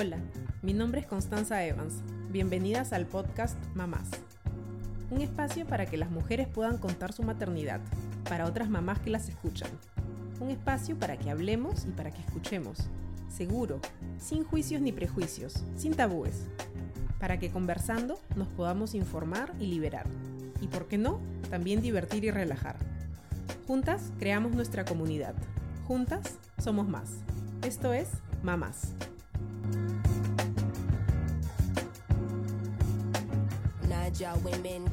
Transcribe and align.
Hola, 0.00 0.16
mi 0.62 0.72
nombre 0.72 1.02
es 1.02 1.06
Constanza 1.06 1.62
Evans. 1.62 1.92
Bienvenidas 2.30 2.94
al 2.94 3.04
podcast 3.04 3.58
Mamás. 3.74 4.08
Un 5.10 5.20
espacio 5.20 5.66
para 5.66 5.84
que 5.84 5.98
las 5.98 6.10
mujeres 6.10 6.48
puedan 6.48 6.78
contar 6.78 7.12
su 7.12 7.22
maternidad, 7.22 7.82
para 8.26 8.46
otras 8.46 8.70
mamás 8.70 8.98
que 9.00 9.10
las 9.10 9.28
escuchan. 9.28 9.68
Un 10.40 10.48
espacio 10.48 10.98
para 10.98 11.18
que 11.18 11.28
hablemos 11.28 11.84
y 11.84 11.90
para 11.90 12.12
que 12.12 12.22
escuchemos. 12.22 12.78
Seguro, 13.28 13.78
sin 14.16 14.42
juicios 14.42 14.80
ni 14.80 14.90
prejuicios, 14.90 15.62
sin 15.76 15.92
tabúes. 15.92 16.46
Para 17.18 17.38
que 17.38 17.50
conversando 17.50 18.18
nos 18.36 18.48
podamos 18.48 18.94
informar 18.94 19.52
y 19.60 19.66
liberar. 19.66 20.06
Y 20.62 20.68
por 20.68 20.88
qué 20.88 20.96
no, 20.96 21.20
también 21.50 21.82
divertir 21.82 22.24
y 22.24 22.30
relajar. 22.30 22.76
Juntas 23.66 24.12
creamos 24.18 24.52
nuestra 24.52 24.86
comunidad. 24.86 25.34
Juntas 25.86 26.38
somos 26.56 26.88
más. 26.88 27.16
Esto 27.60 27.92
es 27.92 28.08
Mamás. 28.42 28.94
Living. 34.20 34.84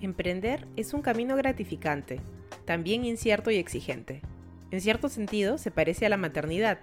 Emprender 0.00 0.66
es 0.76 0.92
un 0.92 1.02
camino 1.02 1.36
gratificante, 1.36 2.20
también 2.64 3.04
incierto 3.04 3.52
y 3.52 3.56
exigente. 3.56 4.22
En 4.72 4.80
cierto 4.80 5.08
sentido, 5.08 5.58
se 5.58 5.70
parece 5.70 6.06
a 6.06 6.08
la 6.08 6.16
maternidad. 6.16 6.80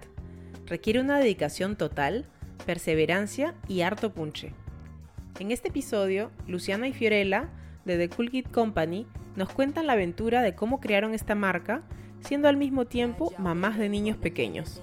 Requiere 0.66 1.00
una 1.00 1.18
dedicación 1.18 1.76
total, 1.76 2.24
perseverancia 2.64 3.54
y 3.66 3.82
harto 3.82 4.14
punche. 4.14 4.54
En 5.38 5.50
este 5.50 5.68
episodio, 5.68 6.30
Luciana 6.46 6.88
y 6.88 6.94
Fiorella, 6.94 7.50
de 7.84 7.98
The 7.98 8.08
Cool 8.08 8.30
Kid 8.30 8.46
Company, 8.46 9.06
nos 9.36 9.52
cuentan 9.52 9.86
la 9.86 9.92
aventura 9.94 10.40
de 10.40 10.54
cómo 10.54 10.80
crearon 10.80 11.12
esta 11.12 11.34
marca, 11.34 11.82
siendo 12.20 12.48
al 12.48 12.56
mismo 12.56 12.86
tiempo 12.86 13.34
mamás 13.36 13.76
de 13.76 13.90
niños 13.90 14.16
pequeños. 14.16 14.80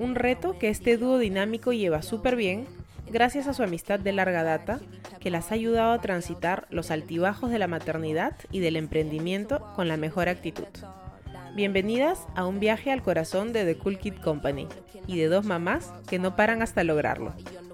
Un 0.00 0.14
reto 0.14 0.58
que 0.58 0.70
este 0.70 0.96
dúo 0.96 1.18
dinámico 1.18 1.74
lleva 1.74 2.00
súper 2.00 2.34
bien, 2.34 2.66
gracias 3.12 3.46
a 3.48 3.52
su 3.52 3.62
amistad 3.62 4.00
de 4.00 4.12
larga 4.12 4.42
data, 4.42 4.80
que 5.20 5.28
las 5.28 5.50
ha 5.50 5.56
ayudado 5.56 5.92
a 5.92 6.00
transitar 6.00 6.66
los 6.70 6.90
altibajos 6.90 7.50
de 7.50 7.58
la 7.58 7.66
maternidad 7.66 8.34
y 8.50 8.60
del 8.60 8.76
emprendimiento 8.76 9.60
con 9.76 9.88
la 9.88 9.98
mejor 9.98 10.30
actitud. 10.30 10.64
Bienvenidas 11.54 12.26
a 12.34 12.46
un 12.46 12.60
viaje 12.60 12.90
al 12.90 13.02
corazón 13.02 13.52
de 13.52 13.66
The 13.66 13.76
Cool 13.76 13.98
Kid 13.98 14.14
Company 14.24 14.68
y 15.06 15.18
de 15.18 15.26
dos 15.26 15.44
mamás 15.44 15.92
que 16.08 16.18
no 16.18 16.34
paran 16.34 16.62
hasta 16.62 16.82
lograrlo. 16.82 17.34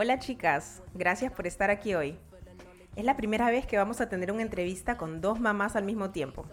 Hola 0.00 0.20
chicas, 0.20 0.80
gracias 0.94 1.32
por 1.32 1.48
estar 1.48 1.72
aquí 1.72 1.96
hoy. 1.96 2.16
Es 2.94 3.04
la 3.04 3.16
primera 3.16 3.50
vez 3.50 3.66
que 3.66 3.76
vamos 3.76 4.00
a 4.00 4.08
tener 4.08 4.30
una 4.30 4.42
entrevista 4.42 4.96
con 4.96 5.20
dos 5.20 5.40
mamás 5.40 5.74
al 5.74 5.82
mismo 5.82 6.10
tiempo. 6.10 6.46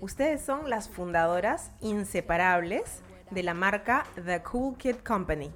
Ustedes 0.00 0.44
son 0.44 0.68
las 0.68 0.88
fundadoras 0.88 1.70
inseparables 1.80 3.02
de 3.30 3.44
la 3.44 3.54
marca 3.54 4.04
The 4.16 4.42
Cool 4.42 4.76
Kid 4.78 4.96
Company. 4.96 5.52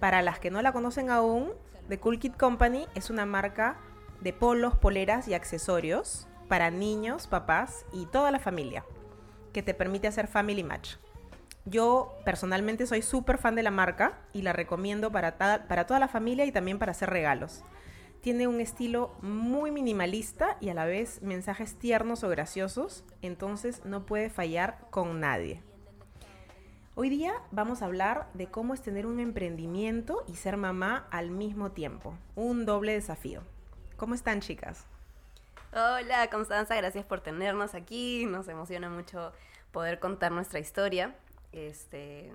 Para 0.00 0.22
las 0.22 0.38
que 0.38 0.50
no 0.50 0.62
la 0.62 0.72
conocen 0.72 1.10
aún, 1.10 1.52
The 1.90 2.00
Cool 2.00 2.18
Kid 2.18 2.32
Company 2.32 2.86
es 2.94 3.10
una 3.10 3.26
marca 3.26 3.76
de 4.22 4.32
polos, 4.32 4.74
poleras 4.74 5.28
y 5.28 5.34
accesorios 5.34 6.26
para 6.48 6.70
niños, 6.70 7.26
papás 7.26 7.84
y 7.92 8.06
toda 8.06 8.30
la 8.30 8.38
familia, 8.38 8.86
que 9.52 9.62
te 9.62 9.74
permite 9.74 10.08
hacer 10.08 10.28
Family 10.28 10.64
Match. 10.64 10.94
Yo 11.66 12.18
personalmente 12.24 12.86
soy 12.86 13.00
súper 13.00 13.38
fan 13.38 13.54
de 13.54 13.62
la 13.62 13.70
marca 13.70 14.18
y 14.32 14.42
la 14.42 14.52
recomiendo 14.52 15.10
para, 15.10 15.38
para 15.38 15.86
toda 15.86 15.98
la 15.98 16.08
familia 16.08 16.44
y 16.44 16.52
también 16.52 16.78
para 16.78 16.92
hacer 16.92 17.08
regalos. 17.08 17.64
Tiene 18.20 18.46
un 18.46 18.60
estilo 18.60 19.14
muy 19.22 19.70
minimalista 19.70 20.56
y 20.60 20.68
a 20.68 20.74
la 20.74 20.84
vez 20.84 21.22
mensajes 21.22 21.78
tiernos 21.78 22.24
o 22.24 22.28
graciosos, 22.28 23.04
entonces 23.22 23.82
no 23.84 24.06
puede 24.06 24.30
fallar 24.30 24.78
con 24.90 25.20
nadie. 25.20 25.62
Hoy 26.96 27.08
día 27.08 27.34
vamos 27.50 27.82
a 27.82 27.86
hablar 27.86 28.28
de 28.34 28.46
cómo 28.46 28.72
es 28.72 28.80
tener 28.80 29.04
un 29.04 29.18
emprendimiento 29.18 30.22
y 30.28 30.36
ser 30.36 30.56
mamá 30.56 31.08
al 31.10 31.30
mismo 31.30 31.72
tiempo, 31.72 32.14
un 32.34 32.66
doble 32.66 32.92
desafío. 32.92 33.42
¿Cómo 33.96 34.14
están 34.14 34.40
chicas? 34.40 34.86
Hola 35.72 36.28
Constanza, 36.30 36.76
gracias 36.76 37.04
por 37.04 37.20
tenernos 37.20 37.74
aquí. 37.74 38.26
Nos 38.26 38.48
emociona 38.48 38.88
mucho 38.90 39.32
poder 39.72 39.98
contar 39.98 40.30
nuestra 40.30 40.60
historia. 40.60 41.16
Este, 41.54 42.32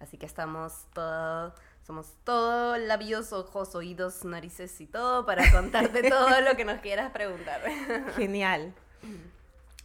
así 0.00 0.16
que 0.16 0.26
estamos 0.26 0.86
todos, 0.94 1.52
somos 1.86 2.14
todo 2.24 2.76
labios, 2.78 3.32
ojos, 3.32 3.74
oídos, 3.74 4.24
narices 4.24 4.80
y 4.80 4.86
todo 4.86 5.26
para 5.26 5.50
contarte 5.52 6.08
todo 6.08 6.40
lo 6.40 6.56
que 6.56 6.64
nos 6.64 6.80
quieras 6.80 7.10
preguntar. 7.10 7.60
Genial. 8.16 8.74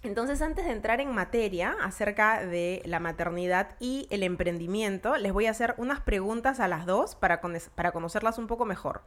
Entonces, 0.01 0.41
antes 0.41 0.65
de 0.65 0.71
entrar 0.71 1.01
en 1.01 1.13
materia 1.13 1.75
acerca 1.81 2.45
de 2.45 2.81
la 2.85 3.01
maternidad 3.01 3.75
y 3.81 4.07
el 4.11 4.23
emprendimiento, 4.23 5.17
les 5.17 5.33
voy 5.33 5.47
a 5.47 5.51
hacer 5.51 5.75
unas 5.77 5.99
preguntas 5.99 6.61
a 6.61 6.69
las 6.69 6.85
dos 6.85 7.15
para, 7.15 7.41
para 7.75 7.91
conocerlas 7.91 8.37
un 8.37 8.47
poco 8.47 8.63
mejor. 8.63 9.01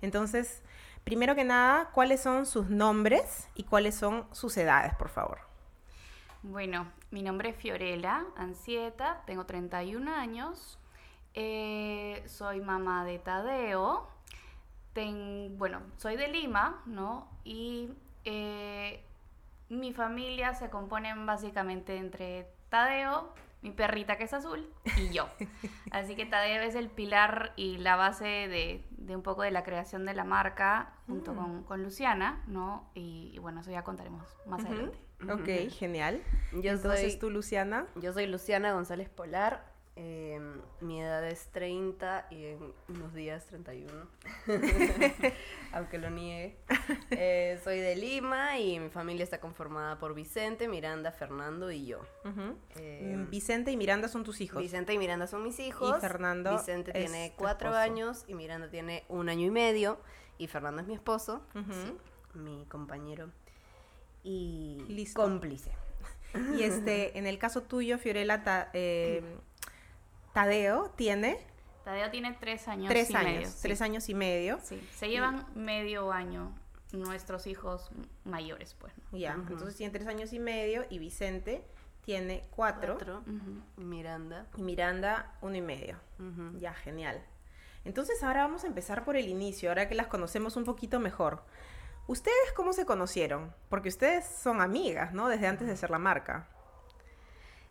Entonces, 0.00 0.62
Primero 1.04 1.34
que 1.34 1.44
nada, 1.44 1.90
¿cuáles 1.92 2.20
son 2.20 2.46
sus 2.46 2.68
nombres 2.68 3.48
y 3.54 3.64
cuáles 3.64 3.94
son 3.94 4.26
sus 4.32 4.56
edades, 4.56 4.94
por 4.94 5.08
favor? 5.08 5.38
Bueno, 6.42 6.90
mi 7.10 7.22
nombre 7.22 7.50
es 7.50 7.56
Fiorella 7.56 8.24
Ansieta, 8.36 9.22
tengo 9.26 9.44
31 9.44 10.14
años, 10.14 10.78
eh, 11.34 12.22
soy 12.26 12.60
mamá 12.60 13.04
de 13.04 13.18
Tadeo, 13.18 14.08
bueno, 15.56 15.80
soy 15.96 16.16
de 16.16 16.28
Lima, 16.28 16.82
¿no? 16.86 17.28
Y 17.44 17.90
eh, 18.24 19.02
mi 19.68 19.92
familia 19.92 20.54
se 20.54 20.68
compone 20.70 21.14
básicamente 21.24 21.96
entre 21.96 22.48
Tadeo, 22.68 23.32
mi 23.62 23.70
perrita 23.70 24.16
que 24.16 24.24
es 24.24 24.32
azul 24.32 24.68
y 24.96 25.10
yo. 25.10 25.28
Así 25.90 26.16
que 26.16 26.26
Tadeo 26.26 26.62
es 26.62 26.74
el 26.74 26.88
pilar 26.88 27.52
y 27.56 27.78
la 27.78 27.96
base 27.96 28.24
de, 28.26 28.84
un 29.14 29.22
poco 29.22 29.42
de 29.42 29.50
la 29.50 29.64
creación 29.64 30.04
de 30.04 30.14
la 30.14 30.24
marca 30.24 30.94
junto 31.06 31.34
mm. 31.34 31.64
con, 31.64 31.82
Luciana, 31.82 32.42
¿no? 32.46 32.90
Y, 32.94 33.38
bueno, 33.40 33.60
eso 33.60 33.70
ya 33.70 33.82
contaremos 33.82 34.26
más 34.46 34.64
adelante. 34.64 34.98
Ok, 35.30 35.70
genial. 35.70 36.22
Yo 36.52 36.70
Entonces 36.72 37.18
tú, 37.18 37.30
Luciana. 37.30 37.86
Yo 37.96 38.12
soy 38.12 38.26
Luciana 38.26 38.72
González 38.72 39.08
Polar. 39.08 39.69
Em, 39.96 40.60
mi 40.80 41.00
edad 41.02 41.26
es 41.26 41.48
30 41.48 42.28
y 42.30 42.44
en 42.44 42.72
unos 42.88 43.12
días 43.12 43.44
31, 43.46 43.92
aunque 45.72 45.98
lo 45.98 46.10
niegue. 46.10 46.56
Eh, 47.10 47.60
soy 47.62 47.80
de 47.80 47.96
Lima 47.96 48.58
y 48.58 48.78
mi 48.78 48.88
familia 48.88 49.24
está 49.24 49.40
conformada 49.40 49.98
por 49.98 50.14
Vicente, 50.14 50.68
Miranda, 50.68 51.12
Fernando 51.12 51.70
y 51.70 51.86
yo. 51.86 52.00
Em, 52.76 53.28
Vicente 53.28 53.72
y 53.72 53.76
Miranda 53.76 54.08
son 54.08 54.24
tus 54.24 54.40
hijos. 54.40 54.62
Vicente 54.62 54.94
y 54.94 54.98
Miranda 54.98 55.26
son 55.26 55.42
mis 55.42 55.58
hijos. 55.58 55.98
Y 55.98 56.00
Fernando. 56.00 56.52
Vicente 56.52 56.92
tiene 56.92 57.34
cuatro 57.36 57.74
años 57.74 58.24
y 58.26 58.34
Miranda 58.34 58.70
tiene 58.70 59.04
un 59.08 59.28
año 59.28 59.46
y 59.46 59.50
medio. 59.50 60.00
Y 60.38 60.46
Fernando 60.46 60.80
es 60.80 60.88
mi 60.88 60.94
esposo, 60.94 61.42
mi 62.32 62.64
compañero 62.66 63.30
y 64.22 65.06
cómplice. 65.14 65.72
Y 66.56 66.62
este, 66.62 67.18
en 67.18 67.26
el 67.26 67.38
caso 67.38 67.62
tuyo, 67.62 67.98
Fiorella, 67.98 68.70
eh, 68.72 69.22
Tadeo 70.32 70.90
tiene... 70.96 71.38
Tadeo 71.84 72.10
tiene 72.10 72.36
tres 72.38 72.68
años 72.68 72.88
tres 72.88 73.14
años, 73.14 73.56
Tres 73.62 73.80
años 73.80 74.08
y 74.08 74.14
medio. 74.14 74.58
Sí, 74.62 74.80
se 74.94 75.08
llevan 75.08 75.46
medio 75.54 76.12
año 76.12 76.52
nuestros 76.92 77.46
hijos 77.46 77.90
mayores, 78.24 78.74
pues. 78.74 78.92
Ya, 79.12 79.32
entonces 79.32 79.76
tiene 79.76 79.92
tres 79.92 80.06
años 80.06 80.32
y 80.32 80.38
medio 80.38 80.84
y 80.90 80.98
Vicente 80.98 81.64
tiene 82.04 82.44
cuatro. 82.50 82.98
Miranda. 83.76 84.46
Y 84.56 84.62
Miranda 84.62 85.34
uno 85.40 85.56
y 85.56 85.62
medio. 85.62 85.96
Ya, 86.58 86.74
genial. 86.74 87.24
Entonces 87.84 88.22
ahora 88.22 88.42
vamos 88.42 88.64
a 88.64 88.66
empezar 88.66 89.04
por 89.04 89.16
el 89.16 89.28
inicio, 89.28 89.70
ahora 89.70 89.88
que 89.88 89.94
las 89.94 90.06
conocemos 90.06 90.56
un 90.56 90.64
poquito 90.64 91.00
mejor. 91.00 91.42
¿Ustedes 92.06 92.52
cómo 92.54 92.72
se 92.72 92.84
conocieron? 92.84 93.54
Porque 93.68 93.88
ustedes 93.88 94.26
son 94.26 94.60
amigas, 94.60 95.12
¿no? 95.12 95.28
Desde 95.28 95.46
antes 95.46 95.68
de 95.68 95.76
ser 95.76 95.90
la 95.90 95.98
marca. 95.98 96.48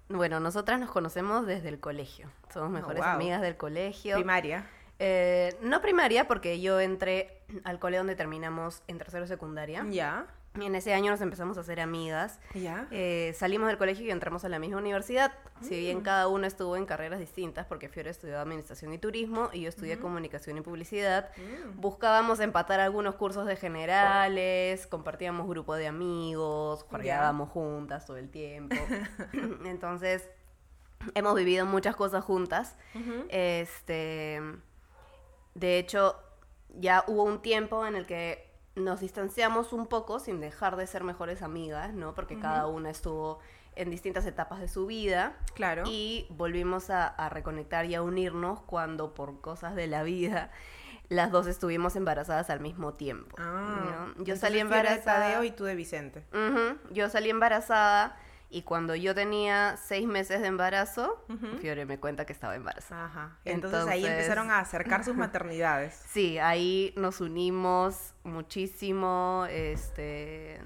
Bueno, 0.10 0.40
nosotras 0.40 0.80
nos 0.80 0.90
conocemos 0.90 1.46
desde 1.46 1.70
el 1.70 1.80
colegio. 1.80 2.30
Somos 2.52 2.70
oh, 2.70 2.72
mejores 2.72 3.04
amigas 3.04 3.42
del 3.42 3.58
colegio. 3.58 4.16
Primaria. 4.16 4.66
Eh, 4.98 5.56
no 5.62 5.82
primaria, 5.82 6.28
porque 6.28 6.60
yo 6.60 6.80
entré 6.80 7.42
al 7.64 7.80
colegio 7.80 8.02
donde 8.02 8.16
terminamos 8.16 8.82
en 8.88 8.98
tercero 8.98 9.28
secundaria. 9.28 9.86
Ya. 9.90 10.26
Y 10.62 10.66
en 10.66 10.76
ese 10.76 10.94
año 10.94 11.12
nos 11.12 11.22
empezamos 11.22 11.58
a 11.58 11.62
hacer 11.62 11.80
amigas. 11.80 12.40
¿Ya? 12.54 12.88
Eh, 12.92 13.34
salimos 13.38 13.68
del 13.68 13.78
colegio 13.78 14.06
y 14.06 14.12
entramos 14.12 14.46
a 14.46 14.50
la 14.50 14.60
misma 14.60 14.78
universidad. 14.78 15.34
Si 15.62 15.78
bien 15.78 16.00
mm. 16.00 16.02
cada 16.02 16.28
uno 16.28 16.48
estuvo 16.48 16.76
en 16.78 16.86
carreras 16.86 17.20
distintas, 17.20 17.66
porque 17.66 17.90
Fiore 17.90 18.10
estudió 18.10 18.40
Administración 18.40 18.94
y 18.94 18.98
Turismo 18.98 19.50
y 19.52 19.62
yo 19.62 19.70
estudié 19.70 20.00
Comunicación 20.00 20.58
y 20.58 20.62
Publicidad, 20.62 21.32
mm. 21.38 21.80
buscábamos 21.80 22.40
empatar 22.40 22.80
algunos 22.80 23.16
cursos 23.16 23.46
de 23.46 23.56
generales, 23.56 24.88
compartíamos 24.88 25.48
grupo 25.48 25.76
de 25.76 25.88
amigos, 25.88 26.86
jugábamos 26.90 27.50
juntas 27.50 28.06
todo 28.06 28.18
el 28.18 28.30
tiempo. 28.30 28.76
Entonces, 29.66 30.30
hemos 31.16 31.36
vivido 31.36 31.66
muchas 31.66 31.96
cosas 31.96 32.24
juntas. 32.24 32.76
Este, 33.30 34.42
de 35.56 35.80
hecho, 35.80 36.16
ya 36.76 37.04
hubo 37.08 37.24
un 37.24 37.42
tiempo 37.42 37.86
en 37.86 37.96
el 37.96 38.06
que 38.06 38.49
nos 38.80 39.00
distanciamos 39.02 39.74
un 39.74 39.88
poco 39.88 40.20
sin 40.20 40.40
dejar 40.40 40.76
de 40.76 40.88
ser 40.88 41.04
mejores 41.04 41.42
amigas, 41.42 41.94
¿no? 41.94 42.14
Porque 42.16 42.40
cada 42.40 42.68
una 42.68 42.90
estuvo 42.90 43.40
en 43.76 43.90
distintas 43.90 44.26
etapas 44.26 44.60
de 44.60 44.68
su 44.68 44.86
vida. 44.86 45.38
Claro. 45.54 45.84
Y 45.86 46.28
volvimos 46.30 46.90
a, 46.90 47.08
a 47.08 47.30
reconectar 47.30 47.86
y 47.86 47.96
a 47.96 48.02
unirnos 48.02 48.62
cuando 48.62 49.14
por 49.14 49.42
cosas 49.42 49.76
de 49.76 49.88
la 49.88 50.04
vida 50.04 50.52
las 51.10 51.32
dos 51.32 51.48
estuvimos 51.48 51.96
embarazadas 51.96 52.50
al 52.50 52.60
mismo 52.60 52.94
tiempo. 52.94 53.36
Ah, 53.40 54.12
¿no? 54.18 54.24
Yo 54.24 54.36
salí 54.36 54.60
tú 54.60 54.68
eres 54.68 54.70
de 54.72 54.78
embarazada. 54.80 55.20
Tadeo 55.26 55.44
y 55.44 55.52
tú 55.52 55.64
de 55.64 55.76
Vicente. 55.76 56.24
Ujú, 56.34 56.78
Yo 56.94 57.10
salí 57.10 57.30
embarazada 57.30 58.18
y 58.52 58.64
cuando 58.64 58.96
yo 58.96 59.14
tenía 59.14 59.78
seis 59.78 60.08
meses 60.08 60.42
de 60.42 60.48
embarazo, 60.48 61.24
Fiore 61.62 61.86
me 61.86 62.00
cuenta 62.00 62.26
que 62.26 62.34
estaba 62.34 62.56
embarazada. 62.56 63.06
Ajá. 63.06 63.38
Entonces, 63.46 63.88
ahí 63.88 64.06
empezaron 64.06 64.50
a 64.50 64.60
acercar 64.60 65.04
sus 65.04 65.16
maternidades. 65.16 65.94
Sí, 66.08 66.40
ahí 66.40 66.94
nos 66.98 67.22
unimos 67.22 68.14
muchísimo. 68.24 69.46
Este, 69.52 70.60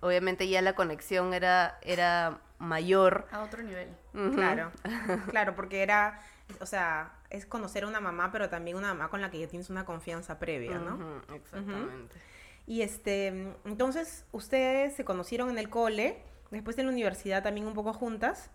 obviamente 0.00 0.48
ya 0.48 0.62
la 0.62 0.74
conexión 0.74 1.32
era, 1.32 1.78
era 1.82 2.40
mayor. 2.58 3.28
A 3.30 3.42
otro 3.42 3.62
nivel. 3.62 3.88
Claro. 4.34 4.72
Claro, 5.30 5.54
porque 5.54 5.82
era, 5.82 6.20
o 6.60 6.66
sea, 6.66 7.12
es 7.30 7.46
conocer 7.46 7.84
a 7.84 7.86
una 7.86 8.00
mamá, 8.00 8.32
pero 8.32 8.48
también 8.48 8.76
una 8.76 8.88
mamá 8.94 9.10
con 9.10 9.20
la 9.20 9.30
que 9.30 9.38
ya 9.38 9.46
tienes 9.46 9.70
una 9.70 9.84
confianza 9.84 10.38
previa, 10.40 10.78
¿no? 10.78 11.22
Exactamente. 11.32 12.16
Y 12.66 12.82
este, 12.82 13.28
entonces 13.64 14.26
ustedes 14.32 14.94
se 14.94 15.04
conocieron 15.04 15.48
en 15.50 15.58
el 15.58 15.70
cole, 15.70 16.22
después 16.50 16.78
en 16.78 16.86
la 16.86 16.92
universidad 16.92 17.42
también 17.42 17.66
un 17.66 17.74
poco 17.74 17.92
juntas. 17.92 18.50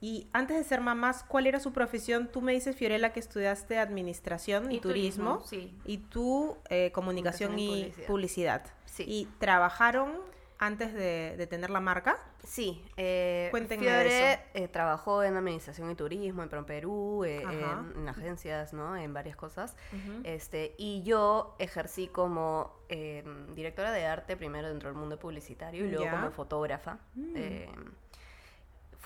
Y 0.00 0.26
antes 0.34 0.58
de 0.58 0.64
ser 0.64 0.82
mamás, 0.82 1.24
¿cuál 1.26 1.46
era 1.46 1.58
su 1.58 1.72
profesión? 1.72 2.28
Tú 2.30 2.42
me 2.42 2.52
dices, 2.52 2.76
Fiorella, 2.76 3.12
que 3.14 3.20
estudiaste 3.20 3.78
administración 3.78 4.70
y, 4.70 4.76
Y 4.76 4.80
turismo. 4.80 5.38
turismo, 5.38 5.46
sí. 5.48 5.74
Y 5.86 5.98
tú, 5.98 6.56
eh, 6.68 6.92
comunicación, 6.92 7.52
Comunicación 7.52 7.58
y 7.58 7.80
y 7.80 7.90
publicidad. 8.06 8.06
publicidad. 8.06 8.62
Sí. 8.84 9.04
¿Y 9.08 9.24
trabajaron 9.38 10.12
antes 10.58 10.92
de, 10.94 11.36
de 11.36 11.46
tener 11.46 11.70
la 11.70 11.80
marca? 11.80 12.18
Sí, 12.44 12.84
eh, 12.96 13.48
Cuéntenme 13.50 13.84
Fiore 13.84 14.04
de 14.04 14.32
eso. 14.32 14.42
eh, 14.54 14.68
trabajó 14.68 15.22
en 15.22 15.36
administración 15.36 15.90
y 15.90 15.94
turismo 15.96 16.42
en 16.42 16.48
ProPerú, 16.48 17.24
eh, 17.24 17.42
en, 17.42 18.00
en 18.02 18.08
agencias, 18.08 18.72
¿no? 18.72 18.96
En 18.96 19.12
varias 19.12 19.36
cosas. 19.36 19.76
este, 20.24 20.74
y 20.78 21.02
yo 21.02 21.56
ejercí 21.58 22.06
como 22.08 22.72
eh, 22.88 23.24
directora 23.54 23.90
de 23.90 24.06
arte 24.06 24.36
primero 24.36 24.68
dentro 24.68 24.88
del 24.88 24.96
mundo 24.98 25.18
publicitario 25.18 25.84
y 25.86 25.90
luego 25.90 26.04
Ya. 26.04 26.12
como 26.12 26.30
fotógrafa. 26.30 26.98
Mm. 27.14 27.34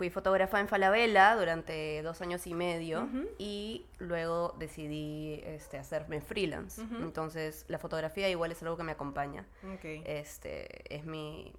Fui 0.01 0.09
fotógrafa 0.09 0.59
en 0.61 0.67
Falabella 0.67 1.37
durante 1.37 2.01
dos 2.01 2.23
años 2.23 2.47
y 2.47 2.55
medio 2.55 3.07
y 3.37 3.85
luego 3.99 4.57
decidí 4.59 5.43
este, 5.45 5.77
hacerme 5.77 6.23
freelance. 6.23 6.81
Entonces 7.03 7.67
la 7.69 7.79
fotografía 7.79 8.27
igual 8.31 8.51
es 8.51 8.63
algo 8.63 8.79
que 8.79 8.83
me 8.83 8.93
acompaña. 8.93 9.45
Este, 9.83 10.97
es 10.97 11.05
mi, 11.05 11.53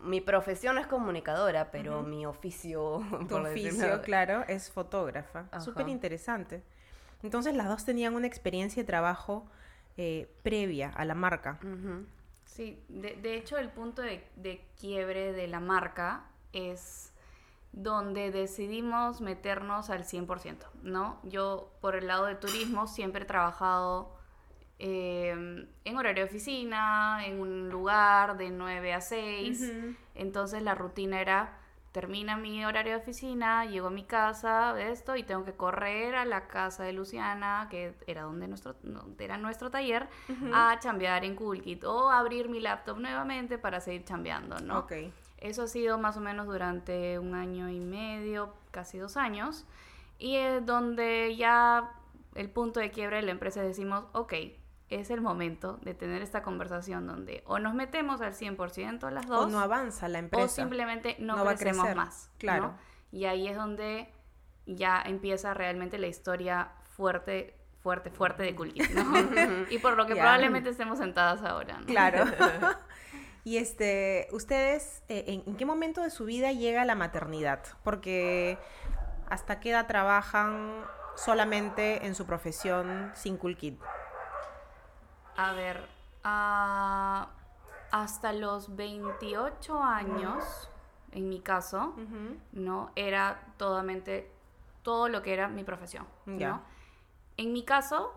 mi 0.00 0.20
profesión 0.20 0.78
es 0.78 0.86
comunicadora, 0.86 1.72
pero 1.72 1.98
Ujú. 1.98 2.08
mi 2.08 2.26
oficio, 2.26 3.02
tu 3.28 3.38
oficio, 3.38 4.00
claro, 4.02 4.44
es 4.46 4.70
fotógrafa. 4.70 5.46
Súper 5.58 5.88
interesante. 5.88 6.62
Entonces 7.24 7.56
las 7.56 7.66
dos 7.66 7.84
tenían 7.84 8.14
una 8.14 8.28
experiencia 8.28 8.84
de 8.84 8.86
trabajo 8.86 9.50
eh, 9.96 10.32
previa 10.44 10.90
a 10.90 11.04
la 11.04 11.16
marca. 11.16 11.58
Sí, 12.44 12.84
de, 12.88 13.16
de 13.16 13.34
hecho 13.34 13.58
el 13.58 13.68
punto 13.68 14.00
de, 14.00 14.24
de 14.36 14.64
quiebre 14.78 15.32
de 15.32 15.48
la 15.48 15.58
marca 15.58 16.26
es 16.52 17.09
donde 17.72 18.30
decidimos 18.30 19.20
meternos 19.20 19.90
al 19.90 20.04
100%, 20.04 20.66
¿no? 20.82 21.18
Yo 21.22 21.70
por 21.80 21.94
el 21.94 22.06
lado 22.08 22.26
de 22.26 22.34
turismo 22.34 22.86
siempre 22.86 23.22
he 23.22 23.26
trabajado 23.26 24.12
eh, 24.78 25.66
en 25.84 25.96
horario 25.96 26.24
de 26.24 26.30
oficina, 26.30 27.24
en 27.26 27.38
un 27.40 27.68
lugar 27.68 28.36
de 28.38 28.50
9 28.50 28.94
a 28.94 29.00
6, 29.00 29.60
Ujú. 29.60 29.94
entonces 30.14 30.62
la 30.62 30.74
rutina 30.74 31.20
era, 31.20 31.58
termina 31.92 32.36
mi 32.36 32.64
horario 32.64 32.94
de 32.94 32.98
oficina, 32.98 33.66
llego 33.66 33.88
a 33.88 33.90
mi 33.90 34.04
casa, 34.04 34.80
esto, 34.80 35.16
y 35.16 35.22
tengo 35.22 35.44
que 35.44 35.52
correr 35.52 36.14
a 36.14 36.24
la 36.24 36.46
casa 36.48 36.82
de 36.82 36.92
Luciana, 36.94 37.68
que 37.70 37.94
era 38.06 38.22
donde 38.22 38.48
nuestro, 38.48 38.74
donde 38.82 39.22
era 39.22 39.36
nuestro 39.36 39.70
taller, 39.70 40.08
a 40.52 40.78
chambear 40.80 41.24
en 41.24 41.36
Coolkit 41.36 41.84
o 41.84 42.10
abrir 42.10 42.48
mi 42.48 42.58
laptop 42.58 42.98
nuevamente 42.98 43.58
para 43.58 43.80
seguir 43.80 44.04
chambeando, 44.04 44.60
¿no? 44.60 44.78
Ok. 44.78 44.92
Eso 45.40 45.62
ha 45.62 45.66
sido 45.66 45.98
más 45.98 46.16
o 46.16 46.20
menos 46.20 46.46
durante 46.46 47.18
un 47.18 47.34
año 47.34 47.68
y 47.70 47.80
medio, 47.80 48.54
casi 48.70 48.98
dos 48.98 49.16
años, 49.16 49.64
y 50.18 50.36
es 50.36 50.64
donde 50.66 51.34
ya 51.36 51.92
el 52.34 52.50
punto 52.50 52.78
de 52.80 52.90
quiebre 52.90 53.16
de 53.16 53.22
la 53.22 53.30
empresa 53.30 53.62
decimos, 53.62 54.04
ok, 54.12 54.34
es 54.90 55.10
el 55.10 55.20
momento 55.20 55.78
de 55.82 55.94
tener 55.94 56.20
esta 56.20 56.42
conversación 56.42 57.06
donde 57.06 57.42
o 57.46 57.58
nos 57.58 57.74
metemos 57.74 58.20
al 58.20 58.34
100% 58.34 59.10
las 59.10 59.26
dos, 59.26 59.46
O 59.46 59.48
no 59.48 59.60
avanza 59.60 60.08
la 60.08 60.18
empresa. 60.18 60.44
o 60.44 60.48
simplemente 60.48 61.16
no, 61.20 61.36
No 61.36 61.44
va 61.44 61.52
a 61.52 61.56
crecemos 61.56 61.94
más. 61.94 62.30
claro. 62.38 62.62
¿no? 62.68 62.78
Y 63.12 63.24
ahí 63.24 63.48
es 63.48 63.56
donde 63.56 64.12
ya 64.66 65.00
empieza 65.02 65.54
realmente 65.54 65.98
la 65.98 66.06
historia 66.08 66.72
fuerte, 66.96 67.56
fuerte, 67.80 68.10
fuerte 68.10 68.42
de 68.42 68.54
Coolkit, 68.54 68.90
¿no? 68.90 69.02
y 69.70 69.78
por 69.78 69.96
lo 69.96 70.06
que 70.06 70.14
probablemente 70.14 70.70
estemos 70.70 70.98
sentadas 70.98 71.42
ahora, 71.42 71.78
¿no? 71.78 71.86
Claro. 71.86 72.24
y 73.44 73.56
este, 73.56 74.28
ustedes, 74.32 75.02
eh, 75.08 75.42
¿en, 75.46 75.56
qué 75.56 75.64
momento 75.64 76.02
de 76.02 76.10
su 76.10 76.24
vida 76.24 76.52
llega 76.52 76.84
la 76.84 76.94
maternidad? 76.94 77.60
Porque 77.82 78.58
hasta 79.28 79.60
qué 79.60 79.70
edad 79.70 79.86
trabajan 79.86 80.84
solamente 81.16 82.06
en 82.06 82.14
su 82.14 82.26
profesión 82.26 83.12
sin 83.14 83.36
Cool 83.36 83.56
Kid. 83.56 83.74
A 85.36 85.52
ver, 85.52 85.86
ah, 86.24 87.28
hasta 87.90 88.32
los 88.32 88.76
28 88.76 89.82
años, 89.82 90.70
en 91.12 91.28
mi 91.28 91.40
caso, 91.40 91.94
¿no? 92.52 92.90
Era 92.94 93.40
totalmente 93.56 94.30
todo 94.82 95.08
lo 95.08 95.22
que 95.22 95.32
era 95.32 95.48
mi 95.48 95.64
profesión. 95.64 96.06
¿no? 96.26 96.62
En 97.36 97.52
mi 97.52 97.64
caso, 97.64 98.12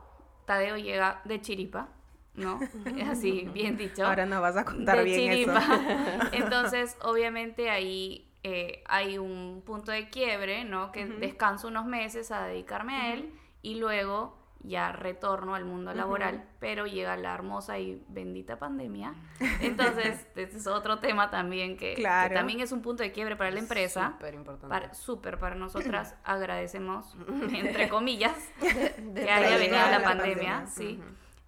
Tadeo 0.46 0.78
llega 0.78 1.22
de 1.24 1.42
chiripa, 1.42 1.88
¿no? 2.36 2.60
Así, 3.10 3.48
bien 3.54 3.78
dicho. 3.78 4.06
Ahora 4.06 4.26
nos 4.26 4.42
vas 4.42 4.58
a 4.58 4.66
contar 4.66 4.98
de 4.98 5.04
bien 5.04 5.32
chiripa. 5.34 5.60
eso. 5.60 6.30
Entonces, 6.34 6.98
obviamente 7.02 7.70
ahí 7.70 8.30
eh, 8.44 8.84
hay 8.88 9.18
un 9.18 9.62
punto 9.66 9.92
de 9.92 10.10
quiebre, 10.10 10.66
¿no? 10.66 10.92
Que 10.92 11.06
descanso 11.06 11.68
unos 11.68 11.86
meses 11.86 12.32
a 12.32 12.46
dedicarme 12.46 12.96
a 12.96 13.14
él 13.14 13.34
y 13.62 13.76
luego 13.76 14.42
ya 14.66 14.94
retorno 14.94 15.56
al 15.56 15.66
mundo 15.66 15.94
laboral, 15.94 16.46
pero 16.60 16.88
llega 16.88 17.18
la 17.18 17.34
hermosa 17.34 17.80
y 17.80 18.02
bendita 18.08 18.58
pandemia. 18.60 19.14
Entonces, 19.62 20.26
este 20.36 20.58
es 20.58 20.68
otro 20.68 21.00
tema 21.00 21.30
también 21.30 21.76
que, 21.76 22.02
también 22.34 22.62
es 22.62 22.72
un 22.72 22.82
punto 22.82 23.04
de 23.04 23.12
quiebre 23.12 23.36
para 23.36 23.52
la 23.52 23.60
empresa. 23.60 24.14
Súper 24.14 24.34
importante. 24.36 24.70
Para- 24.70 24.94
Súper 24.94 25.38
para 25.38 25.56
nosotras, 25.56 26.16
agradecemos, 26.24 27.18
entre 27.54 27.90
comillas, 27.90 28.36
De 28.62 29.22
que 29.26 29.30
haya 29.32 29.58
venido 29.58 29.76
la, 29.76 29.86
de 29.86 29.92
la 30.00 30.04
pandemia, 30.04 30.54
pandemia. 30.64 30.68
sí. 30.68 31.02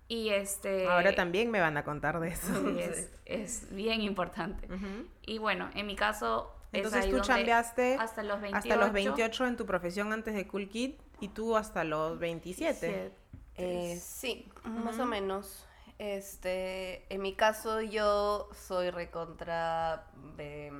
Y 0.07 0.29
este... 0.29 0.87
Ahora 0.87 1.15
también 1.15 1.49
me 1.49 1.59
van 1.59 1.77
a 1.77 1.83
contar 1.83 2.19
de 2.19 2.29
eso. 2.29 2.47
Sí, 2.53 2.79
es, 2.79 3.09
es 3.25 3.75
bien 3.75 4.01
importante. 4.01 4.67
Ujú. 4.67 5.07
Y 5.25 5.39
bueno, 5.39 5.69
en 5.73 5.87
mi 5.87 5.95
caso... 5.95 6.53
es 6.71 6.79
Entonces 6.79 7.05
ahí 7.05 7.11
tú 7.11 7.19
chambeaste 7.21 7.97
hasta 7.99 8.23
los 8.23 8.41
28. 8.41 8.57
hasta 8.57 8.75
los 8.75 8.93
28 8.93 9.47
en 9.47 9.57
tu 9.57 9.65
profesión 9.65 10.13
antes 10.13 10.35
de 10.35 10.47
Cool 10.47 10.69
Kid 10.69 10.91
y 11.19 11.29
tú 11.29 11.55
hasta 11.55 11.83
los 11.83 12.19
27. 12.19 13.11
Eh, 13.57 13.99
sí, 14.01 14.47
más 14.63 14.99
o 14.99 15.05
menos. 15.05 15.65
Este, 15.97 17.05
en 17.13 17.21
mi 17.21 17.33
caso 17.35 17.81
yo 17.81 18.49
soy 18.53 18.89
recontra, 18.89 20.07
eh, 20.37 20.71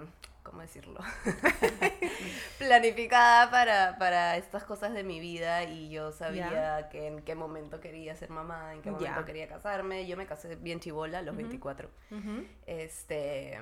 ¿cómo 0.43 0.62
decirlo? 0.62 1.00
Planificada 2.57 3.50
para, 3.50 3.98
para 3.98 4.36
estas 4.38 4.63
cosas 4.65 4.93
de 4.93 5.03
mi 5.03 5.19
vida 5.22 5.63
y 5.63 5.89
yo 5.89 6.12
sabía 6.12 6.89
que 6.89 7.07
en 7.07 7.22
qué 7.22 7.34
momento 7.36 7.79
quería 7.79 8.15
ser 8.15 8.29
mamá, 8.29 8.74
en 8.74 8.81
qué 8.81 8.91
momento 8.91 9.24
quería 9.25 9.48
casarme. 9.48 10.05
Yo 10.05 10.17
me 10.17 10.25
casé 10.25 10.55
bien 10.57 10.79
chivola 10.81 11.19
a 11.19 11.22
los 11.22 11.36
24. 11.36 11.89
Ujú, 12.12 12.45
Este, 12.65 13.57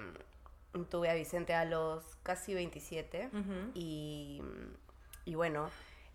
tuve 0.90 1.10
a 1.10 1.14
Vicente 1.14 1.54
a 1.54 1.66
los 1.66 2.04
casi 2.24 2.56
27 2.56 3.30
ujú. 3.32 3.72
y, 3.76 4.42
y 5.26 5.36
bueno, 5.36 5.70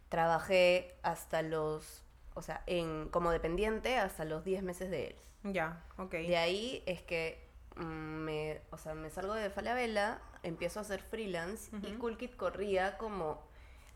trabajé 0.09 0.97
hasta 1.03 1.43
los, 1.43 2.03
o 2.35 2.43
sea, 2.43 2.63
en, 2.67 3.09
como 3.11 3.31
dependiente 3.31 3.99
hasta 3.99 4.25
los 4.25 4.45
10 4.45 4.63
meses 4.65 4.91
de 4.91 5.07
él. 5.09 5.17
Ya, 5.45 5.83
ok. 5.97 6.13
De 6.13 6.37
ahí 6.37 6.83
es 6.87 7.03
que 7.03 7.47
mm, 7.77 7.83
me, 7.83 8.61
o 8.71 8.79
sea, 8.79 8.95
me 8.95 9.11
salgo 9.11 9.35
de 9.35 9.51
Falabella, 9.51 10.21
empiezo 10.43 10.79
a 10.81 10.83
hacer 10.83 11.01
freelance 11.03 11.71
y 11.83 11.93
Ujú. 11.93 11.99
Cool 11.99 12.17
Kid 12.19 12.31
corría 12.33 12.97
como 12.99 13.47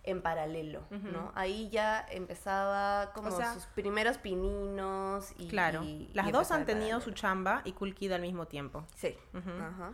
en 0.04 0.20
paralelo. 0.20 0.82
¿no? 0.90 1.30
Ahí 1.36 1.70
ya 1.70 2.04
empezaba 2.10 3.12
como 3.12 3.28
O 3.28 3.30
sea- 3.36 3.54
sus 3.54 3.66
primeros 3.66 4.18
pininos 4.18 5.32
y... 5.38 5.46
Claro. 5.48 5.82
y- 5.84 6.10
Las 6.12 6.28
y 6.28 6.32
dos 6.32 6.50
han 6.50 6.60
en 6.62 6.66
tenido 6.66 7.00
su 7.00 7.12
chamba 7.12 7.62
y 7.64 7.72
Cool 7.72 7.94
Kid 7.94 8.10
al 8.12 8.22
mismo 8.22 8.46
tiempo. 8.46 8.84
Sí. 8.96 9.16
Ajá. 9.34 9.92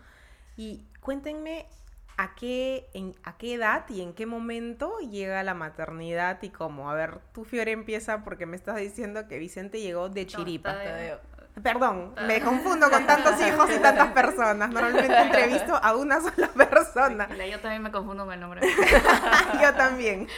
Y 0.56 0.86
cuéntenme 1.00 1.66
¿a 2.16 2.34
qué, 2.34 2.88
en, 2.94 3.14
¿a 3.22 3.36
qué 3.36 3.54
edad 3.54 3.84
y 3.90 4.00
en 4.00 4.12
qué 4.14 4.24
momento 4.26 4.98
llega 4.98 5.42
la 5.44 5.54
maternidad 5.54 6.42
y 6.42 6.48
cómo? 6.50 6.90
A 6.90 6.94
ver, 6.94 7.20
tú 7.32 7.44
Fiore 7.44 7.72
empieza 7.72 8.24
porque 8.24 8.46
me 8.46 8.56
estás 8.56 8.76
diciendo 8.76 9.28
que 9.28 9.38
Vicente 9.38 9.80
llegó 9.80 10.08
de 10.08 10.26
Chiripa. 10.26 10.74
Perdón, 11.62 12.14
me 12.26 12.40
confundo 12.40 12.90
con 12.90 13.06
tantos 13.06 13.40
hijos 13.46 13.70
y 13.74 13.78
tantas 13.78 14.12
personas. 14.12 14.70
Normalmente 14.70 15.18
entrevisto 15.20 15.74
a 15.74 15.96
una 15.96 16.20
sola 16.20 16.48
persona. 16.48 17.28
Yo 17.46 17.60
también 17.60 17.82
me 17.82 17.90
confundo 17.90 18.24
con 18.24 18.34
el 18.34 18.40
nombre. 18.40 18.60
Yo 19.62 19.74
también. 19.74 20.28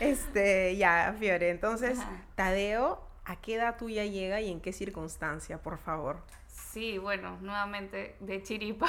Este, 0.00 0.76
ya, 0.76 1.14
Fiore. 1.18 1.50
Entonces. 1.50 1.98
Tadeo, 2.34 3.00
¿a 3.24 3.36
qué 3.36 3.56
edad 3.56 3.76
tuya 3.76 4.04
llega 4.04 4.40
y 4.40 4.50
en 4.50 4.60
qué 4.60 4.72
circunstancia, 4.72 5.58
por 5.58 5.78
favor? 5.78 6.22
Sí, 6.46 6.98
bueno, 6.98 7.38
nuevamente 7.40 8.16
de 8.20 8.42
Chiripa, 8.42 8.86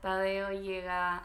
Tadeo 0.00 0.52
llega 0.52 1.22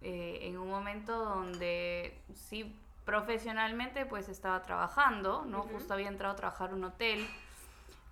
eh, 0.00 0.38
en 0.42 0.58
un 0.58 0.68
momento 0.68 1.16
donde 1.16 2.18
sí, 2.34 2.74
profesionalmente 3.04 4.06
pues 4.06 4.28
estaba 4.28 4.62
trabajando, 4.62 5.44
¿no? 5.46 5.62
Justo 5.62 5.94
había 5.94 6.08
entrado 6.08 6.32
a 6.32 6.36
trabajar 6.36 6.70
en 6.70 6.76
un 6.76 6.84
hotel, 6.84 7.28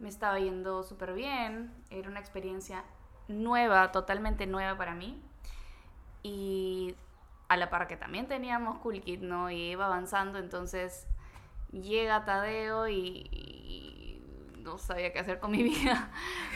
me 0.01 0.09
estaba 0.09 0.39
yendo 0.39 0.83
súper 0.83 1.13
bien, 1.13 1.73
era 1.91 2.09
una 2.09 2.21
experiencia 2.21 2.85
nueva, 3.29 3.93
totalmente 3.93 4.47
nueva 4.47 4.77
para 4.77 4.95
mí. 4.95 5.23
Y 6.23 6.95
a 7.49 7.57
la 7.57 7.71
par 7.71 7.87
que 7.87 7.97
también 7.97 8.27
teníamos 8.27 8.79
Cool 8.79 9.01
Kid, 9.01 9.21
¿no? 9.21 9.51
Y 9.51 9.71
iba 9.71 9.87
avanzando, 9.87 10.39
entonces 10.39 11.07
llega 11.71 12.25
Tadeo 12.25 12.89
y, 12.89 13.29
y 13.31 14.61
no 14.63 14.79
sabía 14.79 15.13
qué 15.13 15.21
hacer 15.21 15.39
con 15.39 15.51
mi 15.51 15.63
vida. 15.65 16.11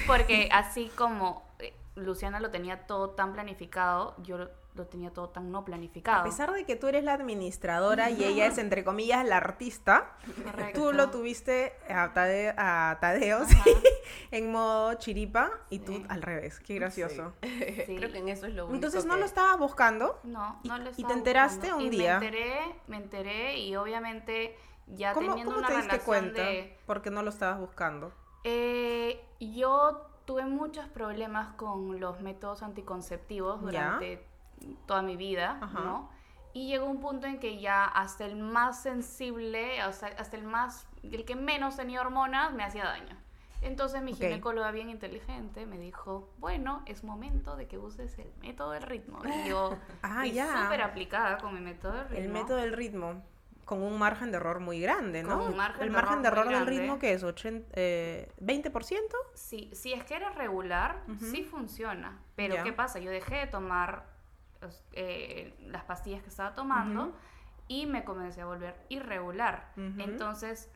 Porque 0.06 0.48
así 0.50 0.90
como 0.96 1.46
eh, 1.58 1.74
Luciana 1.96 2.40
lo 2.40 2.50
tenía 2.50 2.86
todo 2.86 3.10
tan 3.10 3.32
planificado, 3.32 4.14
yo 4.22 4.48
lo, 4.74 4.86
tenía 4.86 5.10
todo 5.12 5.28
tan 5.28 5.50
no 5.52 5.64
planificado. 5.64 6.20
A 6.20 6.24
pesar 6.24 6.52
de 6.52 6.64
que 6.64 6.74
tú 6.76 6.88
eres 6.88 7.04
la 7.04 7.12
administradora 7.14 8.10
y 8.10 8.24
ella 8.24 8.46
es, 8.46 8.58
entre 8.58 8.84
comillas, 8.84 9.24
la 9.26 9.36
artista, 9.36 10.16
Correcto. 10.44 10.80
tú 10.80 10.92
lo 10.92 11.10
tuviste 11.10 11.72
a 11.88 12.12
Tadeo, 12.12 12.54
a 12.56 12.98
Tadeo, 13.00 13.44
sí, 13.46 13.56
en 14.32 14.50
modo 14.50 14.94
chiripa 14.94 15.50
y 15.70 15.78
tú 15.78 15.92
Sí. 15.94 16.06
al 16.08 16.22
revés. 16.22 16.58
Qué 16.60 16.74
gracioso. 16.74 17.32
Sí. 17.42 17.96
Creo 17.96 18.10
que 18.10 18.18
en 18.18 18.28
eso 18.28 18.46
es 18.46 18.54
lo 18.54 18.64
único 18.64 18.74
Entonces 18.76 19.04
no 19.04 19.14
que- 19.14 19.20
lo 19.20 19.26
estabas 19.26 19.58
buscando. 19.58 20.18
No, 20.24 20.58
Y- 20.62 20.68
no 20.68 20.78
lo 20.78 20.84
y 20.90 20.92
te 20.94 21.00
estaba 21.02 21.14
enteraste 21.14 21.58
buscando. 21.72 21.76
un 21.86 21.92
Y 21.92 21.96
día. 21.96 22.18
Me 22.18 22.26
enteré, 22.26 22.60
me 22.88 22.96
enteré 22.96 23.58
y 23.58 23.76
obviamente 23.76 24.56
ya 24.88 25.12
¿Cómo, 25.12 25.28
teniendo 25.28 25.54
cómo 25.54 25.66
una 25.66 25.68
te 25.68 25.82
diste 25.82 26.00
cuenta? 26.00 26.42
de... 26.42 26.76
Porque 26.86 27.10
no 27.10 27.22
lo 27.22 27.30
estabas 27.30 27.58
buscando. 27.60 28.12
Eh, 28.44 29.24
yo 29.40 30.06
tuve 30.24 30.44
muchos 30.46 30.86
problemas 30.88 31.54
con 31.54 32.00
los 32.00 32.20
métodos 32.20 32.62
anticonceptivos 32.62 33.60
Ya. 33.70 33.98
Toda 34.86 35.02
mi 35.02 35.16
vida, 35.16 35.58
Ajá. 35.60 35.80
¿no? 35.80 36.10
Y 36.52 36.68
llegó 36.68 36.86
un 36.86 37.00
punto 37.00 37.26
en 37.26 37.40
que 37.40 37.58
ya 37.60 37.84
hasta 37.84 38.24
el 38.24 38.36
más 38.36 38.80
sensible, 38.82 39.80
hasta 39.80 40.36
el 40.36 40.44
más, 40.44 40.86
el 41.02 41.24
que 41.24 41.34
menos 41.34 41.76
tenía 41.76 42.00
hormonas, 42.00 42.52
me 42.52 42.62
hacía 42.64 42.84
daño. 42.84 43.16
Entonces 43.60 44.02
mi 44.02 44.12
Ok. 44.12 44.18
ginecóloga 44.18 44.70
bien 44.70 44.90
inteligente 44.90 45.64
me 45.66 45.78
dijo, 45.78 46.28
bueno, 46.38 46.82
es 46.86 47.02
momento 47.02 47.56
de 47.56 47.66
que 47.66 47.78
uses 47.78 48.18
el 48.18 48.30
método 48.40 48.72
del 48.72 48.82
ritmo. 48.82 49.20
Y 49.24 49.48
yo 49.48 49.76
Ah, 50.02 50.26
ya. 50.26 50.62
súper 50.64 50.82
aplicada 50.82 51.38
con 51.38 51.54
mi 51.54 51.60
método 51.60 51.92
del 51.94 52.08
ritmo. 52.08 52.18
El 52.24 52.28
método 52.28 52.56
del 52.58 52.72
ritmo. 52.72 53.22
Con 53.64 53.82
un 53.82 53.98
margen 53.98 54.30
de 54.30 54.36
error 54.36 54.60
muy 54.60 54.78
grande, 54.78 55.22
¿no? 55.22 55.38
Con 55.38 55.48
un 55.52 55.56
margen 55.56 55.82
el 55.84 55.88
de 55.88 55.94
margen 55.94 56.20
de 56.20 56.28
error 56.28 56.46
error 56.46 56.52
muy 56.52 56.54
del 56.66 56.66
ritmo, 56.82 56.98
¿qué 56.98 57.14
es? 57.14 57.22
80, 57.24 57.66
eh, 57.72 58.30
¿20%? 58.38 58.98
Sí, 59.32 59.70
si 59.72 59.94
es 59.94 60.04
que 60.04 60.16
eres 60.16 60.34
regular, 60.34 61.02
Ujú. 61.08 61.24
sí 61.24 61.42
funciona. 61.44 62.20
Pero. 62.36 62.62
¿qué 62.62 62.74
pasa? 62.74 62.98
Yo 62.98 63.10
dejé 63.10 63.36
de 63.36 63.46
tomar 63.46 64.04
eh, 64.92 65.54
las 65.66 65.84
pastillas 65.84 66.22
que 66.22 66.28
estaba 66.28 66.54
tomando 66.54 67.04
Ujú. 67.08 67.12
y 67.68 67.86
me 67.86 68.04
comencé 68.04 68.40
a 68.40 68.46
volver 68.46 68.76
irregular. 68.88 69.68
Ujú. 69.76 70.00
Entonces, 70.00 70.70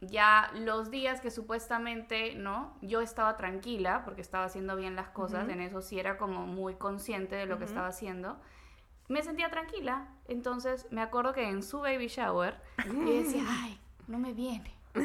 ya 0.00 0.50
los 0.54 0.90
días 0.90 1.20
que 1.20 1.30
supuestamente, 1.30 2.34
¿no? 2.34 2.76
Yo 2.82 3.00
estaba 3.00 3.36
tranquila 3.36 4.02
porque 4.04 4.20
estaba 4.20 4.44
haciendo 4.44 4.76
bien 4.76 4.94
las 4.96 5.08
cosas, 5.08 5.44
Ujú. 5.44 5.52
en 5.52 5.60
eso 5.62 5.80
sí 5.80 5.98
era 5.98 6.18
como 6.18 6.46
muy 6.46 6.74
consciente 6.74 7.34
de 7.36 7.46
lo 7.46 7.58
que 7.58 7.64
estaba 7.64 7.88
haciendo. 7.88 8.36
Me 9.08 9.22
sentía 9.22 9.50
tranquila. 9.50 10.08
Entonces, 10.28 10.86
me 10.90 11.00
acuerdo 11.00 11.32
que 11.32 11.48
en 11.48 11.62
su 11.62 11.80
baby 11.80 12.08
shower, 12.08 12.60
yo 12.84 12.92
decía, 13.22 13.44
ay, 13.48 13.80
no 14.08 14.18
me 14.18 14.32
viene. 14.32 14.74
Le 14.94 15.02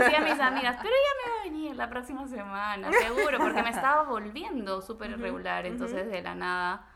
decía 0.00 0.18
a 0.18 0.22
mis 0.22 0.38
amigas, 0.40 0.76
pero 0.80 0.94
ya 0.94 1.28
me 1.28 1.34
va 1.34 1.40
a 1.40 1.44
venir 1.44 1.76
la 1.76 1.90
próxima 1.90 2.26
semana, 2.28 2.90
seguro, 2.92 3.38
porque 3.38 3.62
me 3.64 3.70
estaba 3.70 4.04
volviendo 4.04 4.80
súper 4.80 5.10
irregular. 5.10 5.66
Entonces, 5.66 6.06
de 6.08 6.22
la 6.22 6.34
nada, 6.36 6.88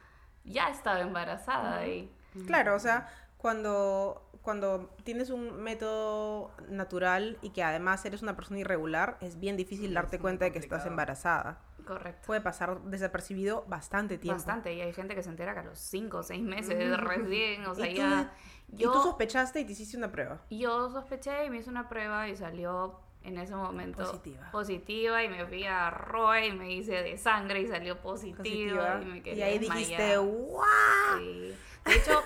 ya 0.49 0.69
estaba 0.71 1.01
embarazada 1.01 1.87
y 1.87 2.13
Claro, 2.47 2.75
o 2.75 2.79
sea, 2.79 3.09
cuando, 3.37 4.31
cuando 4.43 4.95
tienes 5.05 5.31
un 5.31 5.61
método 5.63 6.53
natural 6.69 7.39
y 7.43 7.51
que 7.51 7.63
además 7.63 8.05
eres 8.05 8.23
una 8.23 8.37
persona 8.37 8.61
irregular, 8.61 9.17
es 9.21 9.39
bien 9.41 9.57
difícil 9.57 9.89
Sí, 9.89 9.95
darte 9.95 10.17
es 10.17 10.23
cuenta 10.23 10.45
de 10.45 10.53
que 10.53 10.59
estás 10.59 10.87
embarazada. 10.87 11.61
correcto. 11.87 12.27
Puede 12.27 12.41
pasar 12.41 12.81
desapercibido 12.83 13.65
bastante 13.67 14.19
tiempo. 14.19 14.37
Bastante, 14.39 14.75
y 14.75 14.81
hay 14.83 14.93
gente 14.93 15.15
que 15.15 15.23
se 15.23 15.31
entera 15.31 15.55
que 15.55 15.61
a 15.61 15.65
los 15.65 15.79
5 15.79 16.19
o 16.19 16.23
6 16.23 16.43
meses 16.43 16.97
recién, 16.99 17.67
o 17.67 17.75
sea, 17.75 17.87
¿Y 17.89 17.95
tú, 17.95 18.01
ya... 18.01 18.33
y 18.69 18.89
tú 18.91 18.93
Yo, 18.95 19.03
sospechaste 19.03 19.61
y 19.61 19.65
te 19.65 19.73
hiciste 19.73 19.97
una 19.97 20.13
prueba. 20.13 20.43
yo 20.51 20.91
sospeché 20.91 21.47
y 21.47 21.51
me 21.51 21.59
hice 21.59 21.71
una 21.71 21.89
prueba 21.89 22.29
y 22.29 22.37
salió 22.37 23.01
en 23.23 23.39
ese 23.39 23.55
momento 23.55 23.99
Positiva. 24.05 24.51
positiva, 24.51 25.23
y 25.25 25.29
me 25.29 25.45
fui 25.47 25.65
a 25.65 25.91
ROE 25.91 26.47
y 26.47 26.53
me 26.53 26.73
hice 26.73 27.03
de 27.03 27.17
sangre 27.19 27.61
y 27.61 27.67
salió 27.67 28.01
positiva, 28.01 28.39
Positiva. 28.39 29.01
y 29.03 29.05
me 29.05 29.19
Y, 29.19 29.23
quedé 29.23 29.45
ahí 29.45 29.59
dijiste. 29.59 30.17
¡guau! 30.19 31.19
Sí. 31.19 31.55
De 31.85 31.95
hecho, 31.95 32.23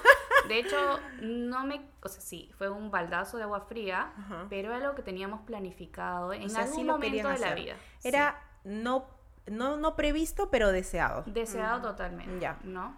de 0.48 0.58
hecho, 0.58 1.00
no 1.20 1.64
me, 1.66 1.80
o 2.02 2.08
sea, 2.08 2.20
sí, 2.20 2.50
fue 2.58 2.68
un 2.68 2.90
baldazo 2.90 3.36
de 3.36 3.44
agua 3.44 3.60
fría, 3.60 4.12
pero 4.48 4.68
era 4.74 4.84
algo 4.84 4.94
que 4.96 5.02
teníamos 5.02 5.40
planificado 5.42 6.32
en 6.32 6.44
O 6.44 6.48
sea, 6.48 6.62
algún 6.64 6.86
lo 6.86 6.92
momento 6.94 7.28
de 7.28 7.38
la 7.38 7.54
vida. 7.54 7.76
Era 8.02 8.42
no, 8.64 9.06
no, 9.46 9.76
no 9.76 9.94
previsto, 9.96 10.50
pero 10.50 10.70
deseado. 10.72 11.22
Deseado 11.26 11.80
totalmente, 11.90 12.38
Ya. 12.40 12.58
¿no? 12.64 12.96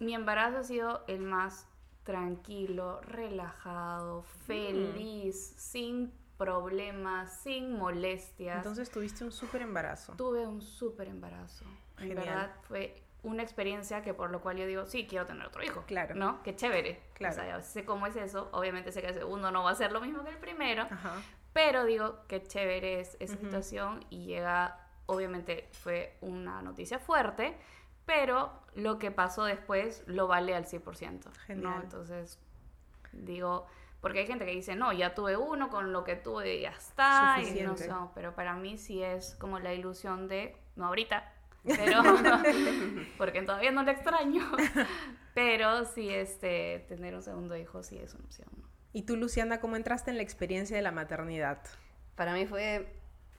Mi 0.00 0.14
embarazo 0.14 0.58
ha 0.58 0.62
sido 0.64 1.04
el 1.08 1.20
más 1.20 1.66
tranquilo, 2.04 3.00
relajado, 3.02 4.22
Mm. 4.22 4.46
feliz, 4.46 5.54
sin 5.56 6.12
problemas, 6.38 7.40
sin 7.42 7.76
molestias. 7.76 8.56
Entonces 8.56 8.90
tuviste 8.90 9.24
un 9.24 9.32
súper 9.32 9.60
embarazo. 9.62 10.14
Tuve 10.14 10.46
un 10.46 10.62
súper 10.62 11.08
embarazo. 11.08 11.64
En 11.98 12.08
Genial. 12.08 12.24
verdad 12.24 12.52
fue 12.62 13.02
una 13.24 13.42
experiencia 13.42 14.00
que 14.02 14.14
por 14.14 14.30
lo 14.30 14.40
cual 14.40 14.56
yo 14.56 14.66
digo, 14.66 14.86
sí, 14.86 15.06
quiero 15.08 15.26
tener 15.26 15.44
otro 15.46 15.62
hijo. 15.64 15.82
Claro. 15.86 16.14
¿No? 16.14 16.42
Qué 16.44 16.54
chévere. 16.54 17.02
Claro. 17.14 17.34
O 17.34 17.36
sea, 17.36 17.60
sé 17.62 17.84
cómo 17.84 18.06
es 18.06 18.14
eso. 18.16 18.48
Obviamente 18.52 18.92
sé 18.92 19.02
que 19.02 19.08
el 19.08 19.14
segundo 19.14 19.50
no 19.50 19.64
va 19.64 19.72
a 19.72 19.74
ser 19.74 19.90
lo 19.92 20.00
mismo 20.00 20.22
que 20.24 20.30
el 20.30 20.38
primero. 20.38 20.84
Ajá. 20.84 21.14
Pero 21.52 21.84
digo, 21.84 22.20
qué 22.28 22.40
chévere 22.42 23.00
es 23.00 23.16
esa 23.18 23.34
Ujú. 23.34 23.44
situación 23.46 24.04
y 24.10 24.26
llega, 24.26 24.78
obviamente 25.06 25.68
fue 25.72 26.16
una 26.20 26.62
noticia 26.62 27.00
fuerte, 27.00 27.56
pero 28.06 28.52
lo 28.76 29.00
que 29.00 29.10
pasó 29.10 29.44
después 29.44 30.04
lo 30.06 30.28
vale 30.28 30.54
al 30.54 30.66
100%. 30.66 31.32
Genial. 31.46 31.62
¿no? 31.74 31.82
Entonces, 31.82 32.38
digo, 33.12 33.66
porque 34.00 34.20
hay 34.20 34.26
gente 34.26 34.44
que 34.44 34.52
dice, 34.52 34.76
no, 34.76 34.92
ya 34.92 35.14
tuve 35.14 35.36
uno, 35.36 35.70
con 35.70 35.92
lo 35.92 36.04
que 36.04 36.16
tuve 36.16 36.60
ya 36.60 36.70
está, 36.70 37.40
y 37.42 37.62
no 37.62 37.76
sé, 37.76 37.90
pero 38.14 38.34
para 38.34 38.54
mí 38.54 38.78
sí 38.78 39.02
es 39.02 39.34
como 39.36 39.58
la 39.58 39.74
ilusión 39.74 40.28
de, 40.28 40.56
no 40.76 40.86
ahorita, 40.86 41.32
pero, 41.64 42.02
porque 43.18 43.42
todavía 43.42 43.72
no 43.72 43.82
lo 43.82 43.90
extraño, 43.90 44.42
pero 45.34 45.84
sí, 45.84 46.08
este, 46.10 46.84
tener 46.88 47.14
un 47.14 47.22
segundo 47.22 47.56
hijo 47.56 47.82
sí 47.82 47.98
es 47.98 48.14
una 48.14 48.24
opción. 48.24 48.48
¿no? 48.56 48.68
¿Y 48.92 49.02
tú, 49.02 49.16
Luciana, 49.16 49.60
cómo 49.60 49.76
entraste 49.76 50.10
en 50.10 50.16
la 50.16 50.22
experiencia 50.22 50.76
de 50.76 50.82
la 50.82 50.92
maternidad? 50.92 51.58
Para 52.14 52.32
mí 52.32 52.46
fue 52.46 52.94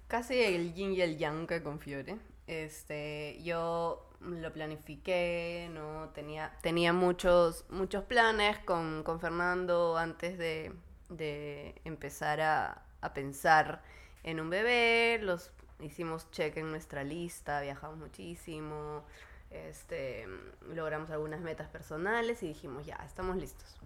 casi 0.07 0.39
el 0.39 0.73
yin 0.73 0.93
y 0.93 1.01
el 1.01 1.17
yang 1.17 1.47
que 1.47 1.63
con 1.63 1.79
Fiore. 1.79 2.17
Este, 2.49 3.39
yo 3.43 4.09
lo 4.21 4.51
planifiqué, 4.51 5.69
no 5.71 6.09
tenía, 6.15 6.51
tenía 6.63 6.93
muchos, 6.93 7.63
muchos 7.69 8.03
planes 8.05 8.57
con, 8.65 9.03
con 9.03 9.19
Fernando 9.19 9.95
antes 9.97 10.39
de, 10.39 10.73
de 11.09 11.79
empezar 11.85 12.41
a, 12.41 12.81
a 13.01 13.13
pensar 13.13 13.83
en 14.23 14.39
un 14.39 14.49
bebé. 14.49 15.19
Los 15.21 15.51
hicimos 15.79 16.31
check 16.31 16.57
en 16.57 16.71
nuestra 16.71 17.03
lista, 17.03 17.61
viajamos 17.61 17.99
muchísimo, 17.99 19.03
este, 19.51 20.27
logramos 20.73 21.11
algunas 21.11 21.41
metas 21.41 21.67
personales 21.67 22.41
y 22.41 22.47
dijimos 22.47 22.83
ya, 22.83 22.95
estamos 23.05 23.37
listos. 23.37 23.77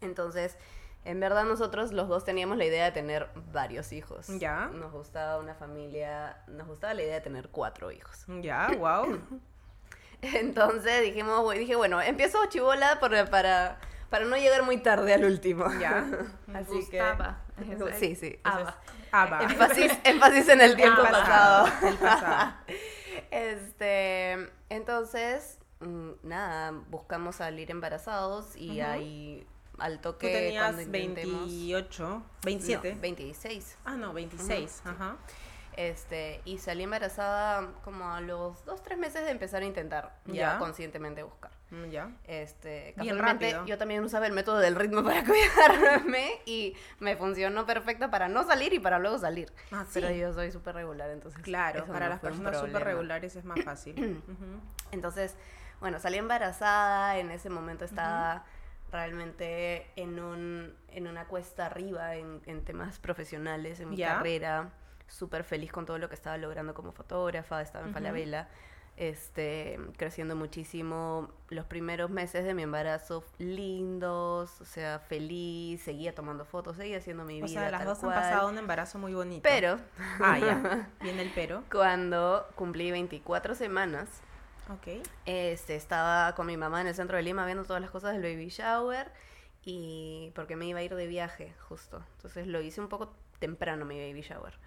Entonces, 0.00 0.56
en 1.06 1.20
verdad 1.20 1.44
nosotros 1.44 1.92
los 1.92 2.08
dos 2.08 2.24
teníamos 2.24 2.58
la 2.58 2.64
idea 2.64 2.84
de 2.84 2.92
tener 2.92 3.28
varios 3.52 3.92
hijos. 3.92 4.26
Ya. 4.38 4.66
Nos 4.74 4.92
gustaba 4.92 5.38
una 5.38 5.54
familia, 5.54 6.42
nos 6.48 6.66
gustaba 6.66 6.94
la 6.94 7.02
idea 7.02 7.14
de 7.14 7.20
tener 7.20 7.48
cuatro 7.50 7.90
hijos. 7.92 8.24
Ya, 8.42 8.68
wow. 8.78 9.18
Entonces 10.22 11.02
dijimos, 11.02 11.52
dije, 11.54 11.76
bueno, 11.76 12.00
empiezo 12.00 12.38
chivola 12.46 12.98
por- 13.00 13.28
para, 13.30 13.78
para 14.10 14.24
no 14.24 14.36
llegar 14.36 14.62
muy 14.62 14.78
tarde 14.78 15.14
al 15.14 15.24
último. 15.24 15.66
Ya. 15.78 16.06
Así 16.54 16.72
Gustaba. 16.74 17.40
que... 17.40 17.46
Sí, 17.98 18.14
sí. 18.16 18.38
Aba. 18.44 18.76
Aba. 19.12 19.42
Énfasis, 19.44 19.92
énfasis 20.04 20.48
en 20.50 20.60
el 20.60 20.76
tiempo 20.82 21.00
El 21.02 21.08
pasado. 21.10 21.68
El 21.82 21.94
pasado. 21.96 22.52
Este, 23.30 24.50
entonces, 24.68 25.58
mm, 25.80 26.10
nada, 26.22 26.72
buscamos 26.90 27.36
salir 27.36 27.70
embarazados 27.70 28.54
y 28.56 28.80
Ujú. 28.80 28.90
ahí 28.90 29.46
al 29.78 29.96
Tú 29.96 30.12
toque 30.12 30.32
tenías 30.32 30.64
cuando 30.64 30.82
intentemos... 30.82 31.40
28, 31.46 32.22
27. 32.44 32.94
No, 32.94 33.00
26. 33.00 33.78
Ah, 33.84 33.96
no, 33.96 34.12
26. 34.12 34.82
Ajá. 34.84 35.16
Este, 35.76 36.40
y 36.46 36.56
salí 36.56 36.84
embarazada 36.84 37.68
como 37.84 38.10
a 38.10 38.22
los 38.22 38.64
dos, 38.64 38.82
tres 38.82 38.96
meses 38.98 39.24
de 39.24 39.30
empezar 39.30 39.60
a 39.62 39.66
intentar 39.66 40.16
ya, 40.24 40.32
Ya. 40.54 40.58
conscientemente 40.58 41.22
buscar. 41.22 41.50
Mm, 41.70 41.84
Ya. 41.90 42.10
Este, 42.24 42.94
casualmente, 42.96 43.54
yo 43.66 43.76
también 43.76 44.02
usaba 44.02 44.26
el 44.26 44.32
método 44.32 44.56
del 44.58 44.74
ritmo 44.74 45.02
para 45.04 45.22
cuidarme 45.22 46.40
y 46.46 46.74
me 46.98 47.14
funcionó 47.16 47.66
perfecto 47.66 48.10
para 48.10 48.28
no 48.28 48.44
salir 48.46 48.72
y 48.72 48.78
para 48.78 48.98
luego 48.98 49.18
salir. 49.18 49.52
Ah, 49.70 49.84
Pero 49.92 50.08
sí. 50.08 50.16
yo 50.16 50.32
soy 50.32 50.50
súper 50.50 50.76
regular, 50.76 51.10
entonces. 51.10 51.42
Claro, 51.42 51.84
para 51.84 52.06
no 52.06 52.10
las 52.12 52.20
personas 52.20 52.58
súper 52.58 52.82
regulares 52.82 53.36
es 53.36 53.44
más 53.44 53.62
fácil. 53.62 54.22
Entonces, 54.92 55.34
bueno, 55.80 55.98
salí 56.00 56.16
embarazada, 56.16 57.18
en 57.18 57.30
ese 57.30 57.50
momento 57.50 57.84
estaba 57.84 58.44
realmente 58.96 59.86
en, 59.96 60.18
un, 60.18 60.74
en 60.88 61.06
una 61.06 61.26
cuesta 61.26 61.66
arriba 61.66 62.16
en, 62.16 62.40
en 62.46 62.64
temas 62.64 62.98
profesionales, 62.98 63.78
en 63.80 63.90
mi 63.90 63.96
Ya. 63.96 64.14
carrera, 64.16 64.70
súper 65.06 65.44
feliz 65.44 65.70
con 65.70 65.86
todo 65.86 65.98
lo 65.98 66.08
que 66.08 66.14
estaba 66.16 66.36
logrando 66.38 66.74
como 66.74 66.92
fotógrafa, 66.92 67.60
estaba 67.62 67.86
en. 67.86 67.92
Falabella, 67.92 68.48
este, 68.96 69.78
creciendo 69.98 70.34
muchísimo. 70.36 71.30
Los 71.50 71.66
primeros 71.66 72.10
meses 72.10 72.44
de 72.44 72.54
mi 72.54 72.62
embarazo 72.62 73.22
lindos, 73.38 74.60
o 74.60 74.64
sea, 74.64 74.98
feliz, 74.98 75.82
seguía 75.82 76.14
tomando 76.14 76.44
fotos, 76.44 76.76
seguía 76.76 76.98
haciendo 76.98 77.24
mi 77.24 77.42
O 77.42 77.46
vida. 77.46 77.60
sea, 77.60 77.70
las 77.70 77.80
tal 77.80 77.88
dos 77.88 77.98
cual. 77.98 78.12
han 78.14 78.22
pasado 78.22 78.48
un 78.48 78.58
embarazo 78.58 78.98
muy 78.98 79.14
bonito. 79.14 79.42
Pero 79.42 79.78
Ah, 80.20 80.38
ya. 80.38 80.88
Viene 81.02 81.22
el 81.22 81.30
pero. 81.34 81.62
cuando 81.70 82.46
cumplí 82.54 82.90
24 82.90 83.54
semanas, 83.54 84.08
Ok. 84.72 85.02
este, 85.26 85.76
estaba 85.76 86.34
con 86.34 86.46
mi 86.46 86.56
mamá 86.56 86.80
en 86.80 86.88
el 86.88 86.94
centro 86.94 87.16
de 87.16 87.22
Lima 87.22 87.44
viendo 87.46 87.64
todas 87.64 87.80
las 87.82 87.90
cosas 87.90 88.12
del 88.12 88.22
baby 88.22 88.48
shower 88.48 89.10
y 89.62 90.32
porque 90.34 90.56
me 90.56 90.66
iba 90.66 90.78
a 90.80 90.82
ir 90.82 90.94
de 90.94 91.06
viaje 91.06 91.54
justo. 91.68 92.02
Entonces 92.16 92.46
lo 92.46 92.60
hice 92.60 92.80
un 92.80 92.88
poco 92.88 93.12
temprano 93.38 93.84
mi 93.84 93.98
baby 93.98 94.22
shower. 94.22 94.58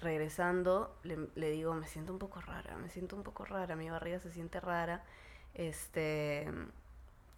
Regresando 0.00 0.96
le, 1.02 1.28
le 1.34 1.50
digo, 1.50 1.74
me 1.74 1.86
siento 1.86 2.12
un 2.12 2.18
poco 2.18 2.40
rara, 2.40 2.76
me 2.78 2.88
siento 2.88 3.14
un 3.16 3.22
poco 3.22 3.44
rara, 3.44 3.76
mi 3.76 3.90
barriga 3.90 4.18
se 4.18 4.30
siente 4.30 4.58
rara. 4.60 5.04
Este, 5.54 6.48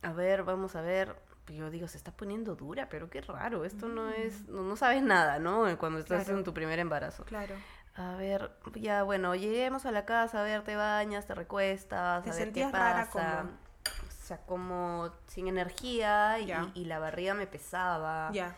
a 0.03 0.13
ver, 0.13 0.45
vamos 0.45 0.77
a 0.77 0.83
ver. 0.83 1.17
Yo 1.49 1.71
digo, 1.71 1.89
se 1.89 1.97
está 1.97 2.13
poniendo 2.13 2.55
dura, 2.55 2.89
pero 2.89 3.11
qué 3.11 3.21
raro, 3.21 3.65
esto 3.65 3.89
no 3.89 4.09
es, 4.11 4.49
no, 4.49 4.63
no 4.63 4.77
sabes 4.77 5.03
nada, 5.03 5.41
¿no? 5.41 5.77
Cuando 5.79 5.99
estás 5.99 6.25
Claro. 6.25 6.39
en 6.39 6.45
tu 6.45 6.55
primer 6.55 6.79
embarazo. 6.79 7.25
Claro. 7.25 7.57
A 7.95 8.17
ver, 8.17 8.51
ya 8.75 9.03
bueno, 9.03 9.35
lleguemos 9.35 9.85
a 9.85 9.91
la 9.91 10.07
casa, 10.07 10.41
a 10.41 10.45
ver, 10.45 10.63
te 10.63 10.77
bañas, 10.77 11.27
te 11.27 11.35
recuestas, 11.35 12.25
¿Te 12.25 12.31
a 12.31 12.33
ver 12.33 12.43
qué 12.45 12.45
sentías 12.45 12.73
rara 12.73 13.05
pasa. 13.05 13.41
cómo? 13.43 13.51
O 14.09 14.25
sea, 14.25 14.39
como 14.47 15.11
sin 15.27 15.49
energía 15.49 16.39
y, 16.39 16.85
la 16.85 16.99
barriga 16.99 17.35
me 17.35 17.47
pesaba. 17.47 18.31
Ya. 18.33 18.55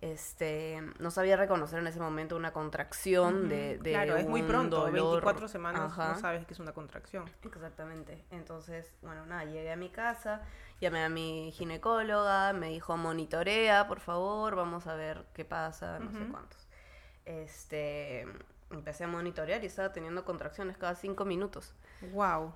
Este, 0.00 0.82
no 0.98 1.10
sabía 1.10 1.36
reconocer 1.36 1.78
en 1.78 1.86
ese 1.86 1.98
momento 1.98 2.36
una 2.36 2.52
contracción 2.52 3.38
Ujú. 3.38 3.48
de, 3.48 3.78
de 3.78 3.90
Claro, 3.92 4.16
es 4.16 4.26
muy 4.26 4.42
pronto. 4.42 4.80
dolor. 4.80 4.92
24 4.92 5.48
semanas 5.48 5.92
Ajá. 5.92 6.12
no 6.12 6.20
sabes 6.20 6.44
que 6.44 6.52
es 6.52 6.60
una 6.60 6.72
contracción. 6.72 7.24
Exactamente. 7.42 8.22
Entonces, 8.30 8.92
bueno, 9.00 9.24
nada, 9.24 9.44
llegué 9.44 9.72
a 9.72 9.76
mi 9.76 9.88
casa, 9.88 10.42
llamé 10.78 11.04
a 11.04 11.08
mi 11.08 11.52
ginecóloga, 11.52 12.52
me 12.52 12.68
dijo, 12.68 12.98
monitorea, 12.98 13.86
por 13.88 14.00
favor, 14.00 14.56
vamos 14.56 14.86
a 14.88 14.94
ver 14.94 15.24
qué 15.32 15.46
pasa, 15.46 15.98
no 16.00 16.12
sé 16.12 16.26
cuántos. 16.30 16.68
Este, 17.24 18.26
empecé 18.74 19.04
a 19.04 19.08
monitorear 19.08 19.62
y 19.62 19.66
estaba 19.66 19.92
teniendo 19.92 20.24
contracciones 20.24 20.76
cada 20.76 20.94
cinco 20.94 21.24
minutos. 21.24 21.74
Wow. 22.12 22.54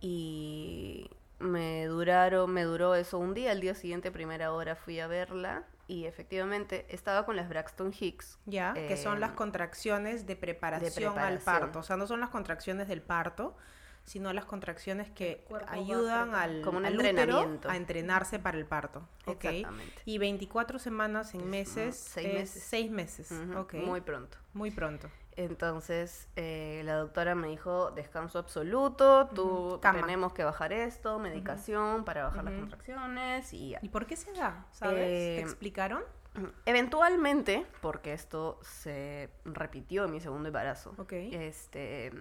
Y 0.00 1.10
me 1.38 1.86
duraron, 1.86 2.50
me 2.52 2.64
duró 2.64 2.94
eso 2.94 3.18
un 3.18 3.34
día, 3.34 3.50
al 3.52 3.60
día 3.60 3.74
siguiente, 3.74 4.10
primera 4.10 4.52
hora, 4.52 4.76
fui 4.76 5.00
a 5.00 5.06
verla 5.06 5.64
y 5.88 6.06
efectivamente 6.06 6.86
estaba 6.88 7.24
con 7.26 7.36
las 7.36 7.48
Braxton 7.48 7.92
Hicks. 7.98 8.38
Ya, 8.46 8.72
que 8.74 8.96
son 8.96 9.20
las 9.20 9.32
Eh, 9.32 9.34
contracciones 9.34 10.26
de 10.26 10.36
preparación, 10.36 11.18
al 11.18 11.36
preparación. 11.38 11.44
parto. 11.44 11.78
O 11.80 11.82
sea, 11.82 11.96
no 11.96 12.06
son 12.06 12.20
las 12.20 12.30
contracciones 12.30 12.88
del 12.88 13.02
parto, 13.02 13.56
sino 14.04 14.32
las 14.32 14.44
contracciones 14.46 15.10
que 15.10 15.46
ayudan 15.68 16.34
al, 16.34 16.62
como 16.62 16.78
un 16.78 16.86
al 16.86 16.94
entrenamiento. 16.94 17.68
a 17.70 17.76
entrenarse 17.76 18.38
para 18.40 18.58
el 18.58 18.66
parto. 18.66 19.06
Ok. 19.26 19.44
Exactamente. 19.44 20.02
Y 20.04 20.18
24 20.18 20.78
semanas 20.80 21.34
en 21.34 21.40
Es, 21.42 21.46
meses, 21.46 21.94
mm, 22.08 22.12
seis 22.14 22.26
es 22.26 22.34
meses. 22.34 22.62
seis 22.64 22.90
meses. 22.90 23.30
Ujú, 23.30 23.58
ok. 23.60 23.74
Muy 23.74 24.00
pronto. 24.00 24.38
Muy 24.54 24.70
pronto. 24.72 25.08
Entonces, 25.36 26.28
eh, 26.36 26.82
la 26.84 26.96
doctora 26.96 27.34
me 27.34 27.48
dijo, 27.48 27.90
descanso 27.92 28.38
absoluto, 28.38 29.28
tú 29.34 29.78
cama. 29.80 30.00
tenemos 30.00 30.32
que 30.32 30.44
bajar 30.44 30.72
esto, 30.72 31.18
medicación 31.18 32.04
para 32.04 32.24
bajar 32.24 32.44
las 32.44 32.54
contracciones 32.54 33.52
y 33.52 33.70
ya. 33.70 33.78
¿Y 33.82 33.88
por 33.88 34.06
qué 34.06 34.16
se 34.16 34.32
da? 34.32 34.66
¿Sabes? 34.72 35.00
Eh, 35.00 35.34
¿Te 35.36 35.42
explicaron? 35.42 36.02
Eventualmente, 36.66 37.66
porque 37.80 38.12
esto 38.12 38.58
se 38.62 39.30
repitió 39.44 40.04
en 40.04 40.12
mi 40.12 40.20
segundo 40.20 40.48
embarazo, 40.48 40.94
este, 41.10 42.12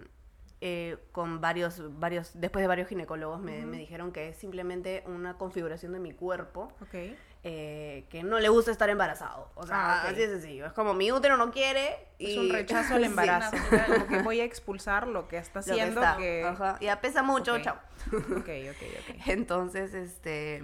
eh, 0.61 0.97
con 1.11 1.41
varios, 1.41 1.81
varios, 1.99 2.31
después 2.39 2.61
de 2.61 2.67
varios 2.67 2.87
ginecólogos 2.87 3.39
me, 3.39 3.65
me 3.65 3.77
dijeron 3.77 4.11
que 4.11 4.29
es 4.29 4.37
simplemente 4.37 5.03
una 5.07 5.37
configuración 5.37 5.93
de 5.93 5.99
mi 5.99 6.13
cuerpo 6.13 6.71
Ok. 6.81 7.17
Eh, 7.43 8.05
que 8.09 8.21
no 8.23 8.39
le 8.39 8.49
gusta 8.49 8.71
estar 8.71 8.89
embarazado. 8.89 9.49
O 9.55 9.65
sea, 9.65 9.75
Ah, 9.75 10.03
así 10.03 10.15
de 10.15 10.27
sencillo. 10.27 10.65
Es 10.67 10.73
como 10.73 10.93
mi 10.93 11.11
útero 11.11 11.37
no 11.37 11.51
quiere 11.51 11.97
y... 12.19 12.31
Es 12.33 12.37
un 12.37 12.49
rechazo 12.51 12.93
al 12.95 13.01
Sí, 13.01 13.05
embarazo. 13.07 13.55
natural. 13.55 13.85
Como 13.87 14.07
que 14.07 14.17
voy 14.21 14.41
a 14.41 14.43
expulsar 14.43 15.07
lo 15.07 15.27
que 15.27 15.37
está 15.37 15.61
que 15.63 15.71
haciendo 15.71 16.01
está. 16.01 16.17
que... 16.17 16.43
Ajá, 16.45 16.77
Ya 16.81 17.01
pesa 17.01 17.23
mucho, 17.23 17.57
chao. 17.59 17.77
Ok, 18.11 18.49
ok, 18.69 18.83
ok. 19.09 19.15
Entonces, 19.27 19.93
este, 19.93 20.63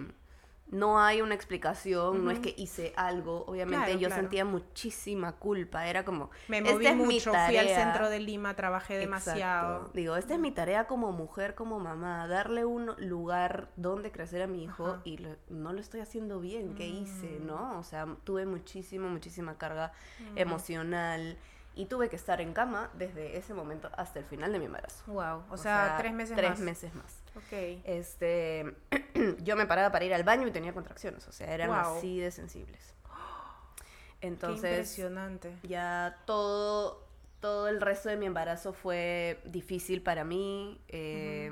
no 0.69 0.99
hay 0.99 1.21
una 1.21 1.33
explicación, 1.33 2.25
no 2.25 2.31
es 2.31 2.39
que 2.39 2.53
hice 2.57 2.91
algo. 2.97 3.45
Obviamente 3.47 3.85
Claro, 3.85 3.99
yo 3.99 4.07
claro. 4.07 4.21
sentía 4.21 4.43
muchísima 4.45 5.31
culpa. 5.33 5.87
Era 5.87 6.03
como, 6.03 6.29
Me 6.49 6.57
"Esta 6.57 6.71
moví 6.73 6.87
es 6.87 6.95
mi 6.95 7.03
mucho, 7.05 7.31
fui 7.31 7.57
al 7.57 7.67
tarea". 7.67 7.83
centro 7.85 8.09
de 8.09 8.19
Lima, 8.19 8.53
trabajé 8.55 8.97
demasiado. 8.97 9.75
Exacto. 9.77 9.91
Digo, 9.93 10.15
esta 10.17 10.33
es 10.33 10.39
mi 10.41 10.51
tarea 10.51 10.85
como 10.87 11.11
mujer, 11.13 11.55
como 11.55 11.79
mamá, 11.79 12.27
darle 12.27 12.65
un 12.65 12.93
lugar 12.97 13.69
donde 13.77 14.11
crecer 14.11 14.41
a 14.41 14.47
mi 14.47 14.63
hijo 14.65 14.85
Ajá. 14.87 15.01
y 15.05 15.17
lo- 15.19 15.37
no 15.49 15.71
lo 15.71 15.79
estoy 15.79 16.01
haciendo 16.01 16.39
bien. 16.41 16.75
¿Qué 16.75 16.87
hice? 16.87 17.39
Mm. 17.39 17.45
¿No? 17.47 17.79
O 17.79 17.83
sea, 17.83 18.05
tuve 18.25 18.45
muchísima, 18.45 19.07
muchísima 19.07 19.57
carga 19.57 19.93
Mm. 20.33 20.37
emocional 20.37 21.37
y 21.75 21.85
tuve 21.85 22.09
que 22.09 22.15
estar 22.15 22.41
en 22.41 22.53
cama 22.53 22.89
desde 22.97 23.37
ese 23.37 23.53
momento 23.53 23.89
hasta 23.95 24.19
el 24.19 24.25
final 24.25 24.51
de 24.51 24.59
mi 24.59 24.65
embarazo. 24.65 25.03
Wow, 25.07 25.43
o, 25.49 25.57
sea, 25.57 25.95
tres 25.97 26.11
meses 26.11 26.35
tres 26.35 26.49
más. 26.49 26.59
meses 26.59 26.93
más. 26.95 27.16
Ok. 27.37 27.81
Este, 27.83 28.75
yo 29.43 29.55
me 29.55 29.65
paraba 29.65 29.91
para 29.91 30.05
ir 30.05 30.13
al 30.13 30.23
baño 30.23 30.47
y 30.47 30.51
tenía 30.51 30.73
contracciones, 30.73 31.27
o 31.27 31.31
sea, 31.31 31.53
eran 31.53 31.71
así 31.71 32.19
de 32.19 32.31
sensibles. 32.31 32.93
Qué 34.21 34.27
Entonces, 34.27 34.69
impresionante. 34.71 35.55
ya 35.63 36.17
todo, 36.25 37.05
todo 37.39 37.67
el 37.67 37.79
resto 37.81 38.09
de 38.09 38.17
mi 38.17 38.25
embarazo 38.25 38.73
fue 38.73 39.39
difícil 39.45 40.01
para 40.01 40.23
mí. 40.23 40.81
eh, 40.87 41.51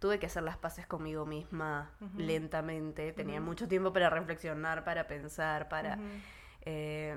Tuve 0.00 0.18
que 0.18 0.24
hacer 0.26 0.42
las 0.42 0.56
paces 0.56 0.86
conmigo 0.86 1.26
misma 1.26 1.90
lentamente. 2.16 3.12
Tenía 3.12 3.38
mucho 3.42 3.68
tiempo 3.68 3.92
para 3.92 4.08
reflexionar, 4.08 4.82
para 4.82 5.06
pensar, 5.06 5.68
para 5.68 5.98
eh, 6.62 7.14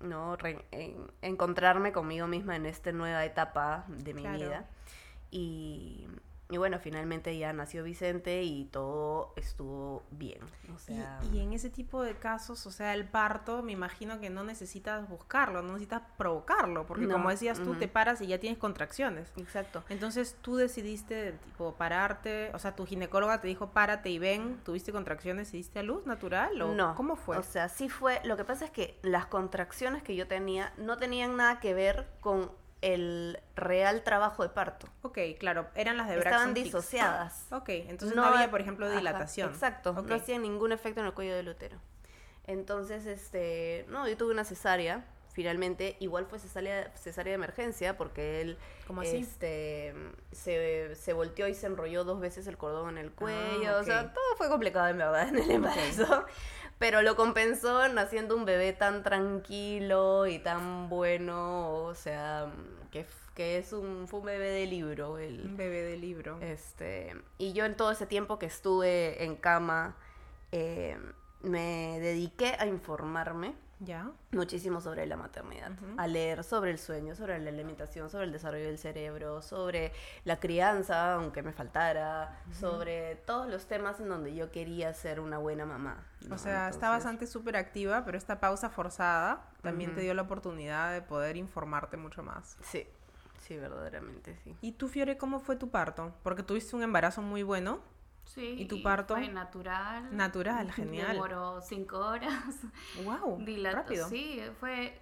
no 0.00 0.34
re- 0.36 0.64
en- 0.72 1.08
encontrarme 1.22 1.92
conmigo 1.92 2.26
misma 2.26 2.56
en 2.56 2.66
esta 2.66 2.90
nueva 2.90 3.24
etapa 3.24 3.84
de 3.86 4.12
mi 4.12 4.22
Claro. 4.22 4.38
vida. 4.38 4.64
Y, 5.30 6.08
y 6.50 6.56
bueno, 6.58 6.78
finalmente 6.80 7.36
ya 7.38 7.52
nació 7.52 7.84
Vicente 7.84 8.42
y 8.42 8.64
todo 8.66 9.32
estuvo 9.36 10.02
bien. 10.10 10.38
O 10.68 10.74
Y- 10.74 10.78
sea, 10.78 11.20
y, 11.32 11.40
en 11.40 11.52
ese 11.52 11.70
tipo 11.70 12.02
de 12.02 12.14
casos, 12.16 12.66
o 12.66 12.70
sea, 12.70 12.94
el 12.94 13.04
parto, 13.06 13.62
me 13.62 13.72
imagino 13.72 14.20
que 14.20 14.30
no 14.30 14.44
necesitas 14.44 15.08
buscarlo, 15.08 15.62
no 15.62 15.68
necesitas 15.74 16.02
provocarlo, 16.16 16.86
porque 16.86 17.06
No, 17.06 17.14
como 17.14 17.30
decías 17.30 17.58
tú, 17.62 17.74
te 17.74 17.88
paras 17.88 18.20
y 18.20 18.26
ya 18.26 18.38
tienes 18.38 18.58
contracciones. 18.58 19.32
exacto. 19.36 19.84
Entonces 19.88 20.36
tú 20.42 20.56
decidiste, 20.56 21.32
tipo, 21.44 21.74
pararte, 21.74 22.50
o 22.54 22.58
sea, 22.58 22.74
tu 22.74 22.86
ginecóloga 22.86 23.40
te 23.40 23.48
dijo, 23.48 23.70
párate 23.70 24.10
y 24.10 24.18
ven, 24.18 24.58
tuviste 24.64 24.92
contracciones 24.92 25.54
y 25.54 25.58
diste 25.58 25.78
a 25.78 25.82
luz 25.82 26.06
natural, 26.06 26.60
o 26.62 26.74
No. 26.74 26.94
cómo 26.94 27.16
fue? 27.16 27.36
O 27.38 27.42
sea, 27.42 27.68
sí 27.68 27.88
fue. 27.88 28.20
Lo 28.24 28.36
que 28.36 28.44
pasa 28.44 28.64
es 28.64 28.70
que 28.70 28.98
las 29.02 29.26
contracciones 29.26 30.02
que 30.02 30.16
yo 30.16 30.26
tenía 30.26 30.72
no 30.78 30.96
tenían 30.96 31.36
nada 31.36 31.60
que 31.60 31.74
ver 31.74 32.06
con 32.20 32.50
el 32.82 33.38
real 33.56 34.02
trabajo 34.02 34.42
de 34.42 34.48
parto. 34.48 34.86
ok, 35.02 35.18
claro, 35.38 35.68
eran 35.74 35.96
las 35.96 36.08
de 36.08 36.16
Estaban 36.18 36.52
Braxton 36.52 36.56
Hicks. 36.56 36.64
disociadas. 36.64 37.46
Ok, 37.50 37.68
entonces 37.68 38.16
no, 38.16 38.24
había, 38.24 38.50
por 38.50 38.60
ejemplo, 38.60 38.86
ajá, 38.86 38.96
dilatación. 38.96 39.50
exacto, 39.50 39.92
no 39.92 40.14
hacían 40.14 40.42
ningún 40.42 40.72
efecto 40.72 41.00
en 41.00 41.06
el 41.06 41.12
cuello 41.12 41.34
del 41.36 41.48
útero. 41.48 41.76
Entonces, 42.46 43.06
este, 43.06 43.84
no, 43.88 44.08
yo 44.08 44.16
tuve 44.16 44.32
una 44.32 44.44
cesárea, 44.44 45.04
finalmente, 45.32 45.96
igual 46.00 46.26
fue 46.26 46.38
cesárea, 46.38 46.90
cesárea 46.96 47.32
de 47.32 47.34
emergencia, 47.36 47.96
porque 47.96 48.40
él, 48.40 48.58
¿Cómo 48.86 49.02
así? 49.02 49.18
este, 49.18 49.94
se, 50.32 50.94
se 50.96 51.12
volteó 51.12 51.46
y 51.46 51.54
se 51.54 51.66
enrolló 51.66 52.02
dos 52.04 52.18
veces 52.18 52.46
el 52.46 52.56
cordón 52.56 52.96
en 52.98 53.04
el 53.04 53.12
cuello, 53.12 53.76
Ah, 53.76 53.80
o 53.80 53.84
sea, 53.84 54.12
todo 54.12 54.36
fue 54.36 54.48
complicado 54.48 54.88
en 54.88 54.98
verdad 54.98 55.28
en 55.28 55.36
el 55.38 55.50
embarazo. 55.50 56.24
Pero 56.80 57.02
lo 57.02 57.14
compensó 57.14 57.86
naciendo 57.90 58.34
un 58.34 58.46
bebé 58.46 58.72
tan 58.72 59.02
tranquilo 59.02 60.26
y 60.26 60.38
tan 60.38 60.88
bueno, 60.88 61.74
o 61.84 61.94
sea, 61.94 62.50
que, 62.90 63.04
que 63.34 63.58
es 63.58 63.74
un, 63.74 64.08
fue 64.08 64.20
un 64.20 64.24
bebé 64.24 64.50
de 64.50 64.66
libro. 64.66 65.18
El, 65.18 65.42
Un 65.42 65.58
bebé 65.58 65.82
de 65.82 65.98
libro. 65.98 66.38
este, 66.40 67.14
y 67.36 67.52
yo 67.52 67.66
en 67.66 67.76
todo 67.76 67.90
ese 67.90 68.06
tiempo 68.06 68.38
que 68.38 68.46
estuve 68.46 69.22
en 69.22 69.36
cama, 69.36 69.94
eh, 70.52 70.96
me 71.42 72.00
dediqué 72.00 72.56
a 72.58 72.64
informarme 72.64 73.54
¿Ya? 73.80 74.10
muchísimo 74.32 74.80
sobre 74.80 75.06
la 75.06 75.16
maternidad, 75.16 75.72
a 75.96 76.06
leer 76.06 76.44
sobre 76.44 76.70
el 76.70 76.78
sueño, 76.78 77.14
sobre 77.14 77.38
la 77.38 77.48
alimentación, 77.48 78.10
sobre 78.10 78.24
el 78.24 78.32
desarrollo 78.32 78.66
del 78.66 78.78
cerebro, 78.78 79.42
sobre 79.42 79.92
la 80.24 80.38
crianza, 80.38 81.14
aunque 81.14 81.42
me 81.42 81.52
faltara, 81.52 82.42
sobre 82.52 83.16
todos 83.26 83.48
los 83.48 83.66
temas 83.66 83.98
en 84.00 84.08
donde 84.08 84.34
yo 84.34 84.50
quería 84.50 84.92
ser 84.92 85.18
una 85.18 85.38
buena 85.38 85.64
mamá. 85.64 86.06
¿no? 86.28 86.34
O 86.34 86.38
sea, 86.38 86.68
estabas 86.68 86.98
Entonces, 86.98 87.06
antes 87.06 87.30
súper 87.30 87.56
activa, 87.56 88.04
pero 88.04 88.18
esta 88.18 88.38
pausa 88.38 88.70
forzada 88.70 89.48
también 89.62 89.94
te 89.94 90.02
dio 90.02 90.14
la 90.14 90.22
oportunidad 90.22 90.92
de 90.92 91.02
poder 91.02 91.36
informarte 91.36 91.96
mucho 91.96 92.22
más. 92.22 92.56
Sí, 92.62 92.86
sí, 93.40 93.56
verdaderamente 93.56 94.36
sí. 94.44 94.56
¿Y 94.60 94.72
tú, 94.72 94.88
Fiore, 94.88 95.16
cómo 95.16 95.40
fue 95.40 95.56
tu 95.56 95.70
parto? 95.70 96.12
Porque 96.22 96.42
tuviste 96.42 96.76
un 96.76 96.82
embarazo 96.82 97.22
muy 97.22 97.42
bueno, 97.42 97.80
Sí. 98.24 98.54
¿Y 98.58 98.66
tu 98.66 98.80
parto? 98.82 99.14
Fue 99.16 99.28
natural. 99.28 100.16
natural, 100.16 100.70
genial. 100.72 101.12
Demoró 101.12 101.60
cinco 101.62 101.98
horas. 101.98 102.32
¡Wow! 103.04 103.38
Dilato- 103.44 103.76
rápido. 103.76 104.08
Sí, 104.08 104.40
fue. 104.60 104.98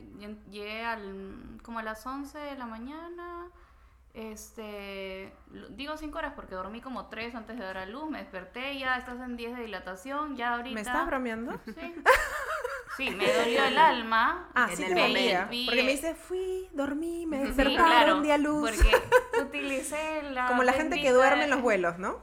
Llegué 0.51 0.85
al, 0.85 1.59
como 1.63 1.79
a 1.79 1.83
las 1.83 2.05
11 2.07 2.39
de 2.39 2.57
la 2.57 2.67
mañana. 2.67 3.47
Este. 4.15 5.33
Digo 5.71 5.97
cinco 5.97 6.19
horas 6.19 6.33
porque 6.35 6.55
dormí 6.55 6.81
como 6.81 7.07
tres 7.07 7.35
antes 7.35 7.59
de 7.59 7.65
dar 7.65 7.79
a 7.79 7.87
luz. 7.87 8.11
Me 8.11 8.19
desperté, 8.19 8.79
ya 8.79 8.97
estás 8.97 9.21
en 9.21 9.37
10 9.37 9.57
de 9.57 9.63
dilatación. 9.65 10.37
Ya 10.37 10.55
ahorita. 10.55 10.75
¿Me 10.75 10.81
estás 10.81 11.07
bromeando? 11.07 11.59
Sí. 11.67 11.95
Sí, 12.97 13.11
me 13.11 13.33
dolió 13.33 13.65
el 13.65 13.79
alma. 13.79 14.49
Ah, 14.57 14.67
En 14.73 14.77
sí 14.77 14.83
el 14.83 14.93
te. 14.95 15.47
Vi- 15.51 15.67
Porque 15.67 15.85
me 15.85 15.93
dice, 15.93 16.17
fui, 16.17 16.69
dormí, 16.73 17.27
me 17.27 17.37
Sí, 17.43 17.45
despertaron, 17.45 17.87
claro, 17.87 18.21
di 18.23 18.31
a 18.33 18.39
luz. 18.39 18.69
Porque 18.73 19.41
utilicé 19.41 20.23
la. 20.33 20.49
Como 20.49 20.65
la 20.65 20.73
gente 20.73 21.01
que 21.01 21.13
duerme 21.13 21.45
en 21.45 21.51
los 21.51 21.63
vuelos, 21.63 21.97
¿no? 22.01 22.19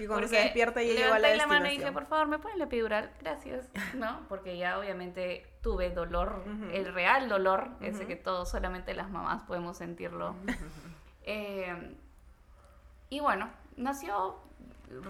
Y 0.00 0.06
cuando 0.06 0.26
se 0.26 0.34
Porque 0.34 0.44
despierta 0.44 0.82
ya 0.82 0.94
llegó 0.94 1.12
a 1.12 1.18
la 1.18 1.36
la 1.36 1.46
mano 1.46 1.66
y 1.66 1.72
dije, 1.76 1.92
por 1.92 2.06
favor, 2.06 2.26
¿me 2.26 2.38
ponen 2.38 2.58
la 2.58 2.64
epidural? 2.64 3.12
Gracias. 3.20 3.68
¿No? 3.94 4.20
Porque 4.30 4.56
ya 4.56 4.78
obviamente 4.78 5.46
tuve 5.62 5.90
dolor, 5.90 6.42
el 6.72 6.92
real 6.92 7.28
dolor, 7.28 7.68
ese 7.82 7.98
Ujú. 8.00 8.08
que 8.08 8.16
todos, 8.16 8.50
solamente 8.50 8.94
las 8.94 9.10
mamás 9.10 9.42
podemos 9.42 9.76
sentirlo. 9.76 10.34
Eh, 11.24 11.96
y 13.10 13.20
bueno, 13.20 13.50
nació 13.76 14.36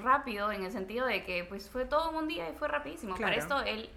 rápido 0.02 0.50
en 0.50 0.64
el 0.64 0.72
sentido 0.72 1.06
de 1.06 1.24
que 1.24 1.44
pues 1.44 1.70
fue 1.70 1.84
todo 1.84 2.10
en 2.10 2.16
un 2.16 2.26
día 2.26 2.50
y 2.50 2.52
fue 2.54 2.66
rapidísimo. 2.66 3.14
Claro. 3.14 3.30
Para 3.30 3.40
esto 3.40 3.62
él 3.62 3.90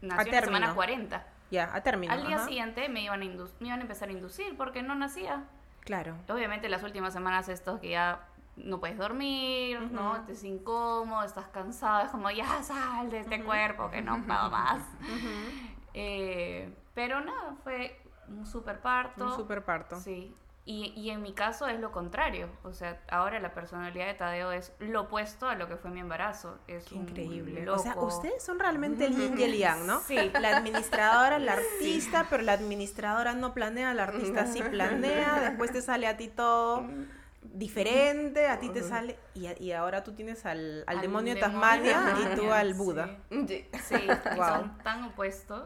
nació 0.00 0.26
en 0.28 0.34
la 0.34 0.40
semana 0.40 0.66
término. 0.66 0.74
40. 0.74 1.26
Ya, 1.52 1.70
a 1.72 1.82
término. 1.82 2.12
Al 2.12 2.26
día 2.26 2.36
ajá. 2.36 2.46
siguiente 2.46 2.88
me 2.88 3.02
iban, 3.02 3.22
a 3.22 3.24
me 3.24 3.68
iban 3.68 3.78
a 3.78 3.82
empezar 3.82 4.08
a 4.08 4.12
inducir 4.12 4.56
porque 4.56 4.82
no 4.82 4.96
nacía. 4.96 5.44
Claro. 5.84 6.16
Obviamente 6.28 6.68
las 6.68 6.82
últimas 6.82 7.12
semanas 7.12 7.48
estos 7.48 7.78
que 7.80 7.90
ya 7.90 8.26
no 8.56 8.80
puedes 8.80 8.98
dormir, 8.98 9.80
¿no? 9.90 10.24
Te 10.26 10.32
es 10.32 10.44
incómodo, 10.44 11.22
estás 11.22 11.48
cansado, 11.48 12.04
es 12.04 12.10
como 12.10 12.30
ya 12.30 12.62
sal 12.62 13.10
de 13.10 13.20
este 13.20 13.42
cuerpo 13.42 13.90
que 13.90 14.02
no 14.02 14.22
puedo 14.24 14.50
más. 14.50 14.82
Eh, 15.94 16.74
pero 16.94 17.20
nada, 17.20 17.56
fue 17.64 17.98
un 18.28 18.46
super 18.46 18.80
parto. 18.80 19.26
Un 19.26 19.34
super 19.34 19.64
parto. 19.64 19.98
Sí. 20.00 20.34
Y, 20.64 20.92
y 20.94 21.10
en 21.10 21.22
mi 21.22 21.32
caso 21.32 21.66
es 21.66 21.80
lo 21.80 21.90
contrario. 21.90 22.48
O 22.62 22.72
sea, 22.72 23.02
ahora 23.10 23.40
la 23.40 23.52
personalidad 23.52 24.06
de 24.06 24.14
Tadeo 24.14 24.52
es 24.52 24.72
lo 24.78 25.02
opuesto 25.02 25.48
a 25.48 25.56
lo 25.56 25.66
que 25.66 25.76
fue 25.76 25.90
mi 25.90 25.98
embarazo. 25.98 26.56
Es 26.68 26.84
Qué 26.84 26.94
increíble. 26.94 27.68
O 27.68 27.78
sea, 27.78 27.98
ustedes 27.98 28.44
son 28.44 28.60
realmente 28.60 29.06
el 29.06 29.16
yin 29.16 29.36
y 29.36 29.42
el 29.42 29.58
yang, 29.58 29.86
¿no? 29.86 29.98
Sí. 30.00 30.30
La 30.40 30.56
administradora, 30.56 31.40
la 31.40 31.52
artista, 31.80 32.28
pero 32.30 32.44
la 32.44 32.52
administradora 32.52 33.32
no 33.34 33.54
planea, 33.54 33.92
la 33.92 34.04
artista 34.04 34.46
sí 34.46 34.62
planea, 34.70 35.40
después 35.40 35.72
te 35.72 35.82
sale 35.82 36.06
a 36.06 36.16
ti 36.16 36.28
todo 36.28 36.86
diferente, 37.42 38.46
a 38.46 38.58
ti 38.58 38.68
te 38.68 38.82
sale... 38.82 39.18
Y, 39.34 39.46
a- 39.46 39.60
y 39.60 39.72
ahora 39.72 40.02
tú 40.04 40.12
tienes 40.12 40.44
al, 40.46 40.84
al 40.86 40.96
Al 40.96 41.02
demonio 41.02 41.34
de 41.34 41.40
Tasmania 41.40 42.14
y 42.32 42.36
tú 42.36 42.50
al. 42.52 42.74
Buda. 42.74 43.18
Sí. 43.30 44.06
Wow. 44.36 44.46
son 44.46 44.78
tan 44.82 45.04
opuestos. 45.04 45.64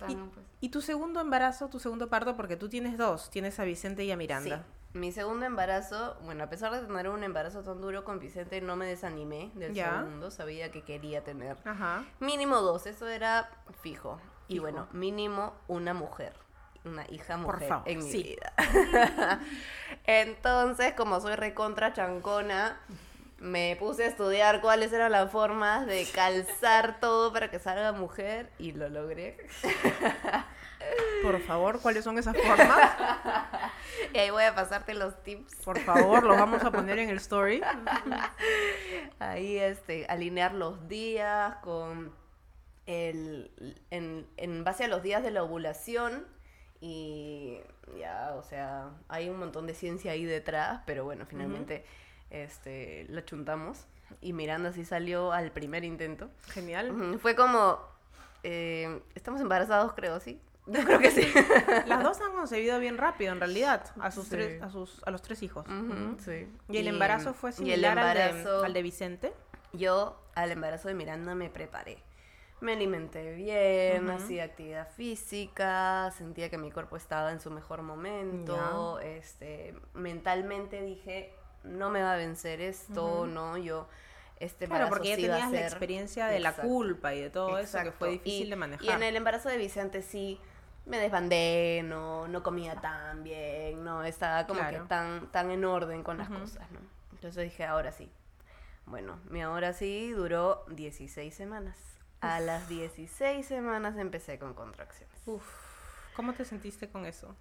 Tan 0.00 0.10
Y, 0.10 0.14
opuestos. 0.14 0.44
y 0.60 0.68
tu 0.70 0.80
segundo 0.80 1.20
embarazo, 1.20 1.68
tu 1.68 1.78
segundo 1.78 2.08
parto, 2.08 2.36
porque 2.36 2.56
tú 2.56 2.68
tienes 2.68 2.98
dos, 2.98 3.30
tienes 3.30 3.58
a 3.60 3.64
Vicente 3.64 4.04
y 4.04 4.10
a 4.10 4.16
Miranda. 4.16 4.58
Sí. 4.58 4.98
Mi 4.98 5.10
segundo 5.10 5.44
embarazo, 5.44 6.16
bueno, 6.22 6.44
a 6.44 6.48
pesar 6.48 6.70
de 6.72 6.86
tener 6.86 7.08
un 7.08 7.24
embarazo 7.24 7.62
tan 7.62 7.80
duro 7.80 8.04
con 8.04 8.20
Vicente, 8.20 8.60
no 8.60 8.76
me 8.76 8.86
desanimé 8.86 9.50
del 9.56 9.74
Ya. 9.74 9.98
segundo. 9.98 10.30
Sabía 10.30 10.70
que 10.70 10.82
quería 10.82 11.24
tener 11.24 11.56
Ajá. 11.64 12.04
mínimo 12.20 12.60
dos, 12.60 12.86
eso 12.86 13.08
era 13.08 13.50
fijo. 13.82 14.20
Y 14.46 14.58
bueno, 14.60 14.86
mínimo 14.92 15.54
una 15.68 15.94
mujer, 15.94 16.34
una 16.84 17.04
hija 17.10 17.36
Por 17.38 17.54
mujer 17.54 17.68
favor, 17.68 17.88
en 17.88 17.98
mi 17.98 18.10
sí. 18.10 18.22
vida. 18.22 18.52
Entonces, 20.06 20.92
como 20.94 21.20
soy 21.20 21.34
recontra 21.36 21.92
chancona, 21.92 22.78
me 23.38 23.76
puse 23.78 24.04
a 24.04 24.06
estudiar 24.08 24.60
cuáles 24.60 24.92
eran 24.92 25.12
las 25.12 25.30
formas 25.30 25.86
de 25.86 26.06
calzar 26.06 27.00
todo 27.00 27.32
para 27.32 27.50
que 27.50 27.58
salga 27.58 27.92
mujer 27.92 28.50
y 28.58 28.72
lo 28.72 28.88
logré. 28.88 29.36
Por 31.22 31.40
favor, 31.40 31.80
¿cuáles 31.80 32.04
son 32.04 32.18
esas 32.18 32.36
formas? 32.46 32.78
Y 34.12 34.18
ahí 34.18 34.30
voy 34.30 34.44
a 34.44 34.54
pasarte 34.54 34.94
los 34.94 35.22
tips. 35.22 35.56
Por 35.64 35.78
favor, 35.80 36.24
los 36.24 36.38
vamos 36.38 36.62
a 36.62 36.70
poner 36.70 36.98
en 36.98 37.08
el 37.08 37.16
story. 37.16 37.62
Ahí, 39.18 39.58
este, 39.58 40.06
alinear 40.08 40.54
los 40.54 40.88
días 40.88 41.56
con 41.56 42.12
el, 42.86 43.50
en, 43.90 44.26
en 44.36 44.64
base 44.64 44.84
a 44.84 44.88
los 44.88 45.02
días 45.02 45.22
de 45.22 45.30
la 45.30 45.42
ovulación 45.42 46.26
y 46.80 47.58
ya, 47.98 48.34
o 48.36 48.42
sea, 48.42 48.90
hay 49.08 49.28
un 49.28 49.38
montón 49.38 49.66
de 49.66 49.74
ciencia 49.74 50.12
ahí 50.12 50.24
detrás, 50.24 50.80
pero 50.86 51.04
bueno, 51.04 51.26
finalmente, 51.26 51.84
este, 52.30 53.06
la 53.08 53.24
chuntamos 53.24 53.86
y 54.20 54.32
Miranda 54.32 54.72
sí 54.72 54.84
salió 54.84 55.32
al 55.32 55.50
primer 55.52 55.84
intento. 55.84 56.30
Genial. 56.48 57.18
Fue 57.20 57.34
como, 57.34 57.78
eh, 58.42 59.00
estamos 59.14 59.40
embarazados, 59.40 59.92
creo, 59.94 60.20
¿sí? 60.20 60.40
Yo 60.66 60.82
creo 60.84 60.98
que 60.98 61.10
sí. 61.10 61.26
Las 61.86 62.02
dos 62.02 62.20
han 62.22 62.32
concebido 62.32 62.78
bien 62.80 62.96
rápido, 62.96 63.32
en 63.32 63.38
realidad, 63.40 63.84
a 64.00 64.10
sus 64.10 64.24
Sí. 64.24 64.30
tres, 64.30 64.62
a 64.62 64.70
sus, 64.70 65.02
a 65.04 65.10
los 65.10 65.20
tres 65.22 65.42
hijos. 65.42 65.66
Sí. 66.24 66.48
Y 66.70 66.78
el 66.78 66.88
embarazo 66.88 67.34
fue 67.34 67.50
y 67.50 67.52
similar 67.54 67.98
al, 67.98 68.16
de, 68.16 68.22
embarazo- 68.44 68.64
al 68.64 68.72
de 68.72 68.82
Vicente. 68.82 69.32
Yo 69.74 70.18
al 70.34 70.50
embarazo 70.52 70.88
de 70.88 70.94
Miranda 70.94 71.34
me 71.34 71.50
preparé. 71.50 71.98
Me 72.60 72.72
alimenté 72.72 73.34
bien, 73.34 74.08
hacía 74.10 74.44
actividad 74.44 74.88
física, 74.96 76.10
sentía 76.16 76.48
que 76.48 76.56
mi 76.56 76.70
cuerpo 76.70 76.96
estaba 76.96 77.30
en 77.32 77.40
su 77.40 77.50
mejor 77.50 77.82
momento, 77.82 79.00
este, 79.00 79.74
mentalmente 79.92 80.80
dije, 80.82 81.34
no 81.62 81.90
me 81.90 82.02
va 82.02 82.14
a 82.14 82.16
vencer 82.16 82.60
esto, 82.60 83.26
no, 83.26 83.58
yo 83.58 83.88
este 84.40 84.66
Claro, 84.66 84.88
porque 84.88 85.08
ya 85.10 85.16
tenías 85.16 85.52
la 85.52 85.60
experiencia 85.60 86.26
de 86.26 86.40
la 86.40 86.54
culpa 86.54 87.14
y 87.14 87.20
de 87.22 87.30
todo 87.30 87.58
eso 87.58 87.78
que 87.82 87.92
fue 87.92 88.10
difícil 88.10 88.46
Y- 88.46 88.50
de 88.50 88.56
manejar. 88.56 88.84
Y 88.86 88.90
en 88.90 89.02
el 89.02 89.16
embarazo 89.16 89.48
de 89.48 89.56
Vicente 89.58 90.00
sí 90.02 90.40
me 90.86 90.98
desbandé, 90.98 91.82
no, 91.84 92.28
no 92.28 92.42
comía 92.42 92.76
tan 92.80 93.22
bien, 93.24 93.84
no 93.84 94.04
estaba 94.04 94.46
como 94.46 94.60
Claro. 94.60 94.82
que 94.84 94.88
tan, 94.88 95.26
tan 95.32 95.50
en 95.50 95.64
orden 95.64 96.02
con 96.02 96.16
las 96.18 96.28
cosas, 96.28 96.70
¿no? 96.70 96.80
Entonces 97.12 97.44
dije, 97.44 97.64
ahora 97.64 97.92
sí. 97.92 98.10
Bueno, 98.86 99.18
mi 99.30 99.40
ahora 99.42 99.72
sí 99.72 100.12
duró 100.12 100.64
16 100.68 101.34
semanas. 101.34 101.93
A 102.24 102.40
las 102.40 102.68
16 102.68 103.44
semanas 103.46 103.96
empecé 103.98 104.38
con 104.38 104.54
contracciones. 104.54 105.16
Uf, 105.26 105.44
¿cómo 106.16 106.32
te 106.32 106.44
sentiste 106.44 106.88
con 106.88 107.06
eso? 107.06 107.34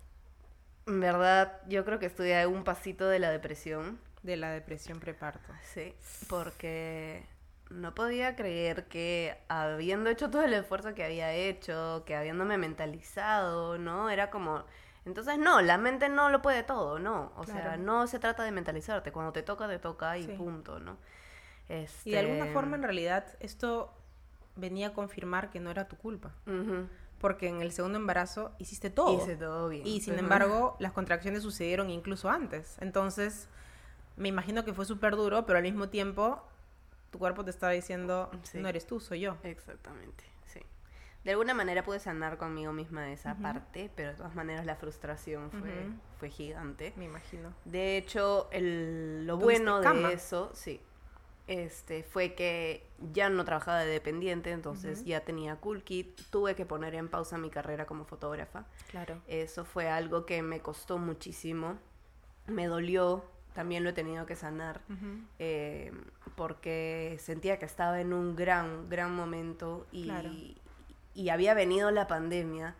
En 0.85 0.99
verdad, 0.99 1.61
yo 1.67 1.85
creo 1.85 1.99
que 1.99 2.07
estuve 2.07 2.39
a 2.39 2.47
un 2.47 2.63
pasito 2.63 3.07
de 3.07 3.19
la 3.19 3.29
depresión. 3.31 3.99
De 4.21 4.35
la 4.37 4.51
depresión 4.51 4.99
preparto. 4.99 5.51
Sí, 5.73 5.93
porque 6.29 7.25
no 7.69 7.95
podía 7.95 8.35
creer 8.35 8.85
que 8.87 9.37
habiendo 9.47 10.09
hecho 10.09 10.29
todo 10.29 10.43
el 10.43 10.53
esfuerzo 10.53 10.93
que 10.93 11.03
había 11.03 11.33
hecho, 11.33 12.03
que 12.05 12.15
habiéndome 12.15 12.57
mentalizado, 12.57 13.77
¿no? 13.77 14.09
Era 14.09 14.29
como... 14.29 14.63
Entonces, 15.05 15.37
no, 15.37 15.61
la 15.61 15.77
mente 15.77 16.07
no 16.07 16.29
lo 16.29 16.41
puede 16.41 16.63
todo, 16.63 16.97
¿no? 16.99 17.33
O 17.35 17.45
sea, 17.45 17.75
no 17.75 18.07
se 18.07 18.19
trata 18.19 18.43
de 18.43 18.51
mentalizarte. 18.51 19.11
Cuando 19.11 19.33
te 19.33 19.43
toca, 19.43 19.67
te 19.67 19.77
toca 19.79 20.17
y 20.17 20.23
Sí. 20.23 20.31
punto, 20.33 20.79
¿no? 20.79 20.97
Y 22.05 22.11
de 22.11 22.19
alguna 22.19 22.45
Este, 22.45 22.53
forma, 22.53 22.75
en 22.77 22.83
realidad, 22.83 23.25
esto 23.41 23.93
venía 24.55 24.87
a 24.89 24.93
confirmar 24.93 25.49
que 25.49 25.59
no 25.59 25.71
era 25.71 25.87
tu 25.87 25.95
culpa. 25.97 26.31
Porque 27.19 27.47
en 27.47 27.61
el 27.61 27.71
segundo 27.71 27.97
embarazo 27.97 28.51
hiciste 28.59 28.89
todo. 28.89 29.15
Hice 29.17 29.35
todo 29.37 29.69
bien. 29.69 29.87
Y 29.87 30.01
sin 30.01 30.19
embargo, 30.19 30.75
las 30.79 30.91
contracciones 30.91 31.43
sucedieron 31.43 31.89
incluso 31.89 32.29
antes. 32.29 32.75
Entonces, 32.81 33.47
me 34.17 34.27
imagino 34.27 34.65
que 34.65 34.73
fue 34.73 34.85
súper 34.85 35.15
duro, 35.15 35.45
pero 35.45 35.57
al 35.57 35.63
mismo 35.63 35.87
tiempo, 35.89 36.43
tu 37.11 37.19
cuerpo 37.19 37.43
te 37.45 37.49
estaba 37.51 37.71
diciendo, 37.71 38.29
Sí. 38.43 38.59
no 38.59 38.67
eres 38.67 38.85
tú, 38.85 38.99
soy 38.99 39.21
yo. 39.21 39.37
Exactamente, 39.43 40.25
sí. 40.45 40.59
De 41.23 41.31
alguna 41.31 41.53
manera 41.53 41.83
pude 41.85 41.99
sanar 42.01 42.37
conmigo 42.37 42.73
misma 42.73 43.03
de 43.03 43.13
esa 43.13 43.35
parte, 43.35 43.89
pero 43.95 44.09
de 44.09 44.15
todas 44.15 44.35
maneras 44.35 44.65
la 44.65 44.75
frustración 44.75 45.49
fue, 45.51 45.87
fue 46.19 46.29
gigante. 46.29 46.91
Me 46.97 47.05
imagino. 47.05 47.53
De 47.63 47.95
hecho, 47.97 48.49
el, 48.51 49.25
lo 49.25 49.39
¿Tuviste 49.39 49.63
bueno 49.63 49.81
cama? 49.81 50.09
de 50.09 50.15
eso, 50.15 50.51
sí. 50.53 50.81
Este, 51.47 52.03
fue 52.03 52.33
que 52.33 52.87
ya 53.11 53.29
no 53.29 53.43
trabajaba 53.43 53.79
de 53.79 53.91
dependiente, 53.91 54.51
entonces 54.51 55.03
ya 55.03 55.21
tenía 55.21 55.57
Cool 55.57 55.83
Kit, 55.83 56.21
tuve 56.29 56.55
que 56.55 56.65
poner 56.65 56.95
en 56.95 57.09
pausa 57.09 57.37
mi 57.37 57.49
carrera 57.49 57.85
como 57.85 58.05
fotógrafa. 58.05 58.65
Claro. 58.89 59.21
Eso 59.27 59.65
fue 59.65 59.89
algo 59.89 60.25
que 60.25 60.41
me 60.41 60.61
costó 60.61 60.97
muchísimo, 60.97 61.77
me 62.47 62.67
dolió, 62.67 63.25
también 63.53 63.83
lo 63.83 63.89
he 63.89 63.93
tenido 63.93 64.25
que 64.25 64.35
sanar, 64.35 64.81
eh, 65.39 65.91
porque 66.35 67.17
sentía 67.19 67.59
que 67.59 67.65
estaba 67.65 68.01
en 68.01 68.13
un 68.13 68.35
gran, 68.35 68.89
gran 68.89 69.15
momento 69.15 69.85
y, 69.91 70.57
y 71.15 71.29
había 71.29 71.53
venido 71.53 71.91
la 71.91 72.07
pandemia. 72.07 72.75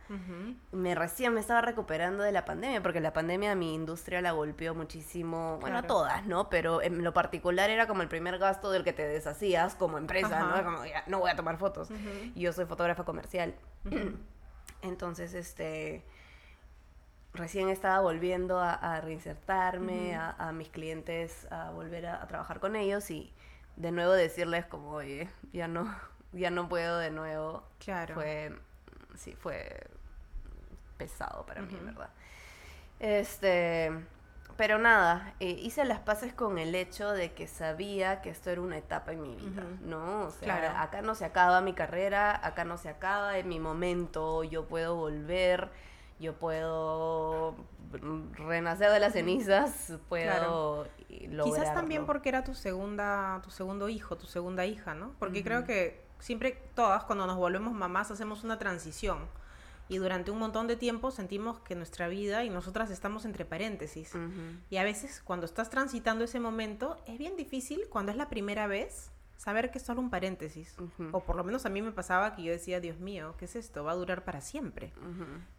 Me 0.71 0.95
recién 0.95 1.33
me 1.33 1.39
estaba 1.39 1.61
recuperando 1.61 2.23
de 2.23 2.31
la 2.31 2.45
pandemia, 2.45 2.81
porque 2.81 2.99
la 2.99 3.13
pandemia 3.13 3.51
a 3.51 3.55
mi 3.55 3.73
industria 3.73 4.21
la 4.21 4.31
golpeó 4.31 4.73
muchísimo, 4.73 5.57
bueno, 5.59 5.77
a 5.77 5.83
todas, 5.83 6.25
¿no? 6.25 6.49
Pero 6.49 6.81
en 6.81 7.03
lo 7.03 7.13
particular 7.13 7.69
era 7.69 7.87
como 7.87 8.01
el 8.01 8.07
primer 8.07 8.39
gasto 8.39 8.71
del 8.71 8.83
que 8.83 8.93
te 8.93 9.07
deshacías 9.07 9.75
como 9.75 9.97
empresa, 9.97 10.39
¿no? 10.39 10.63
Como, 10.63 10.85
ya, 10.85 11.03
no 11.07 11.19
voy 11.19 11.29
a 11.29 11.35
tomar 11.35 11.57
fotos. 11.57 11.89
Y 12.33 12.41
yo 12.41 12.53
soy 12.53 12.65
fotógrafa 12.65 13.03
comercial. 13.03 13.55
Entonces, 14.81 15.33
este 15.33 16.03
recién 17.33 17.69
estaba 17.69 17.99
volviendo 17.99 18.59
a, 18.59 19.01
reinsertarme, 19.01 20.15
a, 20.15 20.51
mis 20.53 20.69
clientes, 20.69 21.47
a 21.51 21.71
volver 21.71 22.05
a, 22.05 22.27
trabajar 22.27 22.59
con 22.59 22.75
ellos 22.75 23.09
y 23.09 23.33
de 23.75 23.91
nuevo 23.91 24.11
decirles 24.11 24.65
como, 24.65 24.91
oye, 24.91 25.29
ya 25.51 25.67
no, 25.67 25.91
ya 26.33 26.49
no 26.49 26.67
puedo 26.67 26.97
de 26.97 27.11
nuevo. 27.11 27.63
Claro. 27.79 28.15
Fue, 28.15 28.55
sí, 29.15 29.35
fue 29.35 29.87
pesado 30.97 31.45
para 31.45 31.61
mí, 31.61 31.77
¿verdad? 31.81 32.09
Este, 32.99 33.91
pero 34.55 34.77
nada, 34.77 35.33
eh, 35.39 35.57
hice 35.61 35.83
las 35.83 35.99
paces 35.99 36.33
con 36.33 36.57
el 36.57 36.75
hecho 36.75 37.11
de 37.11 37.33
que 37.33 37.47
sabía 37.47 38.21
que 38.21 38.29
esto 38.29 38.49
era 38.49 38.61
una 38.61 38.77
etapa 38.77 39.11
en 39.11 39.21
mi 39.21 39.35
vida, 39.35 39.63
¿no? 39.81 40.25
O 40.25 40.31
sea, 40.31 40.81
acá 40.81 41.01
no 41.01 41.15
se 41.15 41.25
acaba 41.25 41.61
mi 41.61 41.73
carrera, 41.73 42.39
acá 42.45 42.63
no 42.63 42.77
se 42.77 42.89
acaba 42.89 43.37
en 43.37 43.47
mi 43.47 43.59
momento, 43.59 44.43
yo 44.43 44.65
puedo 44.65 44.95
volver, 44.95 45.69
yo 46.19 46.33
puedo 46.33 47.55
renacer 48.33 48.91
de 48.91 48.99
las 48.99 49.13
cenizas, 49.13 49.93
puedo 50.07 50.23
claro. 50.23 50.87
Quizás 51.43 51.73
también 51.73 52.05
porque 52.05 52.29
era 52.29 52.43
tu 52.43 52.53
segunda, 52.53 53.41
tu 53.43 53.49
segundo 53.49 53.89
hijo, 53.89 54.17
tu 54.17 54.27
segunda 54.27 54.65
hija, 54.65 54.93
¿no? 54.93 55.13
Porque 55.19 55.43
creo 55.43 55.63
que 55.65 56.02
siempre 56.23 56.57
todas 56.73 57.03
cuando 57.03 57.27
nos 57.27 57.35
volvemos 57.35 57.73
mamás 57.73 58.09
hacemos 58.09 58.45
una 58.45 58.57
transición 58.57 59.19
y 59.89 59.97
durante 59.97 60.31
un 60.31 60.39
montón 60.39 60.67
de 60.67 60.77
tiempo 60.77 61.11
sentimos 61.11 61.59
que 61.59 61.75
nuestra 61.75 62.07
vida 62.07 62.45
y 62.45 62.49
nosotras 62.49 62.89
estamos 62.89 63.25
entre 63.25 63.43
paréntesis. 63.43 64.13
Y 64.69 64.77
a 64.77 64.83
veces 64.83 65.21
cuando 65.21 65.45
estás 65.45 65.69
transitando 65.69 66.23
ese 66.23 66.39
momento 66.39 66.95
es 67.05 67.17
bien 67.17 67.35
difícil 67.35 67.81
cuando 67.89 68.11
es 68.13 68.17
la 68.17 68.29
primera 68.29 68.67
vez 68.67 69.11
saber 69.35 69.71
que 69.71 69.79
es 69.79 69.83
solo 69.83 69.99
un 69.99 70.09
paréntesis. 70.09 70.77
O 71.11 71.19
por 71.19 71.35
lo 71.35 71.43
menos 71.43 71.65
a 71.65 71.69
mí 71.69 71.81
me 71.81 71.91
pasaba 71.91 72.33
que 72.33 72.43
yo 72.43 72.53
decía, 72.53 72.79
Dios 72.79 72.99
mío, 72.99 73.35
¿qué 73.37 73.43
es 73.43 73.57
esto? 73.57 73.83
Va 73.83 73.91
a 73.91 73.95
durar 73.95 74.23
para 74.23 74.39
siempre. 74.39 74.93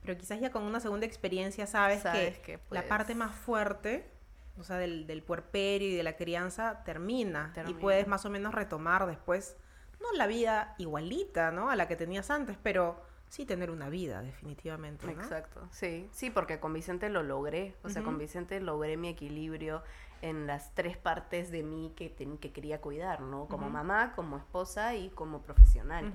Pero 0.03 0.17
quizás 0.17 0.41
ya 0.41 0.51
con 0.51 0.63
una 0.63 0.81
segunda 0.81 1.05
experiencia 1.05 1.67
sabes, 1.67 2.03
que, 2.43 2.59
la 2.71 2.89
parte 2.89 3.15
más 3.15 3.37
fuerte, 3.37 4.11
o 4.59 4.65
sea, 4.65 4.79
del, 4.79 5.07
del 5.07 5.23
puerperio 5.23 5.91
y 5.91 5.95
de 5.95 6.03
la 6.03 6.17
crianza 6.17 6.83
termina, 6.85 7.53
termina. 7.53 7.79
Y 7.79 7.81
puedes 7.81 8.07
más 8.07 8.25
o 8.25 8.31
menos 8.31 8.55
retomar 8.55 9.07
después 9.07 9.59
no 10.05 10.19
la 10.19 10.27
vida 10.27 10.75
igualita, 10.79 11.51
¿no? 11.51 11.71
A 11.71 11.77
la 11.77 11.89
que 11.89 11.97
tenías 11.97 12.31
antes, 12.31 12.57
pero 12.63 13.03
sí 13.29 13.45
tener 13.47 13.71
una 13.71 13.89
vida, 13.89 14.23
definitivamente. 14.23 15.11
Exacto, 15.11 15.67
sí, 15.71 16.09
sí, 16.13 16.31
porque 16.31 16.61
con 16.61 16.73
Vicente 16.73 17.09
lo 17.09 17.23
logré, 17.23 17.75
o 17.83 17.89
sea, 17.89 18.03
con 18.03 18.19
Vicente 18.19 18.61
logré 18.61 18.97
mi 18.97 19.09
equilibrio 19.09 19.83
en 20.23 20.47
las 20.47 20.75
tres 20.75 20.97
partes 20.97 21.51
de 21.51 21.63
mí 21.63 21.93
que, 21.97 22.13
que 22.13 22.53
quería 22.53 22.81
cuidar, 22.81 23.21
¿no? 23.21 23.47
Como 23.47 23.71
mamá, 23.71 24.13
como 24.15 24.37
esposa 24.37 24.95
y 24.95 25.11
como 25.11 25.43
profesional, 25.43 26.13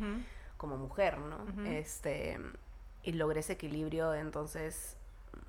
como 0.58 0.78
mujer, 0.78 1.18
¿no? 1.20 1.46
Este, 1.66 2.40
y 3.04 3.14
logré 3.14 3.42
ese 3.42 3.54
equilibrio, 3.54 4.14
entonces 4.14 4.99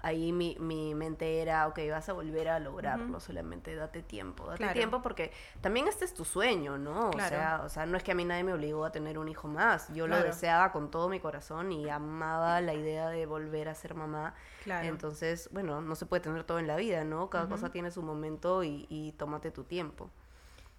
ahí 0.03 0.33
mi, 0.33 0.57
mi, 0.59 0.95
mente 0.95 1.43
era, 1.43 1.67
ok, 1.69 1.79
vas 1.91 2.09
a 2.09 2.13
volver 2.13 2.49
a 2.49 2.59
lograrlo, 2.59 3.21
solamente 3.21 3.75
date 3.75 4.03
tiempo, 4.03 4.47
date 4.47 4.69
tiempo 4.69 5.03
porque 5.03 5.33
también 5.61 5.89
este 5.89 6.05
es 6.05 6.15
tu 6.15 6.25
sueño, 6.25 6.79
¿no? 6.79 7.11
O, 7.11 7.19
sea, 7.19 7.63
o 7.65 7.69
sea, 7.69 7.87
no 7.87 7.97
es 7.97 8.03
que 8.03 8.13
a 8.13 8.15
mí 8.15 8.25
nadie 8.25 8.45
me 8.45 8.53
obligó 8.53 8.85
a 8.85 8.93
tener 8.93 9.19
un 9.19 9.29
hijo 9.29 9.49
más, 9.49 9.93
yo 9.93 10.07
lo 10.07 10.23
deseaba 10.23 10.73
con 10.73 10.91
todo 10.91 11.09
mi 11.09 11.21
corazón 11.21 11.73
y 11.73 11.89
amaba 11.89 12.61
la 12.61 12.75
idea 12.75 13.09
de 13.09 13.27
volver 13.27 13.69
a 13.69 13.75
ser 13.75 13.95
mamá. 13.95 14.35
Entonces, 14.67 15.49
bueno, 15.53 15.81
no 15.81 15.95
se 15.95 16.07
puede 16.07 16.23
tener 16.23 16.45
todo 16.45 16.59
en 16.59 16.67
la 16.67 16.77
vida, 16.77 17.05
¿no? 17.05 17.31
Cada 17.31 17.49
cosa 17.49 17.71
tiene 17.71 17.91
su 17.91 18.03
momento 18.03 18.65
y, 18.65 18.87
y 18.89 19.13
tómate 19.13 19.51
tu 19.51 19.65
tiempo. 19.65 20.11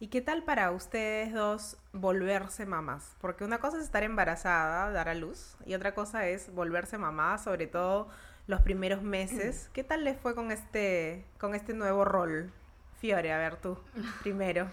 ¿Y 0.02 0.08
qué 0.08 0.20
tal 0.20 0.42
para 0.42 0.72
ustedes 0.72 1.32
dos 1.32 1.78
volverse 1.94 2.66
mamás? 2.66 3.16
Porque 3.22 3.44
una 3.44 3.60
cosa 3.60 3.78
es 3.78 3.84
estar 3.84 4.02
embarazada, 4.02 4.90
dar 4.90 5.10
a 5.10 5.14
luz, 5.14 5.56
y 5.64 5.76
otra 5.76 5.94
cosa 5.94 6.26
es 6.26 6.52
volverse 6.56 6.98
mamá, 6.98 7.38
sobre 7.38 7.68
todo 7.68 8.10
los 8.48 8.62
primeros 8.62 9.02
meses. 9.02 9.70
¿Qué 9.74 9.84
tal 9.84 10.04
les 10.04 10.20
fue 10.20 10.36
con 10.36 10.52
este, 10.52 11.26
con 11.40 11.56
este 11.56 11.74
nuevo 11.74 12.06
rol? 12.06 12.52
Fiore, 13.00 13.34
a 13.34 13.38
ver 13.38 13.56
tú, 13.58 13.78
primero. 14.22 14.68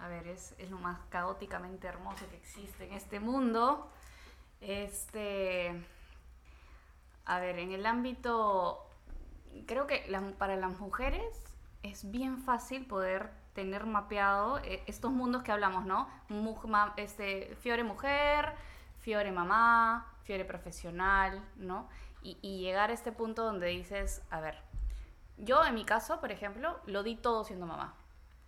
A 0.00 0.08
ver, 0.08 0.26
es, 0.26 0.54
lo 0.70 0.78
más 0.78 0.98
caóticamente 1.10 1.86
hermoso 1.86 2.28
que 2.28 2.36
existe 2.36 2.84
en 2.86 2.92
este 2.92 3.20
mundo. 3.20 3.90
Este, 4.60 5.74
a 7.26 7.38
ver, 7.40 7.58
en 7.58 7.72
el 7.72 7.86
ámbito, 7.86 8.86
creo 9.66 9.86
que 9.86 10.04
para 10.38 10.56
las 10.56 10.78
mujeres 10.78 11.42
es 11.82 12.10
bien 12.10 12.38
fácil 12.38 12.86
poder 12.86 13.30
tener 13.54 13.86
mapeado 13.86 14.58
eh, 14.58 14.82
estos 14.86 15.12
mundos 15.12 15.42
que 15.42 15.52
hablamos, 15.52 15.84
¿no? 15.84 16.08
este, 16.96 17.54
Fiore 17.60 17.84
mujer, 17.84 18.52
Fiore 19.00 19.30
mamá, 19.32 20.06
Fiore 20.24 20.44
profesional, 20.44 21.42
¿no? 21.56 21.88
Y, 22.24 22.58
llegar 22.58 22.90
a 22.90 22.94
este 22.94 23.12
punto 23.12 23.44
donde 23.44 23.66
dices, 23.68 24.22
a 24.30 24.40
ver, 24.40 24.56
yo 25.36 25.64
en 25.64 25.74
mi 25.74 25.84
caso, 25.84 26.20
por 26.20 26.32
ejemplo, 26.32 26.80
lo 26.86 27.02
di 27.02 27.16
todo 27.16 27.44
siendo 27.44 27.66
mamá. 27.66 27.94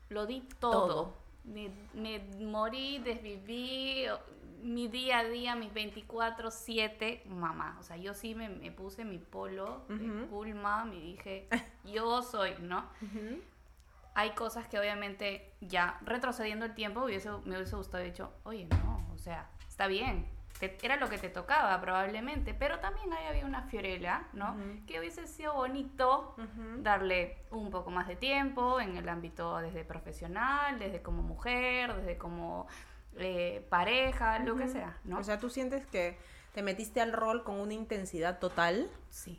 Lo 0.09 0.27
di 0.27 0.41
todo. 0.59 1.15
Me, 1.45 2.19
morí, 2.41 2.99
desviví 2.99 4.07
mi 4.63 4.89
día 4.89 5.19
a 5.19 5.25
día, 5.25 5.55
mis 5.55 5.73
24, 5.73 6.51
7, 6.51 7.25
mamá. 7.27 7.77
O 7.79 7.83
sea, 7.83 7.97
yo 7.97 8.15
sí 8.15 8.35
me, 8.35 8.49
puse 8.73 9.05
mi 9.05 9.19
polo 9.19 9.85
de 9.89 10.27
cool 10.29 10.55
mom 10.55 10.93
y 10.93 11.01
dije, 11.01 11.49
yo 11.85 12.23
soy, 12.23 12.55
¿no? 12.61 12.89
Hay 14.15 14.31
cosas 14.31 14.67
que 14.67 14.79
obviamente 14.79 15.53
ya 15.61 16.01
retrocediendo 16.03 16.65
el 16.65 16.75
tiempo 16.75 17.05
hubiese, 17.05 17.31
me 17.45 17.57
hubiese 17.57 17.77
gustado 17.77 18.03
dicho, 18.03 18.33
oye, 18.45 18.65
no, 18.65 19.07
o 19.15 19.19
sea, 19.19 19.51
está 19.69 19.87
bien, 19.87 20.27
era 20.61 20.97
lo 20.97 21.09
que 21.09 21.19
te 21.19 21.29
tocaba 21.29 21.81
probablemente, 21.81 22.55
pero 22.55 22.79
también 22.79 23.13
ahí 23.13 23.27
había 23.27 23.45
una 23.45 23.63
Fiorella, 23.63 24.27
¿no? 24.33 24.57
Que 24.87 24.99
hubiese 24.99 25.27
sido 25.27 25.55
bonito 25.55 26.35
darle 26.79 27.39
un 27.51 27.71
poco 27.71 27.91
más 27.91 28.09
de 28.09 28.17
tiempo 28.17 28.81
en 28.81 28.97
el 28.97 29.09
ámbito 29.09 29.59
desde 29.59 29.85
profesional, 29.85 30.79
desde 30.79 31.03
como 31.03 31.23
mujer, 31.23 31.95
desde 31.97 32.17
como 32.17 32.67
eh, 33.19 33.67
pareja, 33.69 34.39
lo 34.41 34.57
que 34.57 34.69
sea, 34.69 34.99
¿no? 35.05 35.19
O 35.19 35.25
sea, 35.25 35.39
tú 35.39 35.51
sientes 35.51 35.87
que 35.87 36.19
te 36.53 36.63
metiste 36.63 37.01
al 37.01 37.13
rol 37.13 37.45
con 37.45 37.61
una 37.61 37.75
intensidad 37.75 38.39
total 38.39 38.91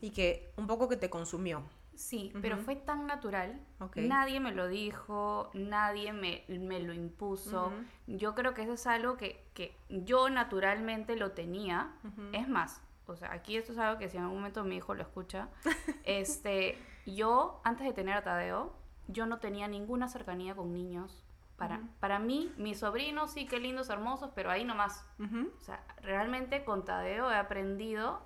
y 0.02 0.12
que 0.12 0.52
un 0.56 0.68
poco 0.68 0.88
que 0.88 0.98
te 0.98 1.10
consumió. 1.10 1.64
Sí, 1.98 2.32
pero 2.42 2.58
fue 2.58 2.76
tan 2.76 3.08
natural. 3.08 3.60
Nadie 3.96 4.40
me 4.40 4.52
lo 4.52 4.68
dijo, 4.68 5.50
nadie 5.54 6.14
me, 6.14 6.46
lo 6.48 6.94
impuso. 6.94 7.74
Yo 8.06 8.36
creo 8.36 8.54
que 8.54 8.62
eso 8.62 8.74
es 8.74 8.86
algo 8.86 9.18
que, 9.18 9.76
yo 9.90 10.30
naturalmente 10.30 11.16
lo 11.16 11.32
tenía. 11.32 11.96
Es 12.34 12.48
más, 12.48 12.84
o 13.08 13.16
sea, 13.16 13.34
aquí 13.34 13.58
esto 13.58 13.72
es 13.72 13.80
algo 13.80 13.98
que 13.98 14.10
si 14.10 14.18
en 14.18 14.24
algún 14.24 14.38
momento 14.38 14.64
mi 14.64 14.76
hijo 14.76 14.94
lo 14.94 15.02
escucha, 15.02 15.50
este, 16.04 16.78
yo 17.08 17.62
antes 17.64 17.88
de 17.88 17.94
tener 17.94 18.16
a 18.16 18.24
Tadeo, 18.24 18.76
yo 19.08 19.26
no 19.26 19.40
tenía 19.40 19.68
ninguna 19.68 20.08
cercanía 20.08 20.56
con 20.56 20.74
niños. 20.74 21.24
Para, 21.56 21.82
para 22.00 22.20
mí, 22.20 22.54
mis 22.58 22.78
sobrinos 22.78 23.32
sí, 23.32 23.48
qué 23.48 23.60
lindos, 23.60 23.90
hermosos, 23.90 24.30
pero 24.36 24.52
ahí 24.52 24.64
nomás. 24.64 25.04
O 25.20 25.60
sea, 25.62 25.84
realmente 26.04 26.64
con 26.64 26.86
Tadeo 26.86 27.32
he 27.32 27.36
aprendido 27.36 28.22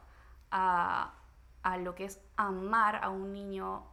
a, 0.52 1.21
a 1.64 1.78
lo 1.78 1.96
que 1.96 2.06
es 2.06 2.22
amar 2.36 2.98
a 3.04 3.10
un 3.10 3.34
niño 3.34 3.86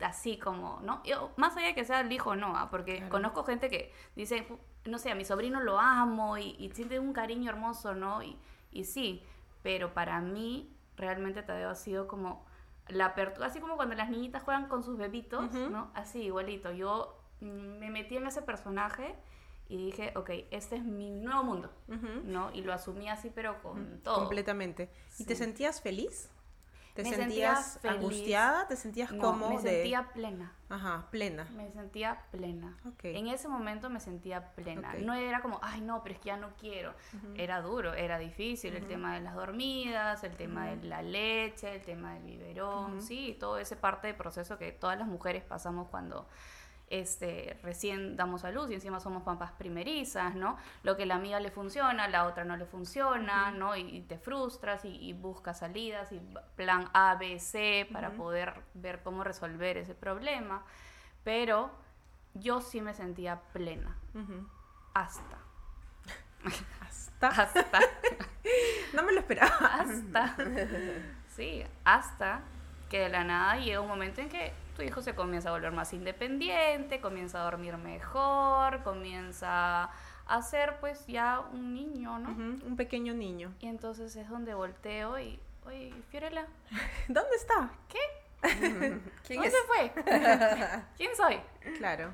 así 0.00 0.38
como, 0.38 0.80
¿no? 0.82 1.02
Yo, 1.04 1.32
más 1.36 1.56
allá 1.56 1.68
de 1.68 1.74
que 1.74 1.84
sea 1.84 2.00
el 2.00 2.12
hijo 2.12 2.34
no, 2.36 2.56
¿ah? 2.56 2.68
porque 2.70 3.08
conozco 3.08 3.44
gente 3.44 3.68
que 3.68 3.92
dice, 4.16 4.46
no 4.84 4.98
sé, 4.98 5.10
a 5.10 5.14
mi 5.14 5.24
sobrino 5.24 5.60
lo 5.60 5.78
amo 5.78 6.38
y, 6.38 6.70
siente 6.74 6.98
un 6.98 7.12
cariño 7.12 7.50
hermoso, 7.50 7.94
¿no? 7.94 8.22
Y, 8.22 8.38
y, 8.70 8.84
sí, 8.84 9.22
pero 9.62 9.92
para 9.92 10.20
mí 10.20 10.74
realmente 10.96 11.42
Tadeo 11.42 11.70
ha 11.70 11.74
sido 11.74 12.08
como 12.08 12.46
la 12.88 13.06
apertura, 13.06 13.46
así 13.46 13.60
como 13.60 13.76
cuando 13.76 13.94
las 13.94 14.10
niñitas 14.10 14.42
juegan 14.42 14.68
con 14.68 14.82
sus 14.82 14.96
bebitos, 14.96 15.52
¿no? 15.52 15.90
Así, 15.94 16.22
igualito. 16.22 16.72
Yo 16.72 17.18
me 17.40 17.90
metí 17.90 18.16
en 18.16 18.26
ese 18.26 18.42
personaje 18.42 19.14
y 19.68 19.76
dije, 19.76 20.12
ok, 20.16 20.30
este 20.50 20.76
es 20.76 20.84
mi 20.84 21.10
nuevo 21.10 21.44
mundo, 21.44 21.72
¿no? 22.24 22.50
Y 22.52 22.62
lo 22.62 22.72
asumí 22.72 23.08
así, 23.08 23.30
pero 23.30 23.62
con 23.62 24.00
todo. 24.02 24.16
Completamente. 24.16 24.90
¿Y 25.18 25.24
te 25.24 25.36
sentías 25.36 25.80
feliz? 25.80 26.30
¿Te 26.94 27.02
Me 27.04 27.14
sentías 27.14 27.78
angustiada? 27.84 28.68
¿Te 28.68 28.76
sentías 28.76 29.12
No, 29.12 29.22
como 29.22 29.48
me 29.50 29.62
de... 29.62 29.70
sentía 29.70 30.12
plena. 30.12 30.52
Ajá, 30.68 31.06
plena. 31.10 31.46
Me 31.54 31.70
sentía 31.72 32.24
plena. 32.30 32.76
Ok. 32.86 33.04
En 33.04 33.28
ese 33.28 33.48
momento 33.48 33.88
me 33.88 33.98
sentía 33.98 34.54
plena. 34.54 34.94
No 35.00 35.14
era 35.14 35.40
como, 35.40 35.58
ay, 35.62 35.80
no, 35.80 36.02
pero 36.02 36.14
es 36.14 36.20
que 36.20 36.26
ya 36.26 36.36
no 36.36 36.50
quiero. 36.58 36.94
Era 37.34 37.62
duro, 37.62 37.94
era 37.94 38.18
difícil. 38.18 38.76
El 38.76 38.86
tema 38.86 39.14
de 39.14 39.20
las 39.20 39.34
dormidas, 39.34 40.22
el 40.24 40.36
tema 40.36 40.66
de 40.66 40.84
la 40.86 41.00
leche, 41.02 41.74
el 41.76 41.82
tema 41.82 42.14
del 42.14 42.24
biberón, 42.24 43.00
sí, 43.00 43.36
todo 43.40 43.58
ese 43.58 43.76
parte 43.76 44.08
del 44.08 44.16
proceso 44.16 44.58
que 44.58 44.72
todas 44.72 44.98
las 44.98 45.08
mujeres 45.08 45.42
pasamos 45.44 45.88
cuando 45.88 46.28
este, 46.92 47.58
recién 47.62 48.16
damos 48.16 48.44
a 48.44 48.50
luz 48.50 48.70
y 48.70 48.74
encima 48.74 49.00
somos 49.00 49.22
papás 49.22 49.52
primerizas, 49.52 50.34
¿no? 50.34 50.58
Lo 50.82 50.96
que 50.96 51.06
la 51.06 51.14
amiga 51.14 51.40
le 51.40 51.50
funciona, 51.50 52.06
la 52.08 52.26
otra 52.26 52.44
no 52.44 52.56
le 52.58 52.66
funciona, 52.66 53.50
¿no? 53.50 53.74
Y, 53.74 53.80
y 53.80 54.00
te 54.02 54.18
frustras 54.18 54.84
y, 54.84 54.94
y 54.96 55.14
buscas 55.14 55.60
salidas 55.60 56.12
y 56.12 56.20
plan 56.54 56.90
A, 56.92 57.14
B, 57.14 57.40
C 57.40 57.88
para 57.90 58.10
poder 58.10 58.60
ver 58.74 59.02
cómo 59.02 59.24
resolver 59.24 59.78
ese 59.78 59.94
problema. 59.94 60.64
Pero 61.24 61.70
yo 62.34 62.60
sí 62.60 62.82
me 62.82 62.92
sentía 62.92 63.40
plena. 63.52 63.96
Hasta. 64.94 65.38
Hasta... 66.80 67.28
Hasta. 67.28 67.80
No 68.92 69.04
me 69.04 69.12
lo 69.12 69.20
esperaba. 69.20 69.56
hasta. 69.56 70.36
Sí, 71.34 71.64
hasta 71.82 72.42
que 72.90 72.98
de 72.98 73.08
la 73.08 73.24
nada 73.24 73.56
llega 73.56 73.80
un 73.80 73.88
momento 73.88 74.20
en 74.20 74.28
que 74.28 74.52
tu 74.76 74.82
hijo 74.82 75.02
se 75.02 75.14
comienza 75.14 75.48
a 75.48 75.52
volver 75.52 75.72
más 75.72 75.92
independiente, 75.92 77.00
comienza 77.00 77.40
a 77.40 77.44
dormir 77.44 77.76
mejor, 77.76 78.82
comienza 78.82 79.90
a 80.26 80.42
ser 80.42 80.78
pues 80.80 81.06
ya 81.06 81.40
un 81.40 81.74
niño, 81.74 82.18
¿no? 82.18 82.30
Un 82.30 82.76
pequeño 82.76 83.12
niño. 83.14 83.52
Y 83.60 83.66
entonces 83.68 84.14
es 84.16 84.28
donde 84.28 84.54
volteo 84.54 85.18
y, 85.18 85.38
oye, 85.66 85.92
Fiorella, 86.10 86.46
¿Dónde 87.08 87.36
está? 87.36 87.70
¿qué? 87.88 87.98
¿Quién 89.26 89.40
¿Dónde 89.40 89.48
es? 89.48 89.66
fue? 89.66 89.92
¿Quién 90.96 91.16
soy? 91.16 91.40
Claro. 91.78 92.12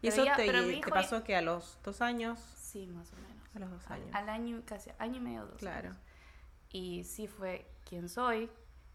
¿Y 0.00 0.10
Pero 0.10 0.14
eso 0.14 0.24
ya- 0.24 0.34
te, 0.36 0.80
te 0.80 0.90
pasó 0.90 1.22
que 1.22 1.36
a 1.36 1.42
los 1.42 1.78
dos 1.84 2.00
años? 2.00 2.38
Sí, 2.56 2.86
más 2.88 3.12
o 3.12 3.16
menos. 3.16 3.32
A 3.54 3.58
los 3.60 3.70
dos 3.70 3.86
Al- 3.90 4.00
años. 4.02 4.14
Al, 4.14 4.28
año, 4.28 4.62
casi 4.64 4.90
año 4.98 5.16
y 5.18 5.20
medio, 5.20 5.46
dos 5.46 5.58
Claro. 5.58 5.90
años. 5.90 6.00
Y 6.70 7.04
sí 7.04 7.26
fue 7.28 7.66
quién 7.84 8.08
soy, 8.08 8.50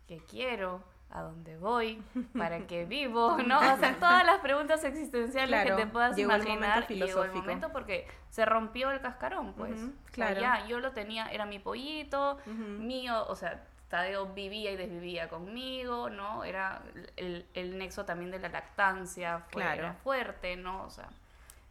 qué 0.08 0.18
quiero, 0.30 0.84
a 1.10 1.22
dónde 1.22 1.58
voy, 1.58 2.04
para 2.38 2.68
qué 2.68 2.86
vivo, 2.90 3.38
¿no? 3.46 3.60
O 3.60 3.78
sea, 3.78 3.96
todas 3.98 4.26
las 4.26 4.40
preguntas 4.40 4.84
existenciales 4.84 5.50
Claro, 5.64 5.78
que 5.78 5.84
te 5.84 5.88
puedas 5.90 6.16
llegó 6.16 6.36
imaginar. 6.36 6.88
llegó 6.88 7.24
el 7.24 7.32
momento 7.32 7.72
porque 7.72 8.06
se 8.30 8.46
rompió 8.46 8.92
el 8.92 9.00
cascarón, 9.02 9.54
pues. 9.54 9.74
O 9.74 9.86
sea, 9.86 9.92
claro. 10.12 10.42
ya, 10.42 10.68
yo 10.68 10.80
lo 10.80 10.92
tenía, 10.92 11.28
era 11.28 11.46
mi 11.46 11.60
pollito, 11.60 12.38
mío, 12.46 13.26
o 13.28 13.36
sea, 13.36 13.64
Tadeo 13.90 14.34
vivía 14.34 14.72
y 14.72 14.76
desvivía 14.76 15.30
conmigo, 15.30 16.10
¿no? 16.10 16.44
Era 16.44 16.82
el, 17.16 17.46
el 17.54 17.78
nexo 17.78 18.04
también 18.04 18.30
de 18.32 18.40
la 18.40 18.50
lactancia, 18.50 19.40
fue, 19.50 19.62
Claro. 19.62 19.80
era 19.84 19.94
fuerte, 19.94 20.58
¿no? 20.58 20.84
O 20.84 20.90
sea, 20.90 21.08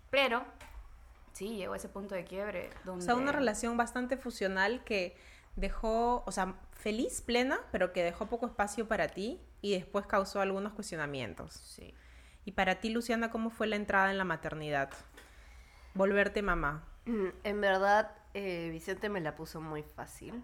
pero 0.08 0.42
sí, 1.34 1.56
llegó 1.56 1.74
a 1.74 1.76
ese 1.76 1.90
punto 1.90 2.14
de 2.14 2.24
quiebre 2.24 2.70
donde... 2.84 3.04
O 3.04 3.06
sea, 3.06 3.14
una 3.16 3.32
relación 3.32 3.76
bastante 3.76 4.16
fusional 4.16 4.82
que 4.84 5.14
dejó, 5.56 6.22
o 6.26 6.32
sea, 6.32 6.54
feliz, 6.72 7.20
plena, 7.22 7.60
pero 7.72 7.92
que 7.92 8.02
dejó 8.04 8.26
poco 8.26 8.46
espacio 8.46 8.86
para 8.86 9.08
ti 9.08 9.40
y 9.62 9.72
después 9.74 10.06
causó 10.06 10.40
algunos 10.40 10.72
cuestionamientos. 10.74 11.52
Sí. 11.54 11.94
Y 12.44 12.52
para 12.52 12.76
ti, 12.76 12.90
Luciana, 12.90 13.30
¿cómo 13.30 13.50
fue 13.50 13.66
la 13.66 13.76
entrada 13.76 14.10
en 14.10 14.18
la 14.18 14.24
maternidad? 14.24 14.90
Volverte 15.94 16.42
mamá. 16.42 16.84
Mm, 17.06 17.28
En 17.44 17.60
verdad, 17.60 18.12
eh, 18.34 18.68
Vicente 18.70 19.08
me 19.08 19.20
la 19.20 19.34
puso 19.34 19.60
muy 19.60 19.82
fácil. 19.82 20.42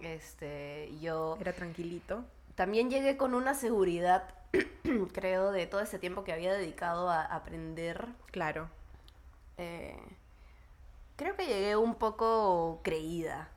Este, 0.00 0.90
yo 1.00 1.36
Era 1.40 1.52
tranquilito. 1.52 2.24
también 2.54 2.90
llegué 2.90 3.16
con 3.16 3.34
una 3.34 3.54
seguridad, 3.54 4.34
creo, 5.12 5.52
de 5.52 5.66
todo 5.66 5.80
ese 5.82 5.98
tiempo 5.98 6.24
que 6.24 6.32
había 6.32 6.52
dedicado 6.54 7.10
a 7.10 7.22
aprender. 7.22 8.06
Claro. 8.32 8.70
Eh, 9.58 9.98
creo 11.16 11.36
que 11.36 11.46
llegué 11.46 11.76
un 11.76 11.94
poco 11.94 12.80
creída. 12.82 13.50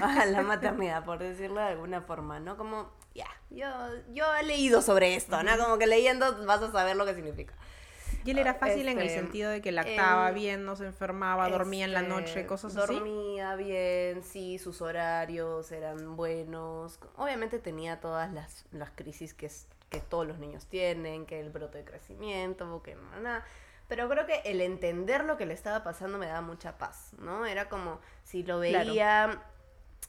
A 0.00 0.26
la 0.26 0.42
maternidad, 0.42 1.04
por 1.04 1.18
decirlo 1.18 1.60
de 1.60 1.68
alguna 1.68 2.00
forma, 2.02 2.40
¿no? 2.40 2.56
Como, 2.56 2.90
ya, 3.14 3.26
yo, 3.50 3.66
yo 4.12 4.24
he 4.36 4.42
leído 4.42 4.82
sobre 4.82 5.14
esto, 5.14 5.42
¿no? 5.42 5.56
Como 5.58 5.78
que 5.78 5.86
leyendo 5.86 6.44
vas 6.46 6.62
a 6.62 6.72
saber 6.72 6.96
lo 6.96 7.04
que 7.06 7.14
significa. 7.14 7.54
Y 8.24 8.30
él 8.30 8.38
era 8.38 8.54
fácil 8.54 8.88
en 8.88 8.98
el 9.00 9.06
Este, 9.06 9.20
sentido 9.20 9.50
de 9.50 9.60
que 9.60 9.72
lactaba 9.72 10.28
él, 10.28 10.34
bien, 10.34 10.64
no 10.64 10.76
se 10.76 10.86
enfermaba, 10.86 11.48
dormía 11.48 11.84
en 11.86 11.92
la 11.92 12.00
Este, 12.00 12.08
noche, 12.10 12.46
cosas 12.46 12.76
así. 12.76 12.94
Dormía 12.94 13.56
bien, 13.56 14.22
sí, 14.22 14.58
sus 14.58 14.80
horarios 14.80 15.72
eran 15.72 16.16
buenos. 16.16 17.00
Obviamente 17.16 17.58
tenía 17.58 18.00
todas 18.00 18.32
las, 18.32 18.64
las 18.70 18.90
crisis 18.90 19.34
que, 19.34 19.46
es- 19.46 19.66
que 19.90 20.00
todos 20.00 20.26
los 20.26 20.38
niños 20.38 20.66
tienen, 20.66 21.26
que 21.26 21.40
el 21.40 21.50
brote 21.50 21.78
de 21.78 21.84
crecimiento, 21.84 22.80
que 22.82 22.96
nada. 23.22 23.44
Pero 23.88 24.08
creo 24.08 24.24
que 24.24 24.40
el 24.44 24.60
entender 24.60 25.24
lo 25.24 25.36
que 25.36 25.44
le 25.44 25.52
estaba 25.54 25.82
pasando 25.82 26.16
me 26.16 26.26
daba 26.26 26.40
mucha 26.40 26.78
paz, 26.78 27.10
¿no? 27.18 27.44
Era 27.44 27.68
como 27.68 28.00
si 28.24 28.42
lo 28.44 28.60
Claro. 28.60 28.92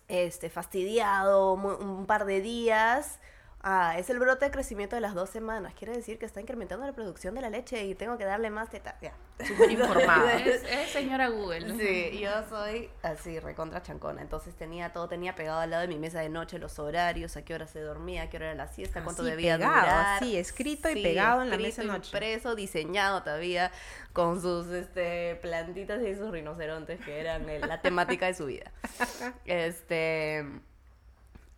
Este, 0.07 0.49
fastidiado 0.49 1.53
un 1.53 2.05
par 2.05 2.25
de 2.25 2.41
días. 2.41 3.19
Ah, 3.65 3.95
es 3.97 4.09
el 4.09 4.19
brote 4.19 4.43
de 4.43 4.51
crecimiento 4.51 4.97
de 4.97 5.01
las 5.01 5.13
dos 5.15 5.29
semanas. 5.29 5.73
Quiere 5.73 5.93
decir 5.95 6.19
que 6.19 6.25
está 6.25 6.41
incrementando 6.41 6.85
la 6.85 6.91
producción 6.91 7.33
de 7.33 7.39
la 7.39 7.49
leche 7.49 7.81
y 7.85 7.95
tengo 7.95 8.17
que 8.17 8.25
darle 8.25 8.49
más 8.49 8.69
teta. 8.69 8.97
Ya. 9.01 9.13
Súper 9.47 9.71
informada. 9.71 10.35
Es, 10.45 10.63
es 10.63 10.89
señora 10.91 11.29
Google. 11.29 11.77
Sí, 11.77 12.19
yo 12.19 12.29
soy 12.49 12.89
así, 13.03 13.39
recontra 13.39 13.81
chancona. 13.81 14.21
Entonces 14.21 14.53
tenía 14.55 14.91
todo, 14.91 15.07
tenía 15.07 15.33
pegado 15.35 15.61
al 15.61 15.69
lado 15.69 15.83
de 15.83 15.87
mi 15.87 15.97
mesa 15.97 16.19
de 16.19 16.27
noche 16.27 16.59
los 16.59 16.77
horarios, 16.77 17.37
a 17.37 17.45
qué 17.45 17.53
hora 17.53 17.65
se 17.65 17.79
dormía, 17.79 18.23
a 18.23 18.29
qué 18.29 18.35
hora 18.35 18.47
era 18.47 18.55
la 18.55 18.67
siesta, 18.67 19.01
cuánto 19.01 19.21
Así, 19.21 19.31
debía 19.31 19.55
pegado, 19.57 19.73
durar. 19.79 20.15
así, 20.17 20.35
escrito 20.37 20.89
y 20.89 21.01
pegado 21.01 21.41
en 21.41 21.49
la 21.49 21.57
mesa 21.57 21.83
de 21.83 21.87
noche. 21.87 22.09
impreso, 22.11 22.55
diseñado 22.55 23.23
todavía, 23.23 23.71
con 24.11 24.41
sus 24.41 24.67
este, 24.67 25.35
plantitas 25.41 26.01
y 26.03 26.15
sus 26.15 26.31
rinocerontes, 26.31 26.99
que 26.99 27.17
eran 27.17 27.49
el- 27.49 27.61
la 27.61 27.81
temática 27.81 28.25
de 28.25 28.33
su 28.33 28.45
vida. 28.47 28.71
Este. 29.45 30.45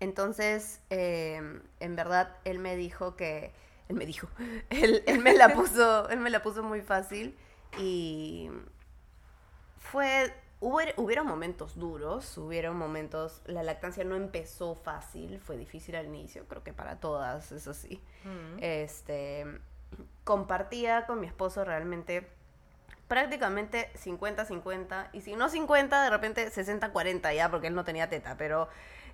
Entonces, 0.05 0.81
eh, 0.91 1.41
en 1.79 1.95
verdad, 1.95 2.37
él 2.45 2.59
me 2.59 2.75
dijo 2.75 3.15
que. 3.15 3.51
Él 3.89 3.95
me 3.95 4.05
dijo. 4.05 4.27
Él, 4.69 5.03
él 5.07 5.19
me 5.19 5.33
la 5.33 5.49
puso. 5.49 6.09
Él 6.09 6.19
me 6.19 6.29
la 6.29 6.43
puso 6.43 6.61
muy 6.61 6.81
fácil. 6.81 7.35
Y. 7.79 8.51
Fue. 9.79 10.31
Hubo, 10.61 10.79
hubieron 10.97 11.27
momentos 11.27 11.75
duros, 11.75 12.37
hubieron 12.37 12.77
momentos. 12.77 13.41
La 13.45 13.63
lactancia 13.63 14.03
no 14.03 14.15
empezó 14.15 14.75
fácil, 14.75 15.39
fue 15.39 15.57
difícil 15.57 15.95
al 15.95 16.05
inicio, 16.05 16.47
creo 16.47 16.63
que 16.63 16.71
para 16.71 16.99
todas, 16.99 17.51
es 17.51 17.67
así. 17.67 17.99
Mm. 18.23 18.57
Este. 18.59 19.45
Compartía 20.23 21.05
con 21.07 21.19
mi 21.19 21.27
esposo 21.27 21.65
realmente 21.65 22.27
prácticamente 23.07 23.91
50-50. 23.93 25.09
Y 25.13 25.21
si 25.21 25.35
no 25.35 25.49
50, 25.49 26.03
de 26.03 26.09
repente 26.09 26.51
60-40 26.51 27.35
ya, 27.35 27.49
porque 27.49 27.67
él 27.67 27.75
no 27.75 27.83
tenía 27.83 28.09
teta. 28.09 28.35
Pero 28.37 28.67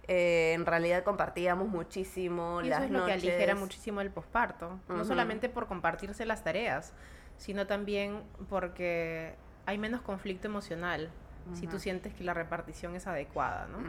eh, 0.07 0.53
en 0.53 0.65
realidad 0.65 1.03
compartíamos 1.03 1.67
muchísimo 1.67 2.61
Y 2.61 2.69
las 2.69 2.83
eso 2.83 2.85
es 2.85 2.91
lo 2.91 3.05
que 3.05 3.13
aligera 3.13 3.55
muchísimo 3.55 4.01
el 4.01 4.11
posparto. 4.11 4.79
No 4.87 5.05
solamente 5.05 5.49
por 5.49 5.67
compartirse 5.67 6.25
las 6.25 6.43
tareas, 6.43 6.93
sino 7.37 7.67
también 7.67 8.23
porque 8.49 9.35
hay 9.65 9.77
menos 9.77 10.01
conflicto 10.01 10.47
emocional 10.47 11.11
si 11.53 11.67
tú 11.67 11.79
sientes 11.79 12.13
que 12.13 12.23
la 12.23 12.33
repartición 12.33 12.95
es 12.95 13.07
adecuada, 13.07 13.67
¿no? 13.67 13.79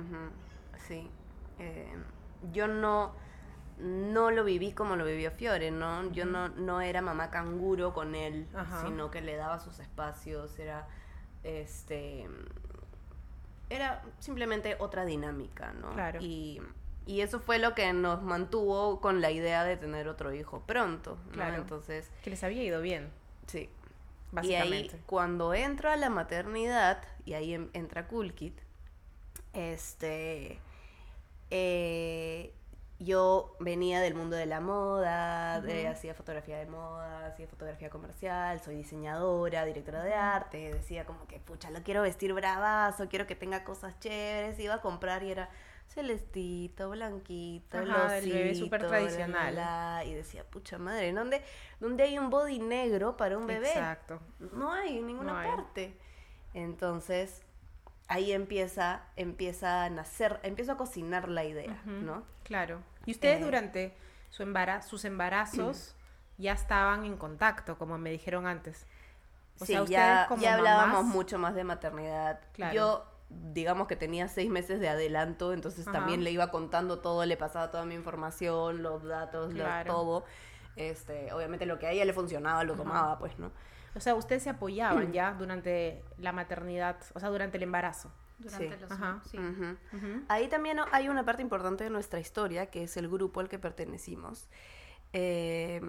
Sí. 0.88 1.08
Eh, 1.58 1.94
yo 2.50 2.66
no, 2.66 3.14
no 3.82 4.30
lo 4.30 4.44
viví 4.44 4.72
como 4.72 4.96
lo 4.96 5.04
vivió 5.04 5.30
Fiore, 5.30 5.70
¿no? 5.70 6.10
Yo 6.12 6.24
no, 6.24 6.48
no 6.48 6.80
era 6.80 7.02
mamá 7.02 7.30
canguro 7.30 7.92
con 7.92 8.14
él, 8.14 8.46
Ajá. 8.54 8.82
sino 8.86 9.10
que 9.10 9.20
le 9.20 9.36
daba 9.36 9.58
sus 9.60 9.78
espacios, 9.80 10.58
era 10.58 10.86
este 11.44 12.28
era 13.70 14.02
simplemente 14.18 14.76
otra 14.78 15.04
dinámica, 15.04 15.72
¿no? 15.72 15.92
Claro. 15.94 16.18
Y, 16.20 16.60
y 17.06 17.22
eso 17.22 17.40
fue 17.40 17.58
lo 17.58 17.74
que 17.74 17.92
nos 17.94 18.22
mantuvo 18.22 19.00
con 19.00 19.20
la 19.20 19.30
idea 19.30 19.64
de 19.64 19.76
tener 19.76 20.08
otro 20.08 20.32
hijo 20.34 20.60
pronto, 20.66 21.18
¿no? 21.28 21.32
Claro. 21.32 21.56
Entonces, 21.56 22.10
Que 22.22 22.30
les 22.30 22.44
había 22.44 22.62
ido 22.62 22.82
bien, 22.82 23.10
sí, 23.46 23.70
básicamente. 24.30 24.76
y 24.76 24.90
ahí, 24.98 25.02
cuando 25.06 25.54
entro 25.54 25.90
a 25.90 25.96
la 25.96 26.10
maternidad, 26.10 27.02
y 27.24 27.32
ahí 27.32 27.54
en- 27.54 27.70
entra 27.72 28.06
Cool 28.08 28.34
Kid, 28.34 28.52
este, 29.54 30.58
eh, 31.50 32.52
yo 33.04 33.56
venía 33.60 34.00
del 34.00 34.14
mundo 34.14 34.36
de 34.36 34.46
la 34.46 34.60
moda, 34.60 35.56
hacía 35.90 36.14
fotografía 36.14 36.58
de 36.58 36.66
moda, 36.66 37.26
hacía 37.26 37.46
fotografía 37.46 37.90
comercial, 37.90 38.60
soy 38.60 38.76
diseñadora, 38.76 39.64
directora 39.64 40.02
de 40.02 40.14
arte, 40.14 40.72
decía 40.74 41.04
como 41.04 41.26
que, 41.26 41.38
pucha, 41.40 41.70
lo 41.70 41.82
quiero 41.82 42.02
vestir 42.02 42.32
bravazo, 42.34 43.08
quiero 43.08 43.26
que 43.26 43.34
tenga 43.34 43.64
cosas 43.64 43.98
chéveres, 43.98 44.58
iba 44.58 44.74
a 44.74 44.80
comprar 44.80 45.22
y 45.22 45.30
era 45.32 45.48
celestito, 45.88 46.90
blanquito, 46.90 47.78
Ajá, 47.78 48.06
bebé 48.20 48.54
súper 48.54 48.86
tradicional. 48.86 50.06
y 50.06 50.14
decía, 50.14 50.44
pucha 50.44 50.78
madre, 50.78 51.08
¿en 51.08 51.14
¿dónde, 51.16 51.42
¿dónde 51.80 52.04
hay 52.04 52.18
un 52.18 52.30
body 52.30 52.58
negro 52.58 53.16
para 53.16 53.36
un 53.36 53.46
bebé? 53.46 53.68
Exacto. 53.68 54.20
No 54.52 54.72
hay 54.72 54.98
en 54.98 55.06
ninguna 55.06 55.32
No 55.32 55.38
hay. 55.38 55.50
parte. 55.50 55.96
Entonces, 56.54 57.42
ahí 58.08 58.32
empieza, 58.32 59.02
empieza 59.16 59.84
a 59.84 59.90
nacer, 59.90 60.38
empiezo 60.42 60.72
a 60.72 60.76
cocinar 60.76 61.28
la 61.28 61.44
idea. 61.44 61.82
¿no? 61.84 62.24
Claro. 62.44 62.80
¿Y 63.06 63.12
ustedes 63.12 63.40
Eh, 63.40 63.44
durante 63.44 63.96
su 64.30 64.42
embara- 64.42 64.82
sus 64.82 65.04
embarazos 65.04 65.94
ya 66.38 66.52
estaban 66.52 67.04
en 67.04 67.16
contacto, 67.16 67.76
como 67.78 67.98
me 67.98 68.10
dijeron 68.10 68.46
antes? 68.46 68.86
O 69.60 69.64
sí, 69.66 69.72
sea, 69.72 69.84
ya, 69.84 69.84
ustedes 69.84 70.26
como 70.28 70.42
ya 70.42 70.54
hablábamos 70.54 71.04
mamás- 71.04 71.14
mucho 71.14 71.38
más 71.38 71.54
de 71.54 71.64
maternidad. 71.64 72.40
Claro. 72.52 72.74
Yo, 72.74 73.06
digamos 73.28 73.86
que 73.86 73.96
tenía 73.96 74.28
seis 74.28 74.50
meses 74.50 74.80
de 74.80 74.88
adelanto, 74.88 75.52
entonces 75.52 75.86
Ajá. 75.86 75.98
también 75.98 76.24
le 76.24 76.30
iba 76.30 76.50
contando 76.50 76.98
todo, 77.00 77.24
le 77.26 77.36
pasaba 77.36 77.70
toda 77.70 77.84
mi 77.84 77.94
información, 77.94 78.82
los 78.82 79.04
datos, 79.04 79.52
lo- 79.54 79.64
todo. 79.86 80.24
Este, 80.76 81.32
obviamente 81.32 81.66
lo 81.66 81.78
que 81.78 81.86
a 81.86 81.90
ella 81.90 82.04
le 82.06 82.12
funcionaba 82.14 82.64
lo 82.64 82.72
Ajá. 82.74 82.82
tomaba, 82.82 83.18
pues, 83.18 83.38
¿no? 83.38 83.52
O 83.94 84.00
sea, 84.00 84.14
ustedes 84.14 84.42
se 84.42 84.50
apoyaban 84.50 85.12
ya 85.12 85.32
durante 85.34 86.02
la 86.16 86.32
maternidad, 86.32 86.96
o 87.14 87.20
sea, 87.20 87.28
durante 87.28 87.58
el 87.58 87.62
embarazo. 87.64 88.10
Durante 88.42 88.74
Sí. 88.74 88.80
los 88.80 88.90
Ajá. 88.90 89.22
sí. 89.30 89.38
Ahí 90.28 90.48
también 90.48 90.78
hay 90.92 91.08
una 91.08 91.24
parte 91.24 91.42
importante 91.42 91.84
de 91.84 91.90
nuestra 91.90 92.20
historia, 92.20 92.66
que 92.66 92.84
es 92.84 92.96
el 92.96 93.08
grupo 93.08 93.40
al 93.40 93.48
que 93.48 93.58
pertenecimos. 93.58 94.48
Eh, 95.12 95.80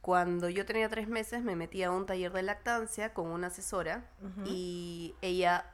cuando 0.00 0.48
yo 0.50 0.66
tenía 0.66 0.88
tres 0.88 1.08
meses 1.08 1.42
me 1.42 1.56
metí 1.56 1.82
a 1.82 1.90
un 1.90 2.04
taller 2.06 2.32
de 2.32 2.42
lactancia 2.42 3.14
con 3.14 3.28
una 3.28 3.46
asesora 3.46 4.04
y 4.44 5.14
ella 5.22 5.70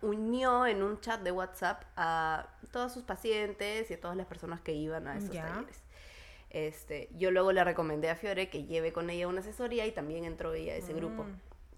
unió 0.00 0.64
en 0.66 0.82
un 0.82 1.00
chat 1.00 1.20
de 1.22 1.32
WhatsApp 1.32 1.82
a 1.96 2.46
todos 2.70 2.92
sus 2.92 3.02
pacientes 3.02 3.90
y 3.90 3.94
a 3.94 4.00
todas 4.00 4.16
las 4.16 4.26
personas 4.26 4.60
que 4.60 4.72
iban 4.74 5.08
a 5.08 5.16
esos 5.16 5.30
talleres. 5.56 5.82
Este, 6.50 7.10
yo 7.16 7.30
luego 7.32 7.50
le 7.52 7.62
recomendé 7.64 8.08
a 8.10 8.14
Fiore 8.16 8.48
que 8.48 8.64
lleve 8.64 8.92
con 8.92 9.10
ella 9.10 9.26
una 9.28 9.40
asesoría 9.40 9.86
y 9.86 9.92
también 9.92 10.24
entró 10.24 10.54
ella 10.54 10.74
a 10.74 10.76
ese 10.76 10.92
grupo. 10.94 11.26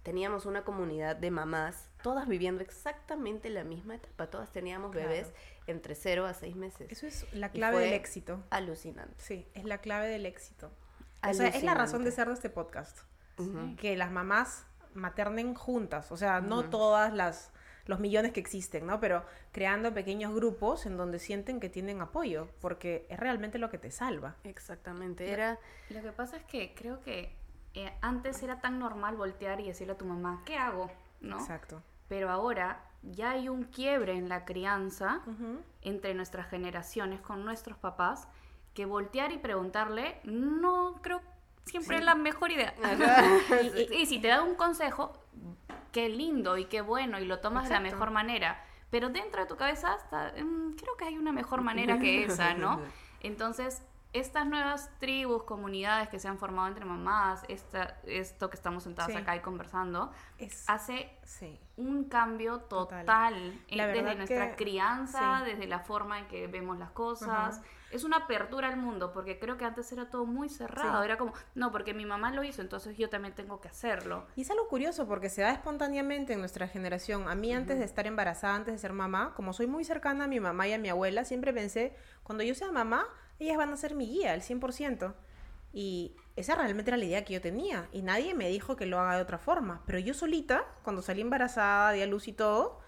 Teníamos 0.03 0.47
una 0.47 0.65
comunidad 0.65 1.17
de 1.17 1.31
mamás, 1.31 1.91
todas 2.03 2.27
viviendo 2.27 2.63
exactamente 2.63 3.51
la 3.51 3.65
misma 3.65 3.97
etapa, 3.97 4.29
todas 4.29 4.51
teníamos 4.51 4.93
Claro. 4.93 5.09
bebés 5.09 5.33
entre 5.67 5.95
0 5.95 6.27
a 6.27 6.35
6 6.35 6.57
meses. 6.57 6.91
Eso 6.91 7.07
es 7.07 7.33
la 7.35 7.49
Y 7.49 7.51
clave 7.51 7.77
fue 7.77 7.85
del 7.85 7.93
éxito. 7.93 8.43
Alucinante. 8.51 9.15
Sí, 9.19 9.47
es 9.55 9.65
la 9.65 9.79
clave 9.79 10.09
del 10.09 10.25
éxito. 10.27 10.71
O 11.23 11.35
sea, 11.35 11.49
es 11.49 11.63
la 11.63 11.75
razón 11.75 12.05
de 12.05 12.13
ser 12.13 12.29
de 12.29 12.35
este 12.35 12.51
podcast. 12.51 13.01
Que 13.79 13.97
las 13.97 14.11
mamás 14.11 14.67
maternen 14.95 15.55
juntas. 15.55 16.13
O 16.13 16.17
sea, 16.17 16.41
no 16.41 16.69
todas 16.69 17.13
las 17.13 17.53
los 17.91 17.99
millones 17.99 18.33
que 18.33 18.41
existen, 18.41 18.87
¿no? 18.87 19.01
Pero 19.01 19.25
creando 19.53 19.93
pequeños 19.93 20.35
grupos 20.35 20.87
en 20.87 20.97
donde 20.97 21.19
sienten 21.19 21.61
que 21.61 21.69
tienen 21.69 22.01
apoyo, 22.01 22.49
porque 22.61 23.07
es 23.09 23.19
realmente 23.19 23.59
lo 23.59 23.69
que 23.69 23.79
te 23.79 23.91
salva. 23.91 24.37
Exactamente, 24.45 25.31
era... 25.31 25.59
Lo 25.91 26.01
que 26.01 26.13
pasa 26.13 26.37
es 26.37 26.45
que 26.45 26.73
creo 26.75 27.01
que 27.01 27.35
eh, 27.75 27.93
antes 28.03 28.43
era 28.43 28.61
tan 28.61 28.79
normal 28.79 29.17
voltear 29.17 29.61
y 29.61 29.67
decirle 29.69 29.93
a 29.95 29.99
tu 29.99 30.05
mamá, 30.05 30.43
¿qué 30.45 30.57
hago? 30.57 30.91
¿No? 31.21 31.39
Exacto. 31.39 31.83
Pero 32.09 32.31
ahora 32.31 32.85
ya 33.03 33.31
hay 33.31 33.49
un 33.49 33.65
quiebre 33.65 34.15
en 34.17 34.29
la 34.29 34.45
crianza 34.45 35.21
Ujú. 35.27 35.61
entre 35.83 36.15
nuestras 36.15 36.49
generaciones 36.49 37.21
con 37.21 37.45
nuestros 37.45 37.79
papás 37.79 38.29
que 38.75 38.85
voltear 38.87 39.33
y 39.33 39.39
preguntarle 39.39 40.21
no 40.25 41.01
creo 41.03 41.21
siempre 41.65 41.99
es 41.99 42.05
la 42.05 42.15
mejor 42.15 42.51
idea. 42.51 42.75
y, 43.63 43.95
y 44.03 44.07
si 44.07 44.19
te 44.19 44.29
da 44.29 44.43
un 44.43 44.55
consejo, 44.55 45.13
qué 45.93 46.09
lindo 46.09 46.57
y 46.59 46.65
qué 46.67 46.81
bueno 46.81 47.19
y 47.21 47.25
lo 47.25 47.39
tomas 47.41 47.65
de 47.65 47.71
la 47.71 47.77
Exacto. 47.77 47.97
mejor 47.97 48.11
manera. 48.13 48.65
Pero 48.91 49.09
dentro 49.09 49.41
de 49.43 49.47
tu 49.47 49.57
cabeza 49.57 49.95
está, 49.95 50.33
"Mm, 50.43 50.75
creo 50.75 50.97
que 50.97 51.05
hay 51.05 51.17
una 51.17 51.31
mejor 51.33 51.61
manera 51.63 51.99
que 52.01 52.25
esa, 52.25 52.55
¿no? 52.55 52.81
Entonces, 53.21 53.83
estas 54.13 54.45
nuevas 54.47 54.91
tribus, 54.99 55.45
comunidades 55.45 56.09
que 56.09 56.19
se 56.19 56.27
han 56.27 56.37
formado 56.39 56.67
entre 56.69 56.85
mamás, 56.85 57.43
esta, 57.49 57.99
esto 58.05 58.51
que 58.51 58.57
estamos 58.57 58.83
sentadas 58.83 59.13
Sí. 59.13 59.17
acá 59.19 59.37
y 59.37 59.41
conversando, 59.41 60.11
Es, 60.39 60.65
hace 60.69 61.11
sí. 61.23 61.59
un 61.77 62.05
cambio 62.05 62.59
Total. 62.63 63.01
total, 63.07 63.35
en- 63.69 63.79
La 63.79 63.87
verdad 63.87 64.03
desde 64.03 64.17
nuestra 64.17 64.51
que- 64.51 64.57
crianza, 64.65 65.39
sí. 65.45 65.51
desde 65.53 65.67
la 65.69 65.79
forma 65.81 66.19
en 66.19 66.27
que 66.27 66.47
vemos 66.49 66.77
las 66.79 66.91
cosas. 66.91 67.61
Es 67.93 68.05
una 68.05 68.19
apertura 68.19 68.69
al 68.69 68.77
mundo, 68.77 69.13
porque 69.13 69.39
creo 69.41 69.57
que 69.57 69.65
antes 69.65 69.91
era 69.91 70.11
todo 70.11 70.25
muy 70.25 70.49
cerrado. 70.49 71.03
Era 71.03 71.17
como, 71.19 71.33
no, 71.57 71.73
porque 71.73 71.93
mi 71.93 72.05
mamá 72.07 72.31
lo 72.33 72.45
hizo, 72.45 72.63
entonces 72.63 72.97
yo 72.97 73.09
también 73.11 73.35
tengo 73.35 73.61
que 73.61 73.67
hacerlo. 73.69 74.27
Y 74.37 74.43
es 74.43 74.51
algo 74.51 74.69
curioso 74.69 75.09
porque 75.09 75.29
se 75.29 75.43
da 75.43 75.51
espontáneamente 75.51 76.33
en 76.35 76.39
nuestra 76.41 76.69
generación. 76.69 77.29
A 77.29 77.35
mí 77.35 77.53
antes 77.53 77.79
de 77.81 77.85
estar 77.85 78.07
embarazada, 78.07 78.55
antes 78.55 78.75
de 78.75 78.79
ser 78.79 78.93
mamá, 78.93 79.35
como 79.35 79.53
soy 79.53 79.67
muy 79.67 79.85
cercana 79.85 80.25
a 80.25 80.29
mi 80.29 80.39
mamá 80.39 80.69
y 80.69 80.73
a 80.73 80.79
mi 80.79 80.89
abuela, 80.89 81.25
siempre 81.25 81.53
pensé, 81.53 81.97
cuando 82.23 82.45
yo 82.45 82.55
sea 82.55 82.71
mamá, 82.71 83.07
ellas 83.45 83.57
van 83.57 83.73
a 83.73 83.77
ser 83.77 83.95
mi 83.95 84.07
guía, 84.07 84.33
al 84.33 84.43
100%. 84.43 85.15
Y 85.73 86.17
esa 86.37 86.55
realmente 86.55 86.91
era 86.91 86.97
la 86.97 87.05
idea 87.05 87.25
que 87.25 87.35
yo 87.35 87.41
tenía. 87.41 87.89
Y 87.93 88.03
nadie 88.03 88.35
me 88.35 88.49
dijo 88.49 88.77
que 88.77 88.87
lo 88.87 88.99
haga 88.99 89.17
de 89.17 89.23
otra 89.23 89.39
forma. 89.39 89.83
Pero 89.87 89.99
yo 89.99 90.15
solita, 90.15 90.65
cuando 90.83 91.03
salí 91.03 91.21
embarazada, 91.21 91.93
di 91.93 92.03
a 92.03 92.07
luz 92.07 92.29
y 92.29 92.33
todo, 92.33 92.81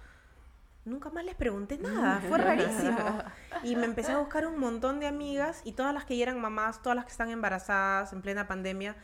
nunca 0.85 1.11
más 1.11 1.25
les 1.25 1.35
pregunté 1.35 1.79
nada. 1.79 2.21
Fue 2.29 2.39
rarísimo. 2.39 3.23
Y 3.63 3.77
me 3.77 3.85
empecé 3.85 4.13
a 4.13 4.19
buscar 4.19 4.47
un 4.47 4.59
montón 4.59 5.01
de 5.01 5.07
amigas 5.07 5.63
y 5.65 5.73
todas 5.73 5.95
las 5.95 6.05
que 6.05 6.17
ya 6.17 6.25
eran 6.25 6.41
mamás, 6.41 6.83
todas 6.83 6.97
las 6.97 7.05
que 7.05 7.13
están 7.13 7.31
embarazadas 7.31 8.13
en 8.13 8.23
plena 8.23 8.49
pandemia. 8.49 8.97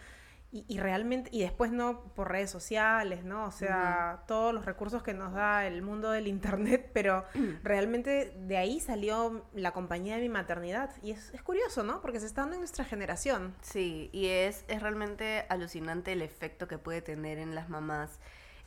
Y, 0.51 0.65
y 0.67 0.79
realmente, 0.79 1.29
y 1.31 1.43
después 1.43 1.73
no 1.73 2.15
por 2.15 2.31
redes 2.31 2.51
sociales, 2.51 3.23
¿no? 3.23 3.45
O 3.47 3.51
sea, 3.51 4.25
todos 4.27 4.55
los 4.55 4.65
recursos 4.65 5.03
que 5.03 5.13
nos 5.13 5.35
da 5.35 5.67
el 5.67 5.83
mundo 5.83 6.11
del 6.11 6.27
internet, 6.27 6.91
pero 6.95 7.25
realmente 7.63 8.35
de 8.39 8.57
ahí 8.57 8.81
salió 8.81 9.45
la 9.53 9.73
compañía 9.73 10.17
de 10.17 10.23
mi 10.23 10.31
maternidad. 10.31 10.91
Y 11.03 11.11
es, 11.11 11.31
es 11.35 11.43
curioso, 11.43 11.83
¿no? 11.83 12.01
Porque 12.01 12.19
se 12.21 12.27
está 12.27 12.43
dando 12.43 12.55
en 12.55 12.61
nuestra 12.61 12.85
generación. 12.85 13.55
Sí, 13.61 14.09
y 14.13 14.29
es, 14.29 14.65
es 14.69 14.83
realmente 14.83 15.45
alucinante 15.51 16.13
el 16.13 16.23
efecto 16.23 16.67
que 16.67 16.79
puede 16.79 17.03
tener 17.03 17.39
en 17.39 17.55
las 17.55 17.69
mamás 17.69 18.19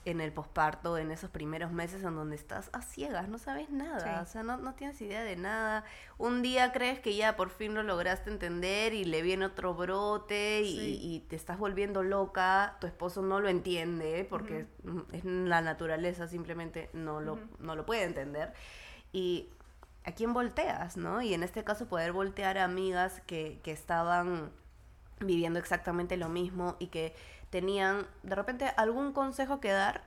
en 0.03 0.19
el 0.19 0.31
posparto, 0.33 0.97
en 0.97 1.11
esos 1.11 1.29
primeros 1.29 1.71
meses 1.71 2.03
en 2.03 2.15
donde 2.15 2.35
estás 2.35 2.69
a 2.73 2.81
ciegas, 2.81 3.27
no 3.29 3.37
sabes 3.37 3.69
nada, 3.69 3.99
Sí. 3.99 4.21
o 4.23 4.25
sea, 4.25 4.41
no, 4.43 4.57
no 4.57 4.73
tienes 4.73 4.99
idea 5.01 5.23
de 5.23 5.35
nada. 5.35 5.83
Un 6.17 6.41
día 6.41 6.71
crees 6.71 6.99
que 6.99 7.15
ya 7.15 7.35
por 7.35 7.51
fin 7.51 7.75
lo 7.75 7.83
lograste 7.83 8.31
entender 8.31 8.93
y 8.95 9.03
le 9.03 9.21
viene 9.21 9.45
otro 9.45 9.75
brote 9.75 10.61
y, 10.63 10.75
Sí. 10.75 10.99
y 11.01 11.19
te 11.29 11.35
estás 11.35 11.59
volviendo 11.59 12.01
loca, 12.01 12.77
tu 12.81 12.87
esposo 12.87 13.21
no 13.21 13.39
lo 13.39 13.47
entiende 13.49 14.25
porque 14.27 14.65
mm, 14.83 14.99
es 15.13 15.23
la 15.23 15.61
naturaleza, 15.61 16.27
simplemente 16.27 16.89
no 16.93 17.21
lo, 17.21 17.37
no 17.59 17.75
lo 17.75 17.85
puede 17.85 18.03
entender. 18.03 18.53
Y 19.13 19.49
a 20.03 20.13
quién 20.13 20.33
volteas, 20.33 20.97
¿no? 20.97 21.21
Y 21.21 21.35
en 21.35 21.43
este 21.43 21.63
caso 21.63 21.87
poder 21.87 22.11
voltear 22.11 22.57
a 22.57 22.63
amigas 22.63 23.21
que, 23.27 23.59
que 23.63 23.71
estaban 23.71 24.49
viviendo 25.19 25.59
exactamente 25.59 26.17
lo 26.17 26.27
mismo 26.27 26.75
y 26.79 26.87
que 26.87 27.13
tenían 27.51 28.07
de 28.23 28.33
repente 28.35 28.65
algún 28.77 29.13
consejo 29.13 29.59
que 29.59 29.71
dar 29.71 30.01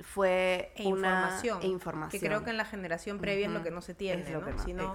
fue 0.00 0.72
E 0.76 0.86
una 0.88 0.96
información. 0.96 1.58
e 1.62 1.66
información. 1.66 2.20
Que 2.20 2.26
creo 2.26 2.42
que 2.42 2.50
en 2.50 2.56
la 2.56 2.64
generación 2.64 3.18
previa 3.18 3.46
es 3.46 3.52
lo 3.52 3.62
que 3.62 3.70
no 3.70 3.82
se 3.82 3.94
tiene, 3.94 4.22
Es 4.22 4.30
lo 4.30 4.40
¿no? 4.40 4.46
que 4.46 4.52
no, 4.52 4.58
Si 4.64 4.72
no, 4.72 4.94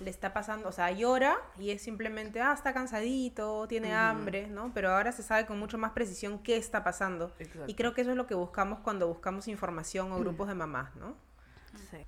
le 0.00 0.10
está 0.10 0.32
pasando, 0.32 0.68
o 0.68 0.72
sea, 0.72 0.90
llora 0.90 1.36
y 1.58 1.70
es 1.70 1.82
simplemente, 1.82 2.40
ah, 2.40 2.52
está 2.54 2.72
cansadito, 2.72 3.66
tiene 3.68 3.94
hambre, 3.94 4.46
¿no? 4.46 4.70
Pero 4.72 4.90
ahora 4.92 5.12
se 5.12 5.22
sabe 5.22 5.44
con 5.44 5.58
mucho 5.58 5.76
más 5.76 5.92
precisión 5.92 6.38
qué 6.38 6.56
está 6.56 6.82
pasando. 6.82 7.32
Exacto. 7.38 7.64
Y 7.66 7.74
creo 7.74 7.92
que 7.92 8.00
eso 8.00 8.12
es 8.12 8.16
lo 8.16 8.26
que 8.26 8.34
buscamos 8.34 8.78
cuando 8.80 9.06
buscamos 9.06 9.48
información 9.48 10.12
o 10.12 10.18
grupos 10.18 10.48
de 10.48 10.54
mamás, 10.54 10.94
¿no? 10.96 11.14
Sí. 11.90 11.98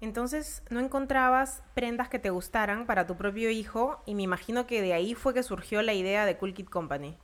Entonces, 0.00 0.62
no 0.70 0.78
encontrabas 0.80 1.62
prendas 1.74 2.08
que 2.08 2.18
te 2.18 2.30
gustaran 2.30 2.86
para 2.86 3.06
tu 3.06 3.16
propio 3.16 3.50
hijo 3.50 4.02
y 4.06 4.14
me 4.14 4.22
imagino 4.22 4.66
que 4.66 4.82
de 4.82 4.92
ahí 4.92 5.14
fue 5.14 5.32
que 5.34 5.42
surgió 5.42 5.80
la 5.82 5.94
idea 5.94 6.26
de 6.26 6.36
Cool 6.36 6.54
Kid 6.54 6.66
Company. 6.68 7.16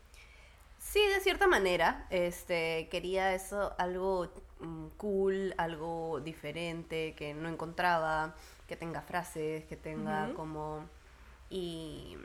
Sí, 0.90 1.00
de 1.14 1.20
cierta 1.20 1.46
manera, 1.46 2.06
este, 2.08 2.88
quería 2.90 3.34
eso, 3.34 3.74
algo 3.76 4.30
mm, 4.60 4.86
cool, 4.96 5.54
algo 5.58 6.20
diferente, 6.20 7.14
que 7.14 7.34
no 7.34 7.48
encontraba, 7.50 8.34
que 8.66 8.74
tenga 8.76 9.02
frases, 9.02 9.64
que 9.66 9.76
tenga 9.76 10.32
como... 10.34 10.86
Y, 11.50 12.16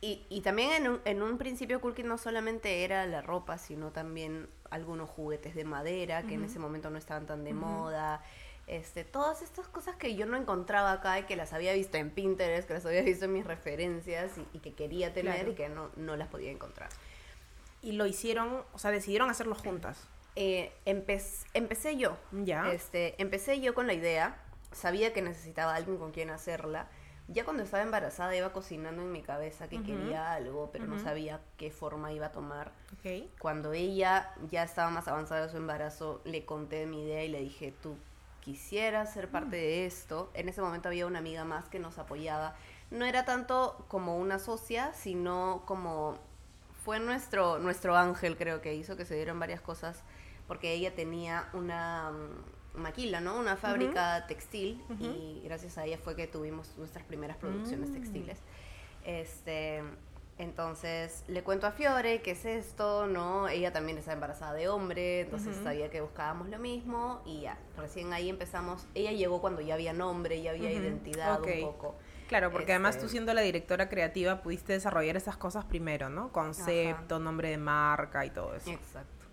y, 0.00 0.24
y 0.28 0.40
también 0.40 0.72
en 0.72 0.88
un, 0.88 1.00
en 1.04 1.22
un 1.22 1.38
principio 1.38 1.80
Cool 1.80 1.94
Kid 1.94 2.06
no 2.06 2.18
solamente 2.18 2.82
era 2.84 3.06
la 3.06 3.20
ropa, 3.22 3.56
sino 3.56 3.90
también 3.92 4.48
algunos 4.70 5.08
juguetes 5.08 5.54
de 5.54 5.64
madera, 5.64 6.24
que 6.24 6.34
en 6.34 6.44
ese 6.44 6.58
momento 6.58 6.90
no 6.90 6.98
estaban 6.98 7.26
tan 7.26 7.44
de 7.44 7.54
moda. 7.54 8.20
Este, 8.66 9.04
todas 9.04 9.42
estas 9.42 9.66
cosas 9.68 9.94
que 9.96 10.14
yo 10.16 10.26
no 10.26 10.36
encontraba 10.36 10.92
acá 10.92 11.20
y 11.20 11.22
que 11.22 11.36
las 11.36 11.52
había 11.52 11.72
visto 11.72 11.96
en 11.96 12.10
Pinterest, 12.10 12.66
que 12.68 12.74
las 12.74 12.84
había 12.84 13.02
visto 13.02 13.26
en 13.26 13.32
mis 13.32 13.46
referencias 13.46 14.36
y, 14.38 14.46
y 14.56 14.60
que 14.60 14.74
quería 14.74 15.12
tener 15.14 15.34
Claro. 15.36 15.50
y 15.52 15.54
que 15.54 15.68
no, 15.68 15.90
no 15.96 16.16
las 16.16 16.28
podía 16.28 16.50
encontrar. 16.50 16.90
Y 17.82 17.92
lo 17.92 18.06
hicieron, 18.06 18.62
o 18.72 18.78
sea, 18.78 18.90
decidieron 18.90 19.30
hacerlo 19.30 19.54
juntas. 19.54 20.06
Eh, 20.36 20.72
empez- 20.86 21.46
empecé 21.54 21.96
yo. 21.96 22.16
Ya. 22.32 22.70
Este, 22.72 23.14
empecé 23.20 23.60
yo 23.60 23.74
con 23.74 23.86
la 23.86 23.94
idea. 23.94 24.36
Sabía 24.72 25.12
que 25.12 25.22
necesitaba 25.22 25.74
alguien 25.74 25.96
con 25.98 26.12
quien 26.12 26.30
hacerla. 26.30 26.88
Ya 27.30 27.44
cuando 27.44 27.62
estaba 27.62 27.82
embarazada 27.82 28.34
iba 28.34 28.52
cocinando 28.52 29.02
en 29.02 29.12
mi 29.12 29.22
cabeza 29.22 29.68
que 29.68 29.82
quería 29.82 30.32
algo, 30.32 30.70
pero 30.72 30.86
no 30.86 30.98
sabía 30.98 31.40
qué 31.58 31.70
forma 31.70 32.10
iba 32.12 32.26
a 32.26 32.32
tomar. 32.32 32.72
Ok. 32.98 33.28
Cuando 33.38 33.74
ella 33.74 34.32
ya 34.50 34.62
estaba 34.62 34.88
más 34.90 35.08
avanzada 35.08 35.42
de 35.46 35.50
su 35.50 35.58
embarazo, 35.58 36.22
le 36.24 36.46
conté 36.46 36.86
mi 36.86 37.02
idea 37.04 37.22
y 37.24 37.28
le 37.28 37.40
dije, 37.40 37.74
tú 37.82 37.96
quisieras 38.40 39.12
ser 39.12 39.28
parte 39.28 39.56
de 39.56 39.84
esto. 39.84 40.30
En 40.32 40.48
ese 40.48 40.62
momento 40.62 40.88
había 40.88 41.06
una 41.06 41.18
amiga 41.18 41.44
más 41.44 41.68
que 41.68 41.78
nos 41.78 41.98
apoyaba. 41.98 42.56
No 42.90 43.04
era 43.04 43.26
tanto 43.26 43.84
como 43.88 44.16
una 44.16 44.38
socia, 44.38 44.92
sino 44.94 45.62
como 45.66 46.16
fue 46.88 47.00
nuestro, 47.00 47.58
nuestro 47.58 47.94
ángel, 47.98 48.38
creo 48.38 48.62
que 48.62 48.74
hizo 48.74 48.96
que 48.96 49.04
se 49.04 49.14
dieron 49.14 49.38
varias 49.38 49.60
cosas, 49.60 50.02
porque 50.46 50.72
ella 50.72 50.94
tenía 50.94 51.50
una 51.52 52.12
mm, 52.12 52.80
maquila, 52.80 53.20
¿no? 53.20 53.38
Una 53.38 53.56
fábrica 53.56 54.26
textil 54.26 54.82
y 54.98 55.42
gracias 55.44 55.76
a 55.76 55.84
ella 55.84 55.98
fue 55.98 56.16
que 56.16 56.26
tuvimos 56.26 56.72
nuestras 56.78 57.04
primeras 57.04 57.36
producciones 57.36 57.90
Mm. 57.90 57.92
textiles. 57.92 58.38
Este, 59.04 59.82
entonces 60.38 61.24
le 61.28 61.42
cuento 61.42 61.66
a 61.66 61.72
Fiore 61.72 62.22
qué 62.22 62.30
es 62.30 62.46
esto, 62.46 63.06
¿no? 63.06 63.48
Ella 63.48 63.70
también 63.70 63.98
está 63.98 64.14
embarazada 64.14 64.54
de 64.54 64.70
hombre, 64.70 65.20
entonces 65.20 65.56
sabía 65.62 65.90
que 65.90 66.00
buscábamos 66.00 66.48
lo 66.48 66.58
mismo 66.58 67.20
y 67.26 67.42
ya, 67.42 67.58
recién 67.76 68.14
ahí 68.14 68.30
empezamos. 68.30 68.86
Ella 68.94 69.12
llegó 69.12 69.42
cuando 69.42 69.60
ya 69.60 69.74
había 69.74 69.92
nombre, 69.92 70.40
ya 70.40 70.52
había 70.52 70.72
identidad 70.72 71.42
un 71.42 71.60
poco. 71.60 71.96
Claro, 72.28 72.50
porque 72.52 72.72
además 72.72 72.96
Este- 72.96 73.06
tú 73.06 73.10
siendo 73.10 73.32
la 73.34 73.40
directora 73.40 73.88
creativa 73.88 74.42
pudiste 74.42 74.74
desarrollar 74.74 75.16
esas 75.16 75.36
cosas 75.36 75.64
primero, 75.64 76.10
¿no? 76.10 76.30
Concepto, 76.30 77.18
nombre 77.18 77.48
de 77.50 77.56
marca 77.58 78.24
y 78.26 78.30
todo 78.30 78.54
eso. 78.54 78.70
Exacto. 78.70 79.24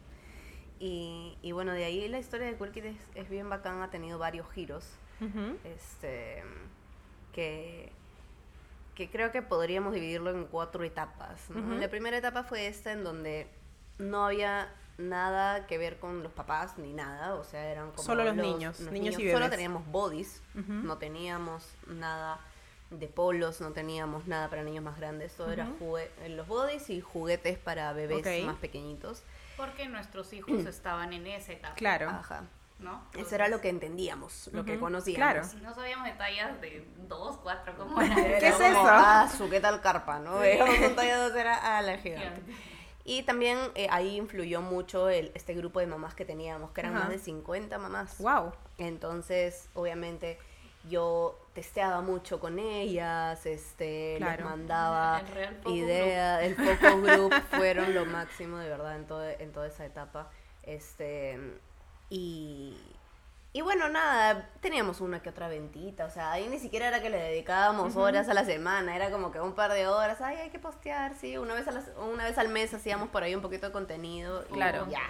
Y, 0.80 1.38
y 1.42 1.52
bueno, 1.52 1.74
de 1.74 1.84
ahí 1.86 2.08
la 2.08 2.20
historia 2.20 2.48
de 2.48 2.72
Kid 2.72 2.86
es, 2.86 2.98
es 3.16 3.30
bien 3.30 3.50
bacán, 3.50 3.82
ha 3.82 3.90
tenido 3.90 4.18
varios 4.18 4.50
giros. 4.52 4.98
Este 5.64 6.44
que, 7.34 7.92
que 8.96 9.10
creo 9.10 9.32
que 9.32 9.42
podríamos 9.42 9.94
dividirlo 9.94 10.32
en 10.32 10.46
cuatro 10.46 10.84
etapas. 10.84 11.50
La 11.50 11.90
primera 11.90 12.18
etapa 12.18 12.44
fue 12.44 12.68
esta 12.68 12.92
en 12.92 13.04
donde 13.04 13.48
no 13.98 14.26
había 14.26 14.74
nada 14.98 15.68
que 15.68 15.78
ver 15.78 16.00
con 16.00 16.24
los 16.24 16.32
papás 16.32 16.78
ni 16.78 16.94
nada, 16.94 17.36
o 17.36 17.44
sea, 17.44 17.70
eran 17.70 17.92
como 17.92 18.04
Solo 18.04 18.24
los 18.24 18.36
niños, 18.36 18.80
niños 18.80 19.16
y 19.20 19.28
Solo 19.28 19.34
bebés. 19.40 19.50
teníamos 19.52 19.86
bodies, 19.88 20.42
no 20.54 20.98
teníamos 20.98 21.74
nada 21.88 22.40
de 23.00 23.08
polos, 23.08 23.62
no 23.62 23.72
teníamos 23.72 24.28
nada 24.28 24.50
para 24.50 24.64
niños 24.64 24.84
más 24.84 24.98
grandes, 24.98 25.34
todo 25.36 25.52
era 25.52 25.66
Ujú. 25.66 25.86
jugue- 25.98 26.10
los 26.30 26.48
bodies 26.48 26.90
y 26.90 27.02
juguetes 27.02 27.58
para 27.58 27.92
bebés 27.94 28.46
más 28.46 28.58
pequeñitos. 28.58 29.24
Porque 29.58 29.88
nuestros 29.88 30.34
hijos 30.34 30.66
estaban 30.66 31.14
en 31.14 31.28
esa 31.28 31.54
etapa. 31.54 31.76
Claro. 31.76 32.10
Ajá. 32.10 32.44
¿No? 32.78 33.02
Eso 33.18 33.36
era 33.36 33.48
lo 33.48 33.62
que 33.62 33.70
entendíamos, 33.70 34.50
lo 34.52 34.66
que 34.66 34.78
conocíamos. 34.78 35.16
Claro. 35.16 35.64
No 35.64 35.74
sabíamos 35.74 36.06
detalles 36.08 36.60
de 36.60 36.86
dos, 37.08 37.38
cuatro, 37.42 37.74
cómo 37.78 38.02
era. 38.02 38.16
¿Qué 38.16 38.50
es 38.50 38.60
Era 38.60 38.74
como, 38.74 38.86
eso? 38.86 38.94
Ah, 38.94 39.32
su 39.38 39.50
qué 39.50 39.62
tal 39.62 39.80
carpa, 39.80 40.20
¿no? 40.20 40.40
Veíamos 40.40 40.78
un 40.80 40.94
talla 40.94 41.18
dos 41.20 41.34
era 41.38 41.78
a 41.78 41.82
la 41.82 41.98
gigante. 42.00 42.42
Y 43.06 43.24
también 43.24 43.58
eh, 43.76 43.88
ahí 43.92 44.18
influyó 44.18 44.62
mucho 44.62 45.08
el, 45.08 45.32
este 45.36 45.54
grupo 45.54 45.80
de 45.80 45.88
mamás 45.88 46.16
que 46.16 46.26
teníamos, 46.26 46.72
que 46.72 46.82
eran 46.82 46.96
más 46.96 47.08
de 47.10 47.18
50 47.20 47.78
mamás. 47.78 48.18
Wow. 48.18 48.52
Entonces, 48.78 49.70
obviamente, 49.74 50.38
yo 50.90 51.40
testeaba 51.56 52.02
mucho 52.02 52.40
con 52.40 52.60
ellas, 52.60 53.44
este, 53.48 54.20
les 54.20 54.44
mandaba 54.44 55.22
ideas, 55.66 56.44
el 56.44 56.56
focus 56.56 57.02
group 57.02 57.34
fueron 57.50 57.94
lo 57.96 58.06
máximo 58.06 58.58
de 58.58 58.70
verdad 58.70 58.96
en, 58.98 59.08
todo, 59.08 59.24
en 59.28 59.52
toda 59.52 59.66
esa 59.68 59.86
etapa. 59.86 60.30
Este, 60.64 61.40
y, 62.10 62.78
y 63.54 63.62
bueno, 63.62 63.88
nada, 63.88 64.50
teníamos 64.60 65.00
una 65.00 65.22
que 65.22 65.30
otra 65.30 65.48
ventita, 65.48 66.06
o 66.06 66.10
sea, 66.10 66.34
ahí 66.34 66.48
ni 66.50 66.60
siquiera 66.60 66.90
era 66.90 67.02
que 67.02 67.10
le 67.10 67.18
dedicábamos 67.18 67.96
horas 67.96 68.28
a 68.28 68.34
la 68.34 68.44
semana, 68.44 68.94
era 68.96 69.10
como 69.10 69.32
que 69.32 69.40
un 69.40 69.54
par 69.56 69.72
de 69.72 69.88
horas, 69.88 70.20
ay, 70.22 70.36
hay 70.38 70.50
que 70.50 70.60
postear, 70.60 71.16
sí, 71.16 71.38
una 71.38 71.54
vez, 71.54 71.68
a 71.68 71.72
la- 71.72 71.86
una 72.06 72.26
vez 72.26 72.38
al 72.38 72.50
mes 72.50 72.74
hacíamos 72.74 73.08
por 73.10 73.24
ahí 73.24 73.34
un 73.34 73.42
poquito 73.42 73.68
de 73.68 73.72
contenido. 73.72 74.44
y 74.50 74.54
Claro. 74.54 74.88
Ya. 74.90 75.02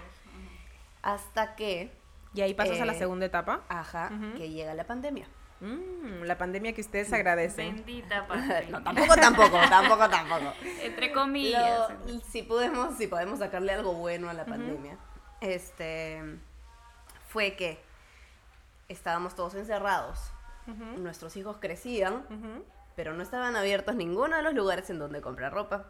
Hasta 1.01 1.55
que, 1.55 1.91
Y 2.33 2.41
ahí 2.41 2.53
pasas 2.53 2.79
a 2.81 2.85
la 2.85 2.93
Eh, 2.93 2.97
segunda 2.99 3.25
etapa. 3.25 3.61
ajá, 3.69 4.11
que 4.37 4.49
llega 4.49 4.73
la 4.73 4.83
pandemia. 4.85 5.25
Mm, 5.61 6.23
la 6.23 6.37
pandemia 6.37 6.73
que 6.73 6.81
ustedes 6.81 7.11
agradecen. 7.13 7.75
Bendita 7.77 8.27
patria. 8.27 8.69
No, 8.69 8.83
tampoco, 8.83 9.15
tampoco, 9.15 9.57
tampoco, 9.69 10.09
tampoco. 10.09 10.53
Entre 10.81 11.11
comillas. 11.11 11.89
Lo- 12.07 12.19
si 12.21 12.43
podemos, 12.43 12.97
si 12.97 13.07
podemos 13.07 13.39
sacarle 13.39 13.73
algo 13.73 13.93
bueno 13.93 14.29
a 14.29 14.33
la 14.33 14.45
pandemia, 14.45 14.97
este 15.41 16.21
fue 17.29 17.55
que 17.55 17.79
estábamos 18.89 19.35
todos 19.35 19.55
encerrados. 19.55 20.19
Nuestros 20.97 21.35
hijos 21.37 21.57
crecían, 21.59 22.25
pero 22.95 23.13
no 23.13 23.21
estaban 23.23 23.55
abiertos 23.55 23.95
ninguno 23.95 24.35
de 24.35 24.41
los 24.41 24.53
lugares 24.53 24.89
en 24.89 24.99
donde 24.99 25.21
comprar 25.21 25.53
ropa. 25.53 25.85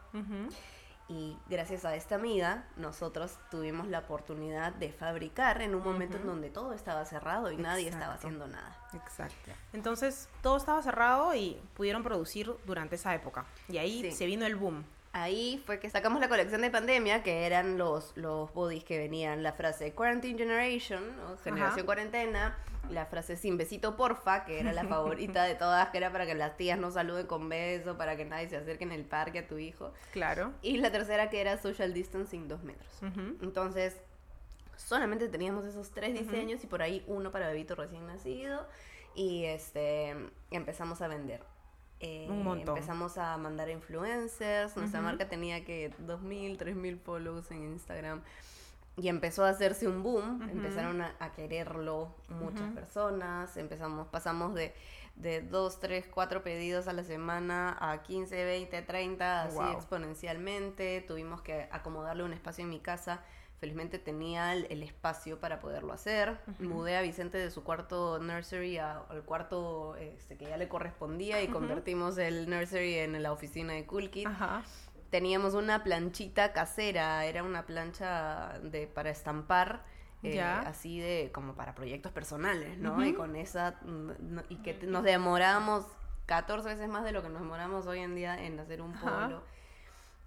Y 1.07 1.37
gracias 1.49 1.85
a 1.85 1.95
esta 1.95 2.15
amiga, 2.15 2.63
nosotros 2.77 3.37
tuvimos 3.51 3.87
la 3.87 3.99
oportunidad 3.99 4.73
de 4.73 4.91
fabricar 4.91 5.61
en 5.61 5.75
un 5.75 5.83
momento 5.83 6.17
en 6.17 6.25
donde 6.25 6.49
todo 6.49 6.73
estaba 6.73 7.05
cerrado 7.05 7.51
y 7.51 7.57
nadie 7.57 7.89
estaba 7.89 8.15
haciendo 8.15 8.47
nada. 8.47 8.75
Exacto. 8.93 9.51
Entonces, 9.73 10.27
todo 10.41 10.57
estaba 10.57 10.81
cerrado 10.81 11.35
y 11.35 11.61
pudieron 11.75 12.01
producir 12.01 12.51
durante 12.65 12.95
esa 12.95 13.13
época. 13.13 13.45
Y 13.69 13.77
ahí 13.77 14.01
Sí. 14.01 14.11
se 14.13 14.25
vino 14.25 14.47
el 14.47 14.55
boom. 14.55 14.83
Ahí 15.13 15.63
fue 15.65 15.79
que 15.79 15.89
sacamos 15.89 16.19
la 16.19 16.27
colección 16.27 16.61
de 16.61 16.69
pandemia, 16.71 17.23
que 17.23 17.45
eran 17.45 17.77
los, 17.77 18.11
los 18.17 18.51
bodies 18.53 18.83
que 18.83 18.97
venían 18.97 19.43
la 19.43 19.53
frase 19.53 19.93
Quarantine 19.93 20.37
Generation, 20.37 21.01
¿no? 21.17 21.37
generación 21.37 21.79
Ajá. 21.79 21.85
cuarentena, 21.85 22.57
la 22.89 23.05
frase 23.05 23.36
sin 23.36 23.57
besito 23.57 23.95
porfa, 23.95 24.45
que 24.45 24.59
era 24.59 24.73
la 24.73 24.83
favorita 24.86 25.43
de 25.43 25.55
todas, 25.55 25.89
que 25.89 25.97
era 25.97 26.11
para 26.11 26.25
que 26.25 26.36
las 26.36 26.57
tías 26.57 26.79
no 26.79 26.91
saluden 26.91 27.27
con 27.27 27.49
beso, 27.49 27.97
para 27.97 28.15
que 28.15 28.25
nadie 28.25 28.49
se 28.49 28.57
acerque 28.57 28.83
en 28.83 28.91
el 28.91 29.05
parque 29.05 29.39
a 29.39 29.47
tu 29.47 29.57
hijo. 29.57 29.93
Claro. 30.11 30.53
Y 30.61 30.77
la 30.77 30.91
tercera 30.91 31.29
que 31.29 31.41
era 31.41 31.57
social 31.57 31.93
distancing 31.93 32.47
dos 32.47 32.63
metros. 32.63 32.91
Entonces, 33.41 33.95
solamente 34.77 35.27
teníamos 35.27 35.65
esos 35.65 35.91
tres 35.91 36.13
diseños 36.13 36.63
y 36.63 36.67
por 36.67 36.81
ahí 36.81 37.03
uno 37.07 37.31
para 37.31 37.47
bebito 37.47 37.75
recién 37.75 38.05
nacido. 38.07 38.65
Y 39.15 39.45
este 39.45 40.15
empezamos 40.51 41.01
a 41.01 41.07
vender. 41.07 41.41
Eh, 42.01 42.27
Un 42.29 42.43
montón. 42.43 42.75
Empezamos 42.75 43.17
a 43.17 43.38
mandar 43.38 43.69
a 43.69 43.71
influencers. 43.71 44.75
Nuestra 44.75 45.01
marca 45.01 45.29
tenía 45.29 45.63
que 45.63 45.91
2.000, 46.05 46.57
3.000 46.57 46.99
follows 46.99 47.49
en 47.51 47.63
Instagram. 47.63 48.21
Y 48.97 49.09
empezó 49.09 49.43
a 49.43 49.49
hacerse 49.49 49.87
un 49.87 50.03
boom. 50.03 50.41
Empezaron 50.49 51.01
a, 51.01 51.15
a 51.19 51.33
quererlo 51.33 52.15
muchas 52.29 52.71
personas. 52.73 53.57
Empezamos, 53.57 54.07
pasamos 54.07 54.53
de, 54.53 54.73
de 55.15 55.41
2, 55.41 55.79
3, 55.81 56.05
4 56.13 56.43
pedidos 56.43 56.87
a 56.87 56.93
la 56.93 57.03
semana 57.03 57.75
a 57.79 58.03
15, 58.03 58.45
20, 58.45 58.81
30, 58.83 59.43
así 59.43 59.57
Wow. 59.57 59.73
exponencialmente. 59.73 61.01
Tuvimos 61.07 61.41
que 61.41 61.67
acomodarle 61.71 62.23
un 62.23 62.33
espacio 62.33 62.63
en 62.63 62.69
mi 62.69 62.79
casa. 62.79 63.21
Felizmente 63.59 63.99
tenía 63.99 64.53
el, 64.53 64.67
el 64.69 64.83
espacio 64.83 65.39
para 65.39 65.59
poderlo 65.59 65.93
hacer. 65.93 66.37
Mudé 66.59 66.97
a 66.97 67.01
Vicente 67.01 67.37
de 67.37 67.49
su 67.51 67.63
cuarto 67.63 68.19
nursery 68.19 68.77
a- 68.77 68.99
al 69.09 69.23
cuarto 69.23 69.95
este, 69.95 70.37
que 70.37 70.45
ya 70.45 70.57
le 70.57 70.67
correspondía 70.67 71.41
y 71.41 71.47
convertimos 71.47 72.17
el 72.17 72.49
nursery 72.49 72.95
en 72.95 73.21
la 73.23 73.31
oficina 73.31 73.73
de 73.73 73.85
Cool 73.85 74.09
Kid. 74.09 74.27
Ajá. 74.27 74.63
Teníamos 75.09 75.53
una 75.53 75.83
planchita 75.83 76.51
casera, 76.53 77.25
era 77.25 77.43
una 77.43 77.65
plancha 77.65 78.59
de 78.63 78.87
para 78.87 79.09
estampar. 79.09 79.83
eh, 80.23 80.41
así 80.41 80.99
de 80.99 81.29
como 81.31 81.53
para 81.53 81.75
proyectos 81.75 82.11
personales, 82.11 82.79
¿no? 82.79 83.05
Y 83.05 83.13
con 83.13 83.35
esa 83.35 83.75
mm, 83.83 84.11
no- 84.21 84.43
y 84.49 84.55
que 84.63 84.73
nos 84.87 85.03
demoramos 85.03 85.85
14 86.25 86.67
veces 86.69 86.89
más 86.89 87.03
de 87.03 87.11
lo 87.11 87.21
que 87.21 87.29
nos 87.29 87.41
demoramos 87.41 87.85
hoy 87.85 87.99
en 87.99 88.15
día 88.15 88.43
en 88.43 88.59
hacer 88.59 88.81
un 88.81 88.93
Ajá. 88.95 89.25
polo. 89.27 89.43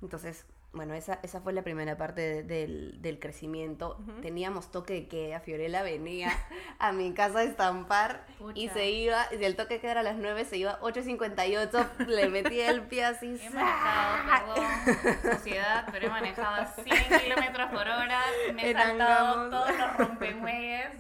Entonces, 0.01 0.47
bueno, 0.73 0.95
esa, 0.95 1.19
esa 1.23 1.41
fue 1.41 1.53
la 1.53 1.63
primera 1.63 1.97
parte 1.97 2.21
de- 2.21 2.43
del, 2.43 3.01
del 3.03 3.19
crecimiento. 3.19 3.99
Teníamos 4.23 4.71
toque 4.71 4.93
de 4.93 5.09
queda, 5.09 5.41
Fiorella 5.41 5.83
venía 5.83 6.31
a 6.79 6.93
mi 6.93 7.13
casa 7.15 7.39
a 7.41 7.43
estampar 7.45 8.27
y 8.55 8.69
se 8.69 8.91
iba, 8.91 9.27
y 9.33 9.43
el 9.43 9.57
toque 9.57 9.75
de 9.75 9.81
queda 9.81 9.93
era 9.93 10.01
a 10.01 10.05
las 10.05 10.17
9, 10.17 10.45
se 10.45 10.59
iba 10.59 10.79
8.58, 10.81 11.89
le 12.07 12.29
metía 12.29 12.71
el 12.71 12.83
pie 12.83 13.05
así. 13.07 13.41
He 13.43 13.51
manejado, 13.51 14.55
perdón, 14.55 15.33
sociedad, 15.39 15.89
pero 15.91 16.07
he 16.07 16.11
manejado 16.11 16.55
a 16.63 16.67
100 16.67 17.21
kilómetros 17.23 17.71
por 17.71 17.81
hora. 17.81 18.21
Me 18.55 18.71
he 18.71 18.73
saltado 18.75 19.51
todos 19.51 19.77
los 19.79 19.97
rompemuelles. 19.97 20.93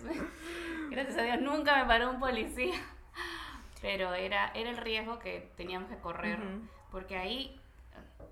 Gracias 0.91 1.19
a 1.19 1.23
Dios 1.23 1.41
nunca 1.43 1.77
me 1.77 1.85
paró 1.85 2.11
un 2.11 2.19
policía. 2.19 2.75
Pero 3.83 4.13
era, 4.15 4.51
era 4.55 4.71
el 4.71 4.77
riesgo 4.79 5.19
que 5.19 5.53
teníamos 5.57 5.89
que 5.91 5.97
correr. 5.99 6.39
Porque 6.91 7.17
ahí, 7.17 7.58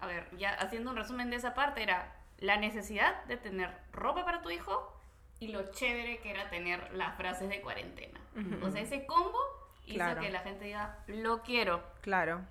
a 0.00 0.06
ver, 0.06 0.28
ya 0.36 0.54
haciendo 0.54 0.90
un 0.90 0.96
resumen 0.96 1.30
de 1.30 1.36
esa 1.36 1.54
parte, 1.54 1.82
era 1.82 2.14
la 2.38 2.56
necesidad 2.56 3.24
de 3.24 3.36
tener 3.36 3.70
ropa 3.92 4.24
para 4.24 4.42
tu 4.42 4.50
hijo 4.50 4.92
y 5.40 5.48
lo 5.48 5.70
chévere 5.72 6.18
que 6.18 6.30
era 6.30 6.48
tener 6.50 6.92
las 6.94 7.16
frases 7.16 7.48
de 7.48 7.60
cuarentena. 7.60 8.20
O 8.62 8.70
sea, 8.70 8.82
ese 8.82 9.06
combo 9.06 9.38
hizo 9.86 9.96
Claro. 9.96 10.20
que 10.20 10.30
la 10.30 10.40
gente 10.40 10.64
diga, 10.66 10.98
lo 11.06 11.42
quiero 11.42 11.82
Claro. 12.02 12.42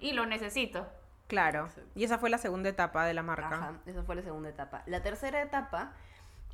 y 0.00 0.12
lo 0.12 0.26
necesito. 0.26 0.86
Claro. 1.26 1.68
Y 1.96 2.04
esa 2.04 2.18
fue 2.18 2.30
la 2.30 2.38
segunda 2.38 2.68
etapa 2.68 3.04
de 3.04 3.14
la 3.14 3.22
marca. 3.22 3.48
Ajá, 3.48 3.72
esa 3.86 4.02
fue 4.04 4.14
la 4.14 4.22
segunda 4.22 4.48
etapa. 4.48 4.82
La 4.86 5.02
tercera 5.02 5.42
etapa 5.42 5.92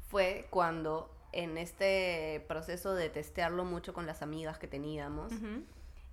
fue 0.08 0.46
cuando 0.50 1.14
en 1.32 1.58
este 1.58 2.44
proceso 2.48 2.94
de 2.94 3.08
testearlo 3.10 3.64
mucho 3.64 3.92
con 3.94 4.06
las 4.06 4.22
amigas 4.22 4.58
que 4.58 4.68
teníamos. 4.68 5.32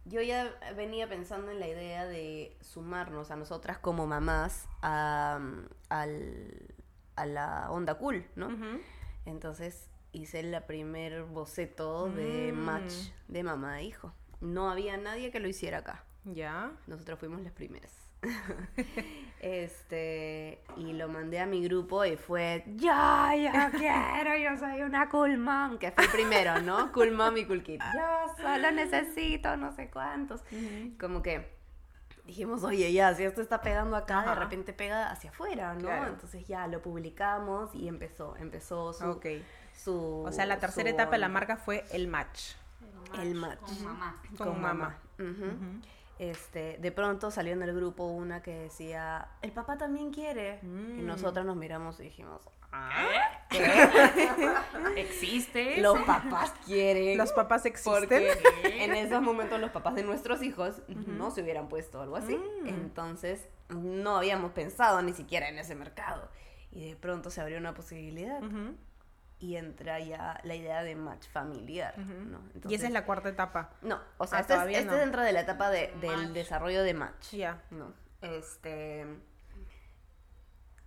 Yo 0.06 0.22
ya 0.22 0.58
venía 0.76 1.08
pensando 1.08 1.52
en 1.52 1.60
la 1.60 1.68
idea 1.68 2.06
de 2.08 2.58
sumarnos 2.62 3.32
a 3.32 3.36
nosotras 3.36 3.78
como 3.78 4.08
mamás 4.08 4.68
a, 4.82 5.40
al- 5.90 6.76
a 7.16 7.26
la 7.26 7.70
onda 7.72 7.96
cool, 7.96 8.26
¿no? 8.36 8.50
Entonces 9.26 9.88
hice 10.12 10.42
la 10.44 10.66
primer 10.66 11.24
boceto 11.24 12.10
de 12.10 12.52
Mm. 12.52 12.58
match 12.58 12.94
de 13.28 13.44
mamá 13.44 13.82
e 13.82 13.86
hijo. 13.86 14.14
No 14.42 14.70
había 14.72 14.98
nadie 14.98 15.32
que 15.32 15.40
lo 15.40 15.48
hiciera 15.48 15.80
acá. 15.80 16.04
Ya. 16.24 16.72
Nosotros 16.88 17.20
fuimos 17.20 17.42
las 17.42 17.52
primeras. 17.54 17.92
Este, 19.40 20.62
y 20.78 20.94
lo 20.94 21.08
mandé 21.08 21.40
a 21.40 21.46
mi 21.46 21.64
grupo 21.64 22.04
y 22.06 22.18
fue, 22.18 22.64
yo, 22.76 22.92
yo 23.36 23.52
quiero, 23.78 24.38
yo 24.38 24.58
soy 24.58 24.82
una 24.82 25.10
cool 25.10 25.38
mom, 25.38 25.78
que 25.78 25.92
fue 25.92 26.06
el 26.06 26.10
primero, 26.12 26.62
¿no? 26.62 26.92
Cool 26.92 27.12
mom 27.12 27.38
y 27.38 27.46
cool 27.46 27.64
kid. 27.64 27.82
Yo 27.94 28.36
solo 28.42 28.72
necesito 28.72 29.56
no 29.58 29.72
sé 29.72 29.90
cuántos. 29.90 30.42
Como 31.00 31.22
que 31.22 31.58
dijimos, 32.26 32.64
oye, 32.64 32.92
ya, 32.94 33.14
si 33.16 33.24
esto 33.24 33.42
está 33.42 33.62
pegando 33.62 33.96
acá, 33.96 34.20
Ajá. 34.20 34.36
de 34.36 34.40
repente 34.42 34.74
pega 34.74 35.10
hacia 35.10 35.32
afuera, 35.32 35.74
¿no? 35.74 35.82
Claro. 35.82 36.08
Entonces 36.08 36.46
ya 36.48 36.68
lo 36.68 36.82
publicamos 36.82 37.74
y 37.74 37.88
empezó, 37.88 38.36
empezó 38.38 38.94
su... 38.94 40.24
O 40.26 40.32
sea, 40.32 40.46
la 40.46 40.60
tercera 40.60 40.90
su 40.90 40.96
etapa 40.96 41.14
de 41.14 41.20
la 41.20 41.30
marca 41.30 41.58
fue 41.58 41.86
el 41.92 42.08
match. 42.08 42.54
El 43.20 43.34
match. 43.34 43.60
Con 43.60 43.84
mamá. 43.84 44.22
Con 44.38 44.62
mamá. 44.62 44.98
Ujú. 45.18 45.82
Este, 46.20 46.78
de 46.80 46.92
pronto 46.92 47.32
salió 47.32 47.54
en 47.54 47.64
el 47.64 47.74
grupo 47.74 48.04
una 48.06 48.44
que 48.44 48.54
decía, 48.54 49.30
el 49.42 49.54
papá 49.54 49.78
también 49.78 50.12
quiere. 50.12 50.60
Y 50.62 50.66
Mm. 50.68 51.06
nosotros 51.08 51.46
nos 51.46 51.56
miramos 51.56 51.98
y 52.02 52.04
dijimos, 52.04 52.42
¿Existe? 54.96 55.78
los 55.82 56.00
papás 56.02 56.54
quieren. 56.66 57.18
Los 57.18 57.32
papás 57.32 57.66
existen. 57.66 57.94
Porque 58.00 58.84
en 58.84 58.94
esos 58.96 59.22
momentos 59.22 59.60
los 59.60 59.72
papás 59.72 59.96
de 59.96 60.04
nuestros 60.04 60.44
hijos 60.44 60.82
no 60.88 61.32
se 61.32 61.42
hubieran 61.42 61.68
puesto 61.70 62.02
algo 62.02 62.16
así. 62.18 62.36
Mm. 62.36 62.68
Entonces 62.68 63.48
no 63.70 64.18
habíamos 64.18 64.52
pensado 64.52 65.02
ni 65.02 65.14
siquiera 65.14 65.48
en 65.50 65.58
ese 65.58 65.76
mercado. 65.76 66.30
Y 66.72 66.90
de 66.90 66.96
pronto 66.96 67.32
se 67.32 67.42
abrió 67.42 67.58
una 67.58 67.74
posibilidad 67.74 68.42
y 69.40 69.56
entra 69.56 70.00
ya 70.00 70.40
la 70.44 70.56
idea 70.56 70.84
de 70.84 70.96
match 70.96 71.28
familiar. 71.30 71.98
¿no? 71.98 72.42
y 72.68 72.76
esa 72.76 72.88
es 72.88 72.92
la 72.94 73.06
cuarta 73.06 73.30
etapa. 73.30 73.72
No, 73.82 74.00
o 74.18 74.28
sea, 74.28 74.40
Ah, 74.40 74.42
este, 74.42 74.54
es, 74.54 74.78
este 74.80 74.86
no. 74.86 74.98
dentro 74.98 75.22
de 75.22 75.32
la 75.32 75.42
etapa 75.42 75.70
de- 75.70 75.94
del 76.02 76.18
Match. 76.18 76.30
desarrollo 76.34 76.84
de 76.84 76.94
match. 76.94 77.32
Ya. 77.32 77.62
No, 77.72 77.94
este... 78.22 79.06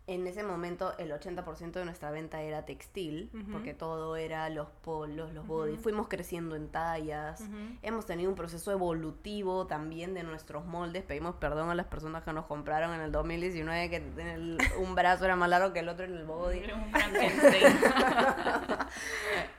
En 0.09 0.27
ese 0.27 0.43
momento 0.43 0.93
el 0.99 1.13
80% 1.13 1.71
de 1.73 1.85
nuestra 1.85 2.11
venta 2.11 2.43
era 2.43 2.65
textil, 2.65 3.31
porque 3.53 3.73
todo 3.73 4.17
era 4.17 4.49
los 4.51 4.67
polos, 4.83 5.33
los 5.33 5.47
body. 5.47 5.77
Fuimos 5.77 6.09
creciendo 6.09 6.57
en 6.57 6.69
tallas. 6.69 7.41
Hemos 7.83 8.05
tenido 8.05 8.29
un 8.29 8.35
proceso 8.35 8.73
evolutivo 8.73 9.69
también 9.69 10.13
de 10.13 10.25
nuestros 10.25 10.67
moldes. 10.67 11.05
Pedimos 11.05 11.37
perdón 11.37 11.71
a 11.71 11.77
las 11.77 11.87
personas 11.87 12.25
que 12.25 12.33
nos 12.33 12.47
compraron 12.47 12.93
en 12.95 13.01
el 13.01 13.13
2019, 13.13 13.91
que 13.91 13.97
el- 13.97 14.59
un 14.81 14.95
brazo 14.97 15.25
era 15.25 15.37
más 15.37 15.49
largo 15.49 15.73
que 15.73 15.79
el 15.79 15.89
otro 15.89 16.05
en 16.05 16.17
el 16.17 16.25
body. 16.25 16.63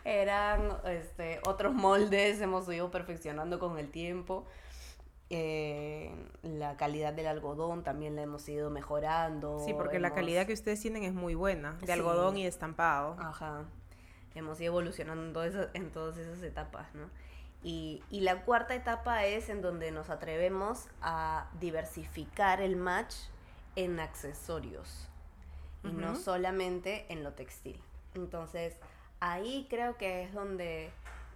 Eran 0.04 0.70
este, 0.86 1.40
otros 1.48 1.74
moldes, 1.74 2.42
hemos 2.42 2.68
ido 2.72 2.92
perfeccionando 2.92 3.60
con 3.60 3.78
el 3.80 3.90
tiempo. 3.90 4.46
Eh, 5.30 6.14
la 6.44 6.78
calidad 6.78 7.14
del 7.14 7.28
algodón 7.28 7.84
también 7.84 8.16
la 8.16 8.22
hemos 8.22 8.48
ido 8.50 8.70
mejorando. 8.70 9.60
Sí, 9.66 9.74
porque 9.74 10.00
la 10.00 10.10
hemos- 10.10 10.16
calidad 10.18 10.46
que 10.46 10.54
ustedes 10.54 10.80
tienen 10.82 11.04
es 11.04 11.14
muy 11.14 11.34
buena, 11.36 11.74
de 11.80 11.88
Sí. 11.88 11.92
algodón 11.92 12.38
y 12.38 12.46
estampado. 12.46 13.16
Ajá. 13.20 13.64
Hemos 14.36 14.60
ido 14.60 14.74
evolucionando 14.74 15.24
en, 15.26 15.34
todo 15.34 15.44
eso- 15.44 15.70
en 15.74 15.92
todas 15.92 16.18
esas 16.18 16.42
etapas, 16.44 16.94
¿no? 16.94 17.10
Y, 17.64 18.04
y 18.10 18.20
la 18.22 18.44
cuarta 18.44 18.76
etapa 18.76 19.26
es 19.26 19.50
en 19.50 19.62
donde 19.62 19.92
nos 19.92 20.10
atrevemos 20.10 20.88
a 21.02 21.50
diversificar 21.60 22.62
el 22.62 22.76
match 22.76 23.16
en 23.76 24.00
accesorios 24.02 25.08
y 25.84 25.92
no 25.94 26.16
solamente 26.16 27.06
en 27.10 27.24
lo 27.24 27.34
textil. 27.34 27.82
Entonces, 28.16 28.78
ahí 29.20 29.66
creo 29.70 29.98
que 29.98 30.24
es 30.24 30.34
donde 30.34 30.92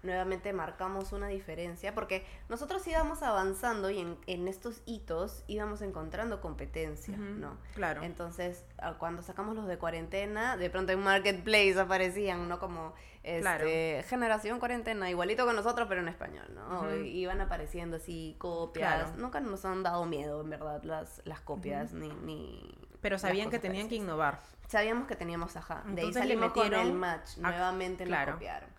nuevamente 0.08 0.54
marcamos 0.54 1.12
una 1.12 1.28
diferencia, 1.28 1.94
porque 1.94 2.26
nosotros 2.50 2.88
íbamos 2.88 3.22
avanzando 3.22 3.92
y 3.92 4.00
en, 4.00 4.18
en 4.26 4.48
estos 4.48 4.82
hitos 4.86 5.44
íbamos 5.48 5.82
encontrando 5.84 6.42
competencia, 6.42 7.16
¿no? 7.18 7.58
Claro. 7.76 8.02
Entonces, 8.02 8.66
ah, 8.80 8.96
cuando 8.98 9.22
sacamos 9.22 9.56
los 9.56 9.68
de 9.68 9.78
cuarentena, 9.78 10.58
de 10.58 10.70
pronto 10.70 10.94
en 10.94 11.00
Marketplace 11.02 11.80
aparecían, 11.80 12.48
¿no? 12.50 12.60
Como 12.60 12.94
este, 13.24 13.42
Claro. 13.42 13.66
generación 14.08 14.60
cuarentena, 14.60 15.10
igualito 15.10 15.46
que 15.46 15.54
nosotros, 15.54 15.88
pero 15.90 16.02
en 16.02 16.08
español, 16.08 16.48
¿no? 16.56 16.96
Iban 16.96 17.42
apareciendo 17.42 17.98
así 17.98 18.36
copias. 18.40 19.04
Claro. 19.04 19.18
Nunca 19.18 19.42
nos 19.42 19.66
han 19.66 19.84
dado 19.84 20.06
miedo, 20.06 20.42
en 20.42 20.50
verdad, 20.50 20.82
las, 20.84 21.22
las 21.26 21.42
copias, 21.42 21.92
ni, 21.94 22.10
ni... 22.10 22.74
Pero 23.02 23.20
sabían 23.20 23.50
que 23.50 23.60
tenían 23.60 23.90
que 23.90 23.96
innovar. 23.96 24.40
Sabíamos 24.68 25.08
que 25.08 25.16
teníamos, 25.16 25.56
ajá. 25.56 25.84
De 25.86 26.02
ahí 26.02 26.08
le 26.08 26.14
salimos 26.14 26.52
con 26.52 26.74
el 26.74 26.94
match. 26.94 27.38
Nuevamente 27.38 28.04
claro. 28.06 28.32
lo 28.32 28.38
copiaron. 28.38 28.77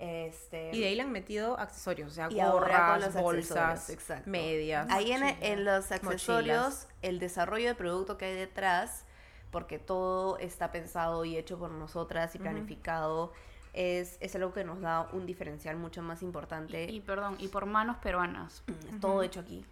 Este, 0.00 0.70
Y 0.72 0.80
de 0.80 0.86
ahí 0.86 0.94
le 0.94 1.02
han 1.02 1.12
metido 1.12 1.60
accesorios, 1.60 2.10
o 2.10 2.14
sea, 2.14 2.28
Y 2.30 2.40
ahora 2.40 2.60
con 2.60 2.86
gorras, 3.00 3.14
los 3.14 3.22
bolsas, 3.22 3.92
medias. 4.24 4.86
Ahí 4.88 5.12
en, 5.12 5.64
los 5.66 5.92
accesorios, 5.92 6.58
mochilas. 6.58 6.88
el 7.02 7.18
desarrollo 7.18 7.68
de 7.68 7.74
producto 7.74 8.16
que 8.16 8.24
hay 8.24 8.34
detrás, 8.34 9.04
porque 9.50 9.78
todo 9.78 10.38
está 10.38 10.72
pensado 10.72 11.26
y 11.26 11.36
hecho 11.36 11.58
por 11.58 11.70
nosotras 11.70 12.34
y 12.34 12.38
planificado, 12.38 13.34
es, 13.74 14.16
es 14.20 14.34
algo 14.34 14.54
que 14.54 14.64
nos 14.64 14.80
da 14.80 15.06
un 15.12 15.26
diferencial 15.26 15.76
mucho 15.76 16.00
más 16.00 16.22
importante. 16.22 16.90
y 16.90 17.00
perdón, 17.00 17.36
y 17.38 17.48
por 17.48 17.66
manos 17.66 17.98
peruanas. 17.98 18.62
Es 18.88 19.00
todo 19.00 19.22
hecho 19.22 19.40
aquí. 19.40 19.66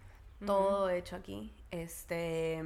Todo 0.45 0.91
hecho 0.91 1.15
aquí. 1.15 1.51
Este 1.71 2.63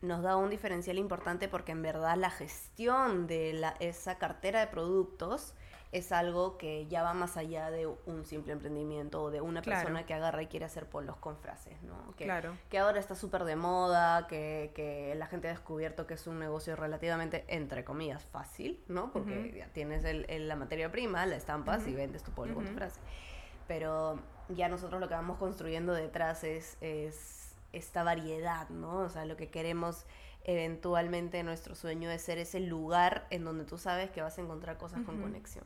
nos 0.00 0.22
da 0.22 0.36
un 0.36 0.50
diferencial 0.50 0.98
importante 0.98 1.48
porque 1.48 1.72
en 1.72 1.82
verdad 1.82 2.16
la 2.16 2.30
gestión 2.30 3.26
de 3.26 3.52
la, 3.54 3.74
esa 3.80 4.16
cartera 4.16 4.60
de 4.60 4.68
productos 4.68 5.54
es 5.90 6.12
algo 6.12 6.58
que 6.58 6.86
ya 6.88 7.02
va 7.02 7.14
más 7.14 7.36
allá 7.38 7.70
de 7.70 7.86
un 7.86 8.24
simple 8.26 8.52
emprendimiento 8.52 9.22
o 9.22 9.30
de 9.30 9.40
una 9.40 9.62
Claro. 9.62 9.80
persona 9.80 10.04
que 10.04 10.12
agarra 10.12 10.42
y 10.42 10.46
quiere 10.46 10.66
hacer 10.66 10.86
polos 10.86 11.16
con 11.16 11.38
frases, 11.38 11.80
¿no? 11.82 12.14
Que, 12.16 12.24
Claro. 12.24 12.54
que 12.68 12.78
ahora 12.78 13.00
está 13.00 13.14
súper 13.14 13.44
de 13.44 13.56
moda, 13.56 14.26
que, 14.26 14.70
que 14.74 15.14
la 15.16 15.26
gente 15.26 15.48
ha 15.48 15.50
descubierto 15.50 16.06
que 16.06 16.14
es 16.14 16.26
un 16.26 16.38
negocio 16.38 16.76
relativamente, 16.76 17.44
entre 17.48 17.84
comillas, 17.84 18.22
fácil, 18.26 18.84
¿no? 18.88 19.10
Porque 19.12 19.54
ya 19.56 19.66
tienes 19.72 20.04
el- 20.04 20.26
el- 20.28 20.46
la 20.46 20.56
materia 20.56 20.92
prima, 20.92 21.24
la 21.24 21.36
estampas 21.36 21.86
y 21.86 21.94
vendes 21.94 22.22
tu 22.22 22.32
polo 22.32 22.54
con 22.54 22.66
tu 22.66 22.72
frase. 22.74 23.00
Pero 23.66 24.18
ya 24.50 24.68
nosotros 24.68 25.00
lo 25.00 25.08
que 25.08 25.14
vamos 25.14 25.38
construyendo 25.38 25.94
detrás 25.94 26.44
es, 26.44 26.76
es 26.82 27.54
esta 27.72 28.02
variedad, 28.02 28.68
¿no? 28.68 28.98
O 29.00 29.08
sea, 29.08 29.24
lo 29.24 29.36
que 29.36 29.48
queremos 29.48 30.04
eventualmente, 30.44 31.42
nuestro 31.42 31.74
sueño 31.74 32.10
es 32.10 32.22
ser 32.22 32.38
ese 32.38 32.60
lugar 32.60 33.26
en 33.30 33.44
donde 33.44 33.64
tú 33.64 33.76
sabes 33.78 34.10
que 34.10 34.22
vas 34.22 34.38
a 34.38 34.40
encontrar 34.40 34.78
cosas 34.78 35.00
con 35.04 35.20
conexión. 35.20 35.64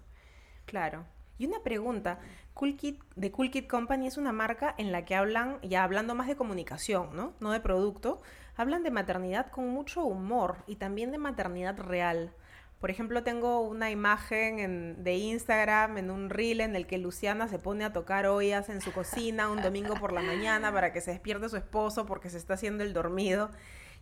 Claro. 0.66 1.04
Y 1.38 1.46
una 1.46 1.60
pregunta, 1.62 2.18
Cool 2.54 2.76
Kid, 2.76 2.96
The 3.18 3.32
Cool 3.32 3.50
Kid 3.50 3.66
Company 3.66 4.06
es 4.06 4.16
una 4.16 4.32
marca 4.32 4.74
en 4.78 4.92
la 4.92 5.04
que 5.04 5.14
hablan, 5.16 5.58
ya 5.62 5.82
hablando 5.82 6.14
más 6.14 6.28
de 6.28 6.36
comunicación, 6.36 7.16
¿no? 7.16 7.32
No 7.40 7.50
de 7.52 7.60
producto, 7.60 8.20
hablan 8.56 8.82
de 8.82 8.90
maternidad 8.90 9.50
con 9.50 9.68
mucho 9.68 10.04
humor 10.04 10.58
y 10.66 10.76
también 10.76 11.10
de 11.10 11.18
maternidad 11.18 11.78
real. 11.78 12.32
Por 12.80 12.90
ejemplo, 12.90 13.22
tengo 13.22 13.60
una 13.60 13.90
imagen 13.90 14.58
en- 14.58 15.04
de 15.04 15.14
Instagram 15.14 15.98
en 15.98 16.10
un 16.10 16.30
reel 16.30 16.60
en 16.60 16.74
el 16.76 16.86
que 16.86 16.98
Luciana 16.98 17.48
se 17.48 17.58
pone 17.58 17.84
a 17.84 17.92
tocar 17.92 18.26
ollas 18.26 18.68
en 18.68 18.80
su 18.80 18.92
cocina 18.92 19.50
un 19.50 19.62
domingo 19.62 19.94
por 19.94 20.12
la 20.12 20.20
mañana 20.20 20.72
para 20.72 20.92
que 20.92 21.00
se 21.00 21.12
despierte 21.12 21.48
su 21.48 21.56
esposo 21.56 22.06
porque 22.06 22.28
se 22.28 22.38
está 22.38 22.54
haciendo 22.54 22.82
el 22.82 22.92
dormido 22.92 23.50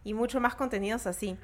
y 0.03 0.15
mucho 0.15 0.41
más 0.41 0.55
contenidos 0.55 1.07
así. 1.07 1.37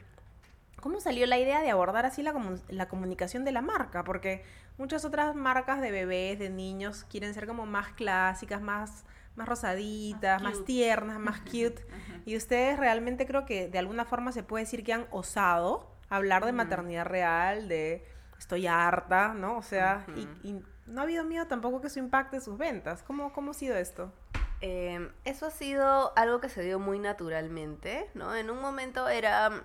¿Cómo 0.81 1.01
salió 1.01 1.27
la 1.27 1.39
idea 1.39 1.61
de 1.63 1.71
abordar 1.71 2.07
así 2.07 2.23
la, 2.23 2.33
comu- 2.33 2.63
la 2.69 2.89
comunicación 2.89 3.45
de 3.45 3.53
la 3.53 3.63
marca? 3.63 4.05
Porque 4.05 4.45
muchas 4.79 5.05
otras 5.05 5.35
marcas 5.35 5.81
de 5.81 5.91
bebés, 5.91 6.39
de 6.39 6.51
niños, 6.51 7.05
quieren 7.11 7.35
ser 7.35 7.47
como 7.47 7.67
más 7.67 7.89
clásicas, 7.95 8.61
más, 8.61 9.05
más 9.37 9.49
rosaditas, 9.49 10.43
más, 10.43 10.65
tiernas, 10.65 11.19
más 11.19 11.41
cute. 11.51 11.85
Y 12.25 12.37
ustedes 12.37 12.79
realmente 12.79 13.27
creo 13.27 13.47
que 13.47 13.69
de 13.69 13.79
alguna 13.79 14.05
forma 14.05 14.33
se 14.33 14.43
puede 14.43 14.65
decir 14.65 14.85
que 14.85 14.93
han 14.93 15.07
osado 15.11 15.91
hablar 16.09 16.45
de 16.45 16.53
maternidad 16.53 17.07
real, 17.07 17.69
de 17.69 18.07
estoy 18.39 18.67
harta, 18.67 19.35
¿no? 19.35 19.57
O 19.57 19.63
sea, 19.63 20.05
y- 20.45 20.61
no 20.87 21.01
ha 21.01 21.05
habido 21.05 21.25
miedo 21.25 21.47
tampoco 21.49 21.81
que 21.81 21.89
eso 21.89 21.99
impacte 21.99 22.41
sus 22.41 22.59
ventas. 22.59 23.03
¿Cómo, 23.03 23.33
cómo 23.33 23.51
ha 23.51 23.55
sido 23.55 23.75
esto? 23.77 24.13
Eh, 24.61 25.11
eso 25.25 25.47
ha 25.47 25.51
sido 25.51 26.13
algo 26.17 26.41
que 26.41 26.49
se 26.49 26.63
dio 26.63 26.79
muy 26.79 27.01
naturalmente, 27.01 28.09
¿no? 28.15 28.37
En 28.37 28.51
un 28.51 28.61
momento 28.61 29.09
era, 29.09 29.65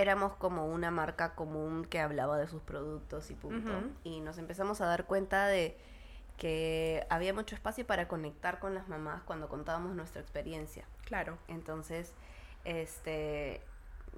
éramos 0.00 0.34
como 0.36 0.66
una 0.66 0.90
marca 0.90 1.34
común 1.34 1.84
que 1.84 2.00
hablaba 2.00 2.38
de 2.38 2.48
sus 2.48 2.62
productos 2.62 3.30
y 3.30 3.34
punto. 3.34 3.72
Y 4.04 4.20
nos 4.20 4.38
empezamos 4.38 4.80
a 4.80 4.86
dar 4.86 5.04
cuenta 5.04 5.46
de 5.46 5.76
que 6.36 7.06
había 7.10 7.34
mucho 7.34 7.54
espacio 7.54 7.86
para 7.86 8.08
conectar 8.08 8.58
con 8.60 8.74
las 8.74 8.88
mamás 8.88 9.22
cuando 9.24 9.48
contábamos 9.48 9.94
nuestra 9.94 10.20
experiencia. 10.22 10.84
Claro. 11.04 11.36
Entonces, 11.48 12.14
este, 12.64 13.60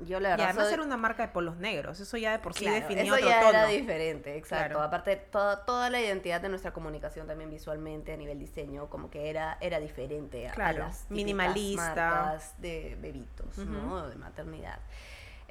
yo 0.07 0.21
la 0.21 0.29
Y 0.29 0.31
verdad 0.33 0.47
además 0.51 0.67
soy- 0.67 0.75
era 0.75 0.83
una 0.85 0.97
marca 0.97 1.27
de 1.27 1.33
polos 1.33 1.57
negros. 1.57 1.99
Eso 2.01 2.17
ya 2.17 2.33
de 2.33 2.39
por 2.39 2.55
sí 2.55 2.61
Claro, 2.65 2.77
definía 2.81 3.03
eso 3.05 3.15
otro 3.15 3.29
ya 3.29 3.41
tono. 3.41 3.51
era 3.51 3.67
diferente, 3.67 4.37
exacto. 4.37 4.75
Claro. 4.75 4.83
Aparte, 4.83 5.17
toda, 5.17 5.65
toda 5.65 5.91
la 5.91 6.01
identidad 6.01 6.41
de 6.41 6.49
nuestra 6.49 6.73
comunicación 6.73 7.27
también 7.27 7.51
visualmente 7.51 8.13
a 8.13 8.17
nivel 8.17 8.39
diseño, 8.39 8.89
como 8.89 9.11
que 9.11 9.29
era, 9.29 9.59
era 9.61 9.81
diferente 9.81 10.47
a, 10.49 10.53
a 10.53 10.55
Claro, 10.55 10.79
las 10.85 10.99
típicas 11.01 11.17
minimalista. 11.17 11.83
marcas 11.95 12.55
de 12.59 12.97
bebitos, 13.01 13.59
¿no? 13.59 14.09
De 14.09 14.15
maternidad. 14.17 14.79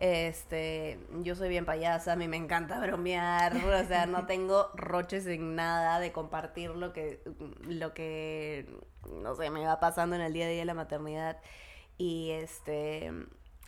Este, 0.01 0.97
yo 1.21 1.35
soy 1.35 1.49
bien 1.49 1.63
payasa, 1.63 2.13
a 2.13 2.15
mí 2.15 2.27
me 2.27 2.35
encanta 2.35 2.79
bromear, 2.79 3.55
o 3.55 3.87
sea, 3.87 4.07
no 4.07 4.25
tengo 4.25 4.71
roches 4.73 5.27
en 5.27 5.55
nada 5.55 5.99
de 5.99 6.11
compartir 6.11 6.71
lo 6.71 6.91
que, 6.91 7.21
lo 7.67 7.93
que, 7.93 8.65
no 9.21 9.35
sé, 9.35 9.51
me 9.51 9.63
va 9.63 9.79
pasando 9.79 10.15
en 10.15 10.23
el 10.23 10.33
día 10.33 10.47
a 10.47 10.49
día 10.49 10.61
de 10.61 10.65
la 10.65 10.73
maternidad. 10.73 11.39
Y 11.99 12.31
este, 12.31 13.11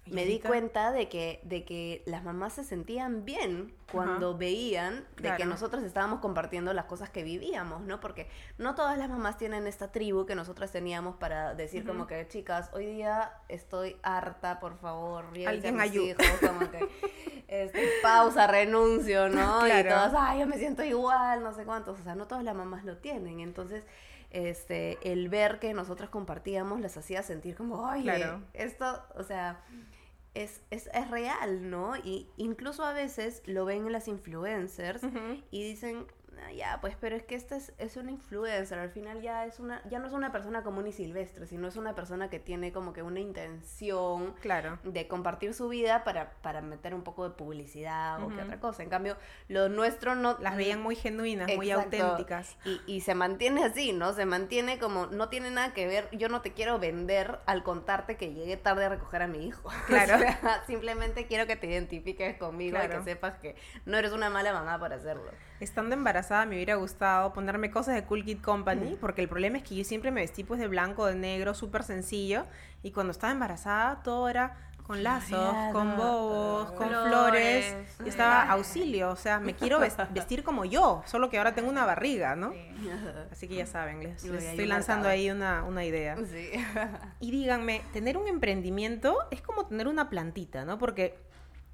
me 0.06 0.26
di 0.26 0.40
cuenta 0.40 0.92
de 0.92 1.08
que, 1.08 1.40
de 1.44 1.64
que 1.64 2.04
las 2.06 2.24
mamás 2.24 2.54
se 2.54 2.64
sentían 2.66 3.24
bien 3.24 3.74
cuando 3.92 4.30
Ajá. 4.32 4.38
veían 4.38 4.96
de 5.16 5.30
que 5.30 5.36
Claro. 5.36 5.46
nosotros 5.46 5.84
estábamos 5.84 6.20
compartiendo 6.20 6.74
las 6.74 6.86
cosas 6.86 7.10
que 7.10 7.24
vivíamos, 7.24 7.82
¿no? 7.84 8.00
Porque 8.02 8.28
no 8.58 8.76
todas 8.76 8.98
las 8.98 9.10
mamás 9.10 9.38
tienen 9.38 9.66
esta 9.66 9.92
tribu 9.94 10.26
que 10.26 10.36
nosotras 10.36 10.72
teníamos 10.72 11.16
para 11.16 11.54
decir 11.56 11.86
como 11.86 12.06
que, 12.06 12.28
chicas, 12.28 12.70
hoy 12.74 12.86
día 12.88 13.32
estoy 13.48 13.96
harta, 14.04 14.60
por 14.60 14.78
favor, 14.78 15.26
Alguien 15.48 15.80
ayude. 15.80 16.16
como 16.42 16.70
que, 16.70 16.86
este, 17.48 17.88
pausa, 18.02 18.46
renuncio, 18.48 19.30
¿no? 19.30 19.66
Y 19.68 19.70
Claro. 19.70 19.90
todas, 19.90 20.14
ay, 20.18 20.42
yo 20.42 20.48
me 20.48 20.58
siento 20.58 20.84
igual, 20.84 21.44
no 21.44 21.54
sé 21.54 21.64
cuántos, 21.64 22.00
o 22.00 22.04
sea, 22.04 22.16
no 22.16 22.28
todas 22.28 22.44
las 22.44 22.56
mamás 22.56 22.84
lo 22.84 22.98
tienen, 22.98 23.40
entonces... 23.40 23.86
Este, 24.36 24.98
el 25.04 25.30
ver 25.30 25.60
que 25.60 25.76
nosotras 25.76 26.10
compartíamos 26.10 26.82
las 26.82 26.98
hacía 26.98 27.22
sentir 27.22 27.56
como, 27.56 27.88
oye, 27.88 28.02
Claro. 28.02 28.42
esto, 28.54 29.00
o 29.14 29.22
sea, 29.22 29.62
es, 30.34 30.62
es, 30.72 30.90
es 30.94 31.10
real, 31.12 31.70
¿no? 31.70 31.96
Y 31.98 32.28
incluso 32.38 32.84
a 32.84 32.94
veces 32.94 33.42
lo 33.46 33.66
ven 33.66 33.86
en 33.86 33.92
las 33.92 34.08
influencers 34.08 35.02
y 35.52 35.64
dicen, 35.64 36.06
"Ah, 36.08 36.23
ya, 36.52 36.80
pues, 36.82 36.96
pero 37.00 37.16
es 37.16 37.24
que 37.24 37.36
esta 37.36 37.56
es, 37.56 37.74
es 37.78 37.98
una 37.98 38.12
influencer, 38.12 38.78
al 38.80 38.90
final 38.90 39.22
ya 39.22 39.46
es 39.46 39.60
una, 39.60 39.82
ya 39.90 40.00
no 40.00 40.08
es 40.08 40.14
una 40.14 40.32
persona 40.32 40.64
común 40.64 40.88
y 40.88 40.92
silvestre, 40.92 41.48
sino 41.48 41.68
es 41.68 41.76
una 41.76 41.96
persona 41.96 42.30
que 42.30 42.40
tiene 42.40 42.72
como 42.72 42.94
que 42.94 43.02
una 43.04 43.20
intención 43.20 44.34
Claro. 44.42 44.80
de 44.84 45.08
compartir 45.08 45.54
su 45.54 45.70
vida 45.70 46.04
para, 46.04 46.32
para 46.42 46.62
meter 46.62 46.94
un 46.94 47.04
poco 47.04 47.28
de 47.28 47.36
publicidad 47.36 48.22
o 48.24 48.30
que 48.30 48.42
otra 48.42 48.60
cosa. 48.60 48.84
En 48.84 48.90
cambio, 48.90 49.18
lo 49.48 49.70
nuestro 49.70 50.16
no... 50.16 50.38
Las 50.40 50.56
veían 50.58 50.82
muy 50.82 50.96
genuinas, 50.96 51.50
muy 51.56 51.72
auténticas. 51.72 52.58
Y, 52.66 52.82
y 52.88 53.02
se 53.02 53.16
mantiene 53.16 53.64
así, 53.64 53.94
¿no? 53.94 54.14
Se 54.14 54.26
mantiene 54.26 54.80
como, 54.80 55.08
no 55.08 55.30
tiene 55.30 55.52
nada 55.52 55.74
que 55.74 55.88
ver, 55.88 56.10
yo 56.12 56.30
no 56.30 56.42
te 56.42 56.54
quiero 56.54 56.80
vender 56.80 57.40
al 57.46 57.64
contarte 57.64 58.18
que 58.18 58.34
llegué 58.34 58.58
tarde 58.58 58.86
a 58.86 58.90
recoger 58.90 59.22
a 59.22 59.28
mi 59.28 59.46
hijo. 59.48 59.70
Claro. 59.88 60.16
O 60.16 60.20
sea, 60.20 60.64
simplemente 60.66 61.28
quiero 61.28 61.46
que 61.46 61.56
te 61.56 61.68
identifiques 61.68 62.38
conmigo 62.38 62.78
y 62.78 62.80
Claro. 62.82 63.00
que 63.00 63.04
sepas 63.12 63.38
que 63.40 63.56
no 63.86 63.98
eres 63.98 64.12
una 64.12 64.30
mala 64.30 64.54
mamá 64.54 64.80
por 64.80 64.92
hacerlo. 64.94 65.32
Estando 65.60 65.96
embarazada 65.96 66.46
me 66.46 66.56
hubiera 66.56 66.76
gustado 66.76 67.32
ponerme 67.34 67.72
cosas 67.72 67.96
de 67.96 68.04
Cool 68.04 68.26
Kid 68.26 68.42
Company, 68.42 68.98
porque 69.00 69.22
el 69.22 69.30
problema 69.30 69.58
es 69.58 69.64
que 69.64 69.76
yo 69.76 69.84
siempre 69.84 70.12
me 70.12 70.22
vestí 70.22 70.44
pues 70.44 70.60
de 70.60 70.68
blanco, 70.68 71.06
de 71.06 71.16
negro, 71.16 71.54
súper 71.54 71.84
sencillo, 71.84 72.44
y 72.82 72.92
cuando 72.92 73.12
estaba 73.12 73.32
embarazada 73.32 74.02
todo 74.04 74.28
era 74.28 74.58
con 74.86 75.02
lazos, 75.02 75.56
con 75.72 75.96
bobos, 75.96 76.72
con 76.74 76.90
Flores. 76.90 77.08
flores, 77.08 77.76
y 78.06 78.10
estaba 78.10 78.44
auxilio, 78.50 79.12
o 79.12 79.16
sea, 79.16 79.40
me 79.40 79.54
quiero 79.56 79.80
ves- 79.80 79.96
vestir 80.14 80.44
como 80.44 80.66
yo, 80.66 81.02
solo 81.06 81.30
que 81.30 81.38
ahora 81.38 81.56
tengo 81.56 81.70
una 81.70 81.86
barriga, 81.86 82.36
¿no? 82.36 82.52
Sí. 82.52 82.90
Así 83.32 83.48
que 83.48 83.56
ya 83.56 83.66
saben, 83.66 84.04
les, 84.04 84.22
estoy 84.26 84.66
lanzando 84.66 85.08
ahí 85.08 85.32
una, 85.32 85.64
una 85.64 85.86
idea. 85.86 86.18
Sí. 86.18 86.50
Y 87.22 87.32
díganme, 87.32 87.82
tener 87.94 88.18
un 88.18 88.28
emprendimiento 88.28 89.16
es 89.32 89.42
como 89.42 89.66
tener 89.66 89.88
una 89.88 90.10
plantita, 90.10 90.66
¿no? 90.66 90.78
Porque 90.78 91.16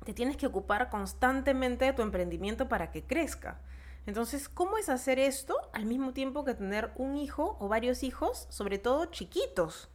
te 0.09 0.15
tienes 0.15 0.37
que 0.37 0.47
ocupar 0.47 0.89
constantemente 0.89 1.85
de 1.85 1.93
tu 1.93 2.01
emprendimiento 2.01 2.67
para 2.67 2.89
que 2.89 3.03
crezca. 3.03 3.59
Entonces, 4.07 4.49
¿cómo 4.49 4.79
es 4.79 4.89
hacer 4.89 5.19
esto 5.19 5.55
al 5.71 5.85
mismo 5.85 6.13
tiempo 6.13 6.43
que 6.43 6.55
tener 6.55 6.91
un 6.95 7.15
hijo 7.15 7.57
o 7.59 7.67
varios 7.67 8.01
hijos, 8.01 8.47
sobre 8.49 8.79
todo 8.79 9.05
chiquitos? 9.05 9.87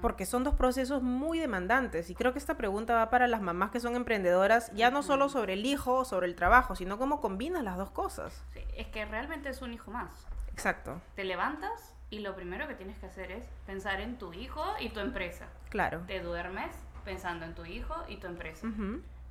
Porque 0.00 0.24
son 0.24 0.44
dos 0.44 0.54
procesos 0.54 1.02
muy 1.02 1.38
demandantes. 1.38 2.08
Y 2.08 2.14
creo 2.14 2.32
que 2.32 2.38
esta 2.38 2.56
pregunta 2.56 2.94
va 2.94 3.10
para 3.10 3.26
las 3.26 3.42
mamás 3.42 3.70
que 3.70 3.80
son 3.80 3.96
emprendedoras, 3.96 4.72
ya 4.72 4.90
no 4.90 5.02
solo 5.02 5.28
sobre 5.28 5.52
el 5.52 5.66
hijo 5.66 5.96
o 5.96 6.04
sobre 6.06 6.26
el 6.26 6.36
trabajo, 6.36 6.74
sino 6.74 6.96
cómo 6.96 7.20
combinas 7.20 7.62
las 7.62 7.76
dos 7.76 7.90
cosas. 7.90 8.42
Sí, 8.54 8.60
es 8.74 8.86
que 8.86 9.04
realmente 9.04 9.50
es 9.50 9.60
un 9.60 9.74
hijo 9.74 9.90
más. 9.90 10.10
Exacto, 10.54 11.02
Te 11.16 11.24
levantas 11.24 11.92
y 12.08 12.20
lo 12.20 12.34
primero 12.34 12.66
que 12.66 12.76
tienes 12.76 12.96
que 12.96 13.06
hacer 13.06 13.30
es 13.30 13.44
pensar 13.66 14.00
en 14.00 14.16
tu 14.16 14.32
hijo 14.32 14.64
y 14.80 14.88
tu 14.88 15.00
empresa. 15.00 15.48
claro. 15.68 16.00
Te 16.06 16.20
duermes 16.20 16.74
pensando 17.04 17.44
en 17.44 17.54
tu 17.54 17.66
hijo 17.66 17.94
y 18.08 18.16
tu 18.16 18.26
empresa. 18.26 18.66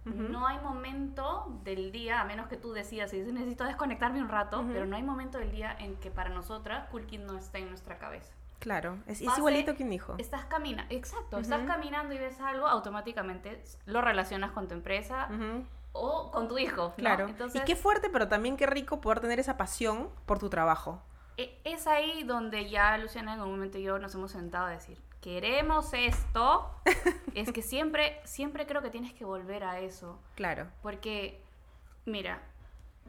No 0.06 0.48
hay 0.48 0.60
momento 0.60 1.60
del 1.64 1.92
día, 1.92 2.22
a 2.22 2.26
menos 2.26 2.48
que 2.48 2.58
tú 2.58 2.74
decidas 2.74 3.14
y 3.14 3.18
dices, 3.20 3.34
necesito 3.34 3.64
desconectarme 3.64 4.22
un 4.22 4.30
rato, 4.30 4.66
pero 4.68 4.86
no 4.86 4.96
hay 4.96 5.04
momento 5.04 5.38
del 5.38 5.52
día 5.52 5.76
en 5.80 5.96
que 5.96 6.12
para 6.12 6.30
nosotras 6.30 6.90
Cool 6.90 7.06
Kid 7.06 7.22
no 7.22 7.38
está 7.38 7.58
en 7.58 7.70
nuestra 7.70 7.98
cabeza. 7.98 8.34
Claro, 8.60 8.98
es, 9.08 9.22
igualito 9.22 9.76
que 9.76 9.84
un 9.84 9.92
hijo. 9.92 10.16
Estás 10.18 10.46
caminando, 10.46 10.94
exacto, 10.94 11.38
estás 11.38 11.68
caminando 11.68 12.14
y 12.14 12.18
ves 12.18 12.40
algo, 12.40 12.66
automáticamente 12.66 13.62
lo 13.86 14.02
relacionas 14.02 14.52
con 14.52 14.68
tu 14.68 14.74
empresa 14.74 15.30
o 15.92 16.32
con 16.32 16.48
tu 16.48 16.58
hijo. 16.58 16.90
¿no? 16.90 16.96
Claro. 16.96 17.28
Entonces, 17.28 17.62
y 17.62 17.66
qué 17.66 17.76
fuerte, 17.76 18.10
pero 18.10 18.28
también 18.28 18.58
qué 18.58 18.66
rico 18.66 19.02
poder 19.02 19.20
tener 19.20 19.40
esa 19.40 19.58
pasión 19.58 20.10
por 20.26 20.40
tu 20.40 20.50
trabajo. 20.50 21.02
e- 21.38 21.60
es 21.64 21.88
ahí 21.88 22.24
donde 22.24 22.70
ya 22.70 22.98
Luciana 22.98 23.34
en 23.34 23.42
un 23.42 23.52
momento 23.52 23.78
y 23.80 23.84
yo 23.84 24.00
nos 24.00 24.14
hemos 24.16 24.32
sentado 24.32 24.68
a 24.68 24.70
decir, 24.70 25.02
queremos 25.24 25.94
esto. 25.94 26.70
es 27.34 27.52
que 27.54 27.62
siempre, 27.62 28.20
siempre 28.26 28.68
creo 28.68 28.82
que 28.82 28.90
tienes 28.90 29.14
que 29.14 29.24
volver 29.26 29.64
a 29.64 29.80
eso. 29.80 30.20
Claro. 30.36 30.68
Porque, 30.82 31.42
mira, 32.06 32.42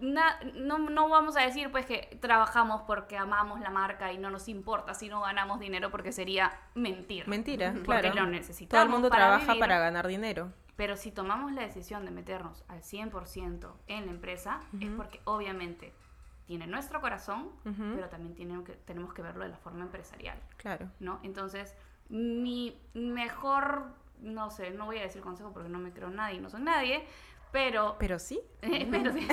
na- 0.00 0.38
no, 0.54 0.78
no 0.78 1.08
vamos 1.08 1.36
a 1.36 1.40
decir 1.42 1.70
pues 1.72 1.86
que 1.86 2.16
trabajamos 2.20 2.82
porque 2.82 3.16
amamos 3.18 3.60
la 3.60 3.70
marca 3.70 4.12
y 4.12 4.18
no 4.18 4.30
nos 4.30 4.48
importa 4.48 4.94
si 4.94 5.08
no 5.08 5.20
ganamos 5.22 5.58
dinero 5.58 5.90
porque 5.90 6.12
sería 6.12 6.52
mentir. 6.74 7.26
Mentira, 7.26 7.72
Porque 7.84 7.84
claro. 7.84 8.08
lo 8.10 8.14
Todo 8.22 8.26
necesitamos 8.30 8.84
el 8.86 8.90
mundo 8.90 9.10
para 9.10 9.24
trabaja 9.26 9.46
vivir. 9.46 9.60
para 9.60 9.78
ganar 9.80 10.06
dinero. 10.06 10.52
Pero 10.76 10.96
si 10.96 11.10
tomamos 11.12 11.52
la 11.52 11.62
decisión 11.62 12.04
de 12.04 12.10
meternos 12.12 12.64
al 12.68 12.82
100% 12.82 13.72
en 13.88 14.06
la 14.06 14.10
empresa, 14.12 14.60
es 14.80 14.90
porque 14.90 15.20
obviamente 15.24 15.92
tiene 16.46 16.66
nuestro 16.66 17.00
corazón, 17.00 17.50
pero 17.94 18.08
también 18.08 18.34
tiene 18.34 18.62
que, 18.64 18.72
tenemos 18.72 19.14
que 19.14 19.22
verlo 19.22 19.44
de 19.44 19.50
la 19.50 19.56
forma 19.56 19.82
empresarial, 19.84 20.36
Claro. 20.56 20.90
¿no? 20.98 21.20
Entonces, 21.22 21.76
mi 22.08 22.80
mejor, 22.94 23.86
no 24.20 24.50
sé, 24.50 24.70
no 24.70 24.86
voy 24.86 24.98
a 24.98 25.02
decir 25.02 25.22
consejo 25.22 25.52
porque 25.52 25.68
no 25.68 25.78
me 25.78 25.92
creo 25.92 26.10
nadie, 26.10 26.40
no 26.40 26.50
soy 26.50 26.62
nadie, 26.62 27.04
pero 27.52 27.96
Pero 27.98 28.18
sí. 28.18 28.40
eh, 28.62 28.86
pero, 28.90 29.12
sí. 29.12 29.26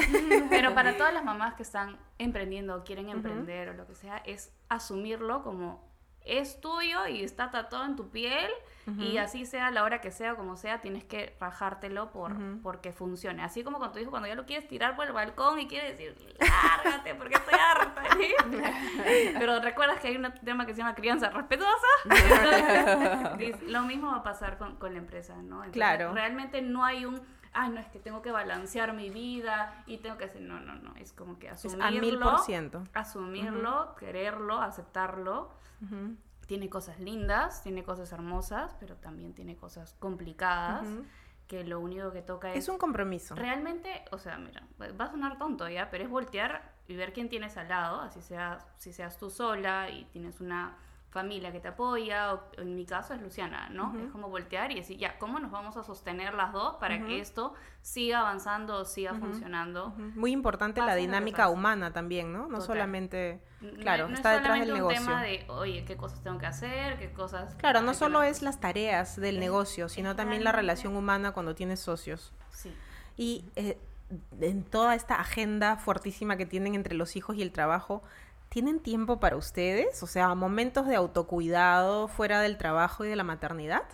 Pero 0.49 0.73
para 0.75 0.95
todas 0.97 1.13
las 1.13 1.23
mamás 1.23 1.55
que 1.55 1.63
están 1.63 1.97
emprendiendo 2.17 2.75
o 2.75 2.83
quieren 2.83 3.09
emprender 3.09 3.69
o 3.69 3.73
lo 3.73 3.87
que 3.87 3.95
sea, 3.95 4.17
es 4.17 4.53
asumirlo 4.69 5.43
como 5.43 5.90
es 6.39 6.61
tuyo 6.61 7.07
y 7.07 7.23
está 7.23 7.51
tatuado 7.51 7.85
en 7.85 7.95
tu 7.95 8.09
piel 8.09 8.49
y 8.97 9.17
así 9.17 9.45
sea 9.45 9.69
la 9.69 9.83
hora 9.83 10.01
que 10.01 10.11
sea, 10.11 10.35
como 10.35 10.57
sea, 10.57 10.81
tienes 10.81 11.03
que 11.03 11.35
rajártelo 11.39 12.11
por, 12.11 12.33
porque 12.63 12.91
funcione. 12.91 13.43
Así 13.43 13.63
como 13.63 13.79
con 13.79 13.91
tu 13.91 13.99
hijo 13.99 14.09
cuando 14.09 14.27
ya 14.27 14.35
lo 14.35 14.45
quieres 14.45 14.67
tirar 14.67 14.95
por 14.95 15.05
el 15.05 15.13
balcón 15.13 15.59
y 15.59 15.67
quieres 15.67 15.97
decir, 15.97 16.15
lárgate 16.39 17.15
porque 17.15 17.35
estoy 17.35 17.53
harta. 17.53 18.03
¿sí? 18.17 18.33
Pero 19.39 19.59
recuerdas 19.59 19.99
que 19.99 20.07
hay 20.07 20.17
un 20.17 20.33
tema 20.43 20.65
que 20.65 20.73
se 20.73 20.79
llama 20.79 20.95
crianza 20.95 21.29
respetuosa. 21.29 21.87
Lo 23.67 23.83
mismo 23.83 24.11
va 24.11 24.17
a 24.17 24.23
pasar 24.23 24.57
con, 24.57 24.75
con 24.77 24.93
la 24.93 24.99
empresa, 24.99 25.35
¿no? 25.35 25.63
Entonces, 25.63 25.73
Claro. 25.73 26.13
Realmente 26.13 26.61
no 26.61 26.83
hay 26.83 27.05
un, 27.05 27.21
ah, 27.53 27.69
no, 27.69 27.79
es 27.79 27.87
que 27.87 27.99
tengo 27.99 28.21
que 28.21 28.31
balancear 28.31 28.93
mi 28.93 29.09
vida 29.09 29.83
y 29.85 29.97
tengo 29.97 30.17
que 30.17 30.25
hacer, 30.25 30.41
no, 30.41 30.59
no, 30.59 30.75
no, 30.75 30.95
es 30.95 31.11
como 31.13 31.37
que 31.39 31.47
Es 31.47 31.53
asumirlo. 31.65 31.85
a 31.85 31.91
mil 31.91 32.19
por 32.19 32.39
ciento. 32.39 32.83
Asumirlo, 32.93 33.95
quererlo, 33.95 34.61
aceptarlo. 34.61 35.51
Tiene 36.47 36.69
cosas 36.69 36.99
lindas, 36.99 37.63
tiene 37.63 37.83
cosas 37.83 38.11
hermosas, 38.11 38.75
pero 38.79 38.95
también 38.95 39.33
tiene 39.33 39.55
cosas 39.55 39.95
complicadas 39.99 40.85
que 41.47 41.63
lo 41.65 41.79
único 41.81 42.13
que 42.13 42.21
toca 42.21 42.51
es... 42.53 42.59
Es 42.59 42.69
un 42.69 42.77
compromiso. 42.77 43.35
Realmente, 43.35 44.05
o 44.11 44.17
sea, 44.17 44.37
mira, 44.37 44.63
va 44.79 45.05
a 45.05 45.11
sonar 45.11 45.37
tonto 45.37 45.67
ya, 45.67 45.89
pero 45.89 46.05
es 46.05 46.09
voltear 46.09 46.71
y 46.87 46.95
ver 46.95 47.11
quién 47.11 47.27
tienes 47.27 47.57
al 47.57 47.67
lado, 47.67 47.99
así 47.99 48.21
seas, 48.21 48.65
si 48.77 48.93
seas 48.93 49.17
tú 49.17 49.29
sola 49.29 49.89
y 49.89 50.05
tienes 50.05 50.39
una 50.39 50.77
familia 51.11 51.51
que 51.51 51.59
te 51.59 51.67
apoya, 51.67 52.33
o 52.33 52.41
en 52.57 52.73
mi 52.73 52.85
caso 52.85 53.13
es 53.13 53.21
Luciana, 53.21 53.67
¿no? 53.69 53.93
Es 53.99 54.09
como 54.11 54.29
voltear 54.29 54.71
y 54.71 54.75
decir, 54.75 54.97
ya, 54.97 55.19
¿cómo 55.19 55.39
nos 55.39 55.51
vamos 55.51 55.75
a 55.75 55.83
sostener 55.83 56.33
las 56.33 56.53
dos 56.53 56.77
para 56.77 57.05
que 57.05 57.19
esto 57.19 57.53
siga 57.81 58.21
avanzando 58.21 58.77
o 58.77 58.85
siga 58.85 59.13
funcionando? 59.13 59.89
Muy 60.15 60.31
importante 60.31 60.79
la 60.81 60.95
dinámica 60.95 61.49
humana 61.49 61.91
también, 61.91 62.31
¿no? 62.31 62.43
No 62.43 62.59
Total. 62.59 62.61
solamente... 62.61 63.43
Claro, 63.81 64.07
no, 64.07 64.15
está 64.15 64.35
es 64.35 64.39
detrás 64.39 64.59
del 64.59 64.73
negocio. 64.73 64.99
un 64.99 65.05
tema 65.05 65.21
de, 65.21 65.45
oye, 65.49 65.85
qué 65.85 65.95
cosas 65.95 66.23
tengo 66.23 66.39
que 66.39 66.47
hacer, 66.47 66.97
qué 66.97 67.11
cosas... 67.11 67.55
Claro, 67.55 67.81
no 67.81 67.93
solo 67.93 68.21
ver". 68.21 68.29
es 68.29 68.41
las 68.41 68.59
tareas 68.59 69.17
del 69.17 69.39
negocio, 69.39 69.89
sino 69.89 70.15
también 70.15 70.43
la 70.43 70.51
relación 70.51 70.95
humana 70.95 71.33
cuando 71.33 71.53
tienes 71.53 71.79
socios. 71.81 72.33
Sí. 72.51 72.73
Y 73.17 73.45
eh, 73.55 73.77
en 74.39 74.63
toda 74.63 74.95
esta 74.95 75.15
agenda 75.15 75.77
fuertísima 75.77 76.37
que 76.37 76.45
tienen 76.45 76.75
entre 76.75 76.95
los 76.95 77.15
hijos 77.15 77.35
y 77.35 77.41
el 77.41 77.51
trabajo, 77.51 78.01
¿tienen 78.51 78.81
tiempo 78.81 79.19
para 79.21 79.37
ustedes? 79.37 80.03
O 80.03 80.07
sea, 80.07 80.35
momentos 80.35 80.85
de 80.87 80.95
autocuidado 80.97 82.09
fuera 82.09 82.41
del 82.41 82.57
trabajo 82.57 83.05
y 83.05 83.09
de 83.09 83.15
la 83.15 83.23
maternidad. 83.23 83.85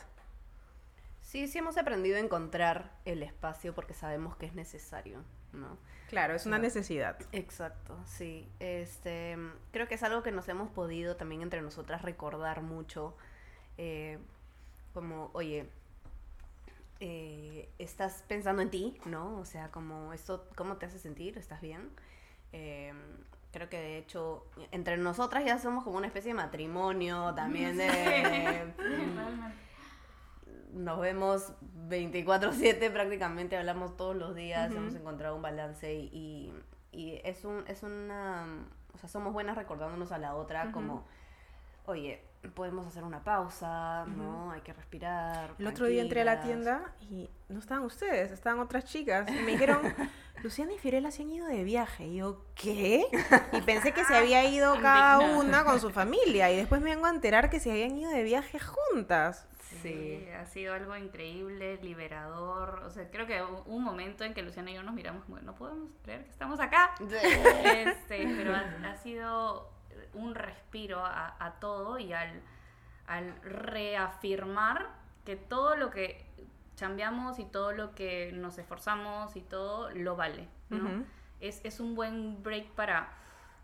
Sí, 1.22 1.47
sí 1.47 1.60
hemos 1.60 1.78
aprendido 1.78 2.18
a 2.18 2.22
encontrar 2.22 2.91
el 3.05 3.22
espacio 3.22 3.76
porque 3.76 3.93
sabemos 3.93 4.36
que 4.38 4.45
es 4.45 4.55
necesario, 4.55 5.24
¿no? 5.53 5.78
Claro, 6.08 6.36
es 6.36 6.45
una 6.45 6.58
necesidad. 6.58 7.18
Exacto, 7.34 7.97
sí. 8.05 8.49
Este, 8.60 9.38
creo 9.72 9.88
que 9.88 9.95
es 9.95 10.03
algo 10.03 10.24
que 10.24 10.32
nos 10.32 10.47
hemos 10.49 10.70
podido 10.72 11.18
también 11.18 11.41
entre 11.41 11.62
nosotras 11.62 12.01
recordar 12.01 12.62
mucho. 12.62 13.16
eh, 13.78 14.20
como, 14.93 15.30
oye, 15.34 15.70
eh, 16.99 17.70
estás 17.78 18.24
pensando 18.28 18.62
en 18.62 18.70
ti, 18.72 18.99
¿no? 19.05 19.38
O 19.39 19.45
sea, 19.45 19.70
como 19.72 20.14
esto, 20.14 20.47
¿cómo 20.55 20.78
te 20.78 20.88
hace 20.88 20.99
sentir? 20.99 21.38
¿Estás 21.38 21.62
bien? 21.62 21.91
Eh, 22.53 22.93
creo 23.51 23.69
que 23.69 23.79
de 23.79 23.97
hecho, 23.97 24.45
entre 24.71 24.97
nosotras 24.97 25.45
ya 25.45 25.59
somos 25.59 25.83
como 25.83 25.97
una 25.97 26.07
especie 26.07 26.31
de 26.31 26.35
matrimonio 26.35 27.33
también 27.35 27.77
de... 27.77 27.87
realmente. 27.87 28.83
nos 30.73 30.99
vemos 30.99 31.53
24/7 31.89 32.91
prácticamente, 32.91 33.57
hablamos 33.57 33.97
todos 33.97 34.15
los 34.15 34.35
días, 34.35 34.71
hemos 34.71 34.93
encontrado 34.95 35.35
un 35.35 35.41
balance 35.41 35.93
y, 35.93 36.53
y, 36.91 37.19
es, 37.23 37.45
un, 37.45 37.63
es 37.67 37.83
una... 37.83 38.65
O 38.93 38.97
sea, 38.97 39.09
somos 39.09 39.33
buenas 39.33 39.55
recordándonos 39.57 40.11
a 40.11 40.17
la 40.17 40.35
otra 40.35 40.71
como, 40.71 41.05
oye, 41.85 42.23
podemos 42.55 42.88
hacer 42.88 43.03
una 43.03 43.23
pausa, 43.23 44.05
¿no? 44.05 44.51
Hay 44.51 44.61
que 44.61 44.73
respirar. 44.73 45.53
El 45.59 45.67
otro 45.67 45.85
día 45.88 46.01
entré 46.01 46.21
a 46.21 46.25
la 46.25 46.41
tienda 46.41 46.93
y 47.09 47.29
no 47.49 47.59
estaban 47.59 47.83
ustedes, 47.83 48.31
estaban 48.31 48.59
otras 48.59 48.85
chicas. 48.85 49.29
Y 49.29 49.43
me 49.43 49.51
dijeron, 49.51 49.81
Luciana 50.43 50.73
y 50.73 50.77
Fiorella 50.77 51.11
se 51.11 51.23
han 51.23 51.29
ido 51.29 51.47
de 51.47 51.63
viaje. 51.63 52.05
Y 52.05 52.17
yo, 52.17 52.45
¿qué? 52.55 53.05
Y 53.51 53.61
pensé 53.61 53.91
que 53.91 54.03
se 54.05 54.15
había 54.15 54.45
ido 54.49 54.75
cada 54.81 55.19
una 55.38 55.63
con 55.63 55.79
su 55.79 55.89
familia. 55.89 56.51
Y 56.51 56.57
después 56.57 56.81
me 56.81 56.91
vengo 56.91 57.07
a 57.07 57.11
enterar 57.11 57.49
que 57.49 57.59
se 57.59 57.71
habían 57.71 57.97
ido 57.97 58.11
de 58.11 58.23
viaje 58.23 58.59
juntas. 58.59 59.47
Sí, 59.81 60.25
ha 60.39 60.45
sido 60.45 60.73
algo 60.73 60.95
increíble, 60.95 61.77
liberador. 61.81 62.81
O 62.85 62.89
sea, 62.89 63.09
creo 63.09 63.27
que 63.27 63.41
hubo 63.41 63.63
un 63.63 63.83
momento 63.83 64.23
en 64.23 64.33
que 64.33 64.41
Luciana 64.41 64.71
y 64.71 64.75
yo 64.75 64.83
nos 64.83 64.95
miramos 64.95 65.25
como, 65.25 65.39
no 65.39 65.55
podemos 65.55 65.89
creer 66.03 66.23
que 66.23 66.31
estamos 66.31 66.59
acá. 66.59 66.95
Este, 67.01 68.33
pero 68.38 68.55
ha, 68.55 68.95
sido 68.97 69.69
un 70.13 70.35
respiro 70.35 71.03
a, 71.03 71.55
todo 71.59 71.99
y 71.99 72.13
al, 72.13 72.41
al 73.07 73.35
reafirmar 73.41 74.89
que 75.25 75.35
todo 75.35 75.75
lo 75.75 75.89
que 75.89 76.25
chambeamos 76.75 77.39
y 77.39 77.45
todo 77.45 77.71
lo 77.71 77.95
que 77.95 78.31
nos 78.33 78.57
esforzamos 78.57 79.35
y 79.35 79.41
todo 79.41 79.89
lo 79.91 80.15
vale, 80.15 80.47
¿no? 80.69 81.03
es, 81.39 81.61
es, 81.63 81.79
un 81.79 81.95
buen 81.95 82.41
break 82.43 82.71
para 82.71 83.09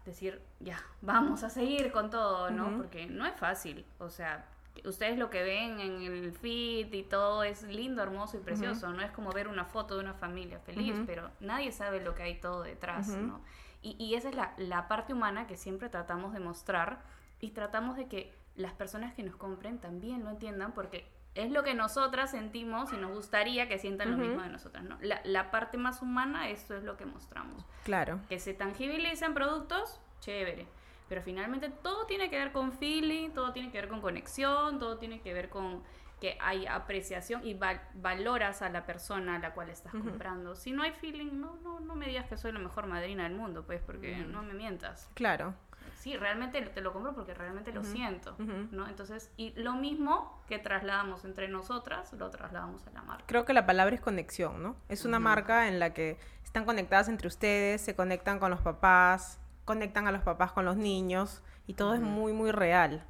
decir, 0.05 0.41
ya, 0.59 0.77
vamos 1.01 1.43
a 1.43 1.49
seguir 1.49 1.91
con 1.91 2.09
todo, 2.09 2.51
¿no? 2.51 2.77
Porque 2.77 3.05
no 3.05 3.25
es 3.25 3.35
fácil, 3.35 3.85
o 3.99 4.09
sea, 4.09 4.45
ustedes 4.85 5.17
lo 5.17 5.29
que 5.29 5.43
ven 5.43 5.79
en 5.79 6.01
el 6.01 6.31
feed 6.33 6.91
y 6.91 7.03
todo 7.03 7.43
es 7.43 7.63
lindo, 7.63 8.01
hermoso 8.01 8.37
y 8.37 8.39
precioso, 8.41 8.91
no 8.91 9.01
es 9.01 9.11
como 9.11 9.31
ver 9.31 9.47
una 9.47 9.65
foto 9.65 9.95
de 9.95 10.01
una 10.01 10.13
familia 10.13 10.59
feliz, 10.59 10.95
pero 11.05 11.29
nadie 11.39 11.71
sabe 11.71 12.01
lo 12.01 12.15
que 12.15 12.23
hay 12.23 12.35
todo 12.35 12.63
detrás, 12.63 13.09
¿no? 13.09 13.41
Y, 13.83 13.95
y 14.03 14.15
esa 14.15 14.29
es 14.29 14.35
la, 14.35 14.53
la 14.57 14.87
parte 14.87 15.13
humana 15.13 15.45
que 15.45 15.57
siempre 15.57 15.89
tratamos 15.89 16.33
de 16.33 16.39
mostrar 16.39 17.03
y 17.39 17.51
tratamos 17.51 17.95
de 17.95 18.07
que 18.07 18.33
las 18.55 18.73
personas 18.73 19.13
que 19.13 19.21
nos 19.21 19.35
compren 19.35 19.77
también 19.79 20.23
lo 20.23 20.31
entiendan 20.31 20.71
porque 20.71 21.05
es 21.35 21.51
lo 21.51 21.63
que 21.63 21.73
nosotras 21.73 22.31
sentimos 22.31 22.93
y 22.93 22.97
nos 22.97 23.11
gustaría 23.11 23.67
que 23.67 23.79
sientan 23.79 24.11
lo 24.11 24.17
mismo 24.17 24.41
de 24.43 24.49
nosotras, 24.49 24.83
¿no? 24.83 24.97
La, 25.01 25.19
la, 25.23 25.49
parte 25.49 25.77
más 25.77 26.01
humana, 26.01 26.49
esto 26.49 26.75
es 26.75 26.83
lo 26.83 26.95
que 26.95 27.05
mostramos. 27.05 27.65
Claro. 27.83 28.19
Que 28.29 28.39
se 28.39 28.53
tangibilicen 28.53 29.33
productos, 29.33 29.99
chévere. 30.19 30.67
Pero 31.09 31.21
finalmente 31.23 31.69
todo 31.69 32.05
tiene 32.05 32.29
que 32.29 32.37
ver 32.37 32.51
con 32.51 32.71
feeling, 32.71 33.31
todo 33.31 33.51
tiene 33.51 33.71
que 33.71 33.79
ver 33.79 33.89
con 33.89 33.99
conexión, 33.99 34.79
todo 34.79 34.97
tiene 34.97 35.21
que 35.21 35.33
ver 35.33 35.49
con 35.49 35.81
que 36.23 36.37
hay 36.39 36.65
apreciación 36.67 37.45
y 37.45 37.59
valoras 37.95 38.61
a 38.61 38.69
la 38.69 38.85
persona 38.85 39.35
a 39.35 39.39
la 39.39 39.53
cual 39.53 39.69
estás 39.69 39.91
comprando. 39.91 40.55
Si 40.55 40.71
no 40.71 40.81
hay 40.81 40.93
feeling, 40.93 41.37
no, 41.37 41.57
no, 41.57 41.81
no 41.81 41.95
me 41.95 42.05
digas 42.05 42.27
que 42.27 42.37
soy 42.37 42.53
la 42.53 42.59
mejor 42.59 42.87
madrina 42.87 43.23
del 43.23 43.33
mundo, 43.35 43.65
pues, 43.65 43.81
porque 43.81 44.15
no 44.15 44.41
me 44.41 44.53
mientas. 44.53 45.09
Claro 45.15 45.53
sí, 45.95 46.17
realmente 46.17 46.61
te 46.61 46.81
lo 46.81 46.91
compro 46.91 47.13
porque 47.13 47.33
realmente 47.33 47.71
lo 47.71 47.83
siento, 47.83 48.35
¿no? 48.71 48.87
Entonces, 48.87 49.31
y 49.37 49.51
lo 49.51 49.73
mismo 49.73 50.41
que 50.47 50.59
trasladamos 50.59 51.23
entre 51.23 51.47
nosotras, 51.47 52.11
lo 52.13 52.29
trasladamos 52.29 52.85
a 52.87 52.91
la 52.91 53.01
marca. 53.03 53.23
Creo 53.25 53.45
que 53.45 53.53
la 53.53 53.65
palabra 53.65 53.95
es 53.95 54.01
conexión, 54.01 54.61
¿no? 54.61 54.75
Es 54.89 55.05
una 55.05 55.19
marca 55.19 55.67
en 55.69 55.79
la 55.79 55.93
que 55.93 56.17
están 56.43 56.65
conectadas 56.65 57.07
entre 57.07 57.27
ustedes, 57.27 57.81
se 57.81 57.95
conectan 57.95 58.39
con 58.39 58.51
los 58.51 58.59
papás, 58.59 59.39
conectan 59.63 60.07
a 60.07 60.11
los 60.11 60.23
papás 60.23 60.51
con 60.51 60.65
los 60.65 60.75
niños 60.75 61.41
y 61.67 61.75
todo 61.75 61.93
es 61.93 62.01
muy, 62.01 62.33
muy 62.33 62.51
real. 62.51 63.05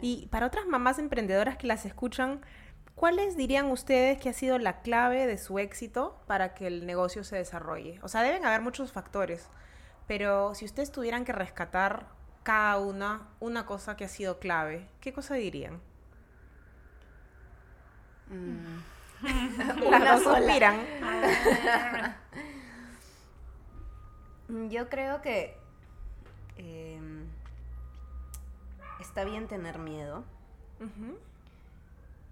Y 0.00 0.26
para 0.26 0.46
otras 0.46 0.66
mamás 0.66 0.98
emprendedoras 0.98 1.56
que 1.56 1.66
las 1.66 1.86
escuchan, 1.86 2.42
¿cuáles 2.94 3.36
dirían 3.36 3.70
ustedes 3.70 4.18
que 4.20 4.28
ha 4.28 4.32
sido 4.32 4.58
la 4.58 4.80
clave 4.82 5.26
de 5.26 5.38
su 5.38 5.58
éxito 5.58 6.20
para 6.26 6.54
que 6.54 6.66
el 6.66 6.86
negocio 6.86 7.24
se 7.24 7.36
desarrolle? 7.36 7.98
O 8.02 8.08
sea, 8.08 8.22
deben 8.22 8.44
haber 8.44 8.60
muchos 8.60 8.92
factores, 8.92 9.48
pero 10.06 10.54
si 10.54 10.64
ustedes 10.64 10.92
tuvieran 10.92 11.24
que 11.24 11.32
rescatar 11.32 12.06
cada 12.42 12.78
una 12.78 13.28
una 13.40 13.66
cosa 13.66 13.96
que 13.96 14.04
ha 14.04 14.08
sido 14.08 14.38
clave, 14.38 14.86
¿qué 15.00 15.12
cosa 15.12 15.34
dirían? 15.34 15.80
Mm. 18.28 18.82
Las 19.90 20.24
dos 20.24 20.36
suspiran. 20.36 20.80
Yo 24.70 24.88
creo 24.88 25.22
que 25.22 25.56
em, 26.56 27.15
está 29.00 29.24
bien 29.24 29.48
tener 29.48 29.78
miedo, 29.78 30.24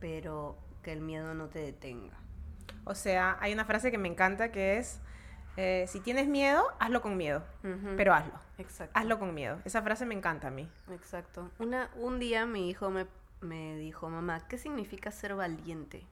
pero 0.01 0.57
que 0.83 0.93
el 0.93 1.01
miedo 1.01 1.35
no 1.35 1.49
te 1.49 1.61
detenga. 1.61 2.15
O 2.85 2.95
sea, 2.95 3.37
hay 3.41 3.53
una 3.53 3.65
frase 3.65 3.91
que 3.91 3.99
me 3.99 4.09
encanta 4.09 4.53
que 4.53 4.79
es, 4.79 5.01
eh, 5.57 5.87
si 5.89 6.01
tienes 6.01 6.29
miedo, 6.29 6.65
hazlo 6.79 7.01
con 7.01 7.17
miedo, 7.17 7.43
pero 7.97 8.15
hazlo. 8.15 8.35
Exacto. 8.59 8.99
Hazlo 8.99 9.19
con 9.19 9.35
miedo. 9.35 9.61
Esa 9.65 9.83
frase 9.83 10.07
me 10.07 10.15
encanta 10.15 10.49
a 10.49 10.51
mí. 10.51 10.69
Exacto. 10.91 11.51
Una, 11.59 11.91
un 11.97 12.19
día 12.19 12.47
mi 12.47 12.69
hijo 12.69 12.91
me, 12.91 13.07
me 13.41 13.77
dijo, 13.77 14.09
mamá, 14.09 14.47
¿qué 14.49 14.59
significa 14.59 15.11
ser 15.11 15.35
valiente? 15.35 16.07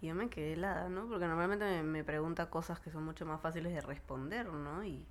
Y 0.00 0.08
yo 0.08 0.14
me 0.14 0.28
quedé 0.28 0.52
helada, 0.52 0.88
¿no? 0.88 1.08
Porque 1.08 1.26
normalmente 1.26 1.64
me, 1.64 1.82
me, 1.82 2.04
pregunta 2.04 2.50
cosas 2.50 2.78
que 2.78 2.90
son 2.90 3.04
mucho 3.04 3.26
más 3.26 3.40
fáciles 3.40 3.72
de 3.72 3.80
responder, 3.80 4.46
¿no? 4.46 4.84
Y 4.84 5.06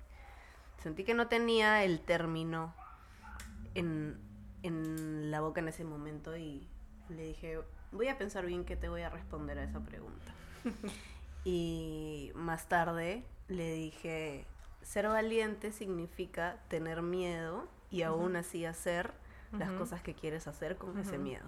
sentí 0.78 1.04
que 1.04 1.14
no 1.14 1.28
tenía 1.28 1.84
el 1.84 2.00
término 2.00 2.74
en, 3.74 4.18
en 4.62 5.30
la 5.30 5.40
boca 5.40 5.60
en 5.60 5.68
ese 5.68 5.84
momento 5.84 6.36
y 6.36 6.66
le 7.08 7.22
dije, 7.22 7.60
voy 7.92 8.08
a 8.08 8.18
pensar 8.18 8.46
bien 8.46 8.64
qué 8.64 8.76
te 8.76 8.88
voy 8.88 9.02
a 9.02 9.10
responder 9.10 9.58
a 9.58 9.64
esa 9.64 9.80
pregunta. 9.80 10.32
Y 11.44 12.30
más 12.34 12.68
tarde 12.68 13.24
le 13.46 13.72
dije, 13.72 14.44
ser 14.82 15.08
valiente 15.08 15.72
significa 15.72 16.58
tener 16.68 17.00
miedo 17.00 17.66
y 17.90 18.02
aún 18.02 18.36
así 18.36 18.66
hacer 18.66 19.12
las 19.52 19.70
cosas 19.72 20.02
que 20.02 20.14
quieres 20.14 20.46
hacer 20.46 20.76
con 20.76 20.98
ese 20.98 21.16
miedo. 21.16 21.46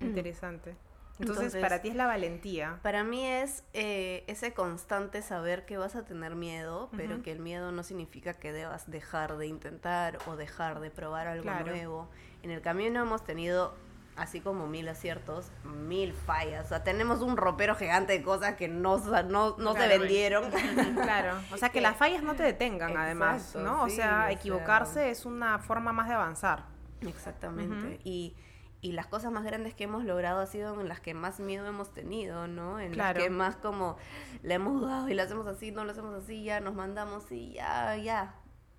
Interesante. 0.00 0.74
Entonces, 1.18 1.56
para 1.56 1.80
ti 1.80 1.88
es 1.88 1.96
la 1.96 2.06
valentía. 2.06 2.78
Para 2.82 3.02
mí 3.02 3.26
es 3.26 3.64
eh, 3.72 4.24
ese 4.26 4.52
constante 4.52 5.22
saber 5.22 5.64
que 5.64 5.78
vas 5.78 5.96
a 5.96 6.04
tener 6.04 6.34
miedo, 6.34 6.90
pero 6.96 7.22
que 7.22 7.32
el 7.32 7.40
miedo 7.40 7.72
no 7.72 7.82
significa 7.82 8.34
que 8.34 8.52
debas 8.52 8.90
dejar 8.90 9.36
de 9.36 9.46
intentar 9.46 10.18
o 10.26 10.36
dejar 10.36 10.80
de 10.80 10.90
probar 10.90 11.26
algo 11.26 11.50
nuevo. 11.64 12.08
En 12.46 12.52
el 12.52 12.62
camino 12.62 13.02
hemos 13.02 13.24
tenido 13.24 13.74
así 14.14 14.40
como 14.40 14.68
mil 14.68 14.88
aciertos, 14.88 15.50
mil 15.64 16.12
fallas. 16.12 16.66
O 16.66 16.68
sea, 16.68 16.84
tenemos 16.84 17.20
un 17.20 17.36
ropero 17.36 17.74
gigante 17.74 18.12
de 18.12 18.22
cosas 18.22 18.54
que 18.54 18.68
no, 18.68 18.98
no, 19.24 19.56
no 19.58 19.74
se 19.74 19.88
vendieron. 19.88 20.44
Claro, 21.02 21.40
o 21.52 21.56
sea, 21.56 21.70
que 21.70 21.80
las 21.80 21.96
fallas 21.96 22.22
no 22.22 22.36
te 22.36 22.44
detengan 22.44 22.96
además, 22.96 23.56
¿no? 23.56 23.82
o 23.82 23.88
sea, 23.88 24.30
equivocarse 24.30 25.10
es 25.10 25.26
una 25.26 25.58
forma 25.58 25.92
más 25.92 26.06
de 26.06 26.14
avanzar. 26.14 26.66
Exactamente. 27.00 27.98
y, 28.04 28.36
y 28.80 28.92
las 28.92 29.08
cosas 29.08 29.32
más 29.32 29.42
grandes 29.42 29.74
que 29.74 29.84
hemos 29.84 30.04
logrado 30.04 30.40
ha 30.40 30.46
sido 30.46 30.80
en 30.80 30.86
las 30.86 31.00
que 31.00 31.14
más 31.14 31.40
miedo 31.40 31.66
hemos 31.66 31.92
tenido, 31.92 32.46
¿no? 32.46 32.78
En 32.78 32.96
las 32.96 33.16
que 33.16 33.28
más 33.28 33.56
como 33.56 33.96
le 34.44 34.54
hemos 34.54 34.80
dudado 34.80 35.08
y 35.08 35.14
lo 35.14 35.22
hacemos 35.24 35.48
así, 35.48 35.72
no 35.72 35.84
lo 35.84 35.90
hacemos 35.90 36.14
así, 36.14 36.44
ya 36.44 36.60
nos 36.60 36.76
mandamos 36.76 37.32
y 37.32 37.54
ya, 37.54 37.96
ya. 37.96 38.36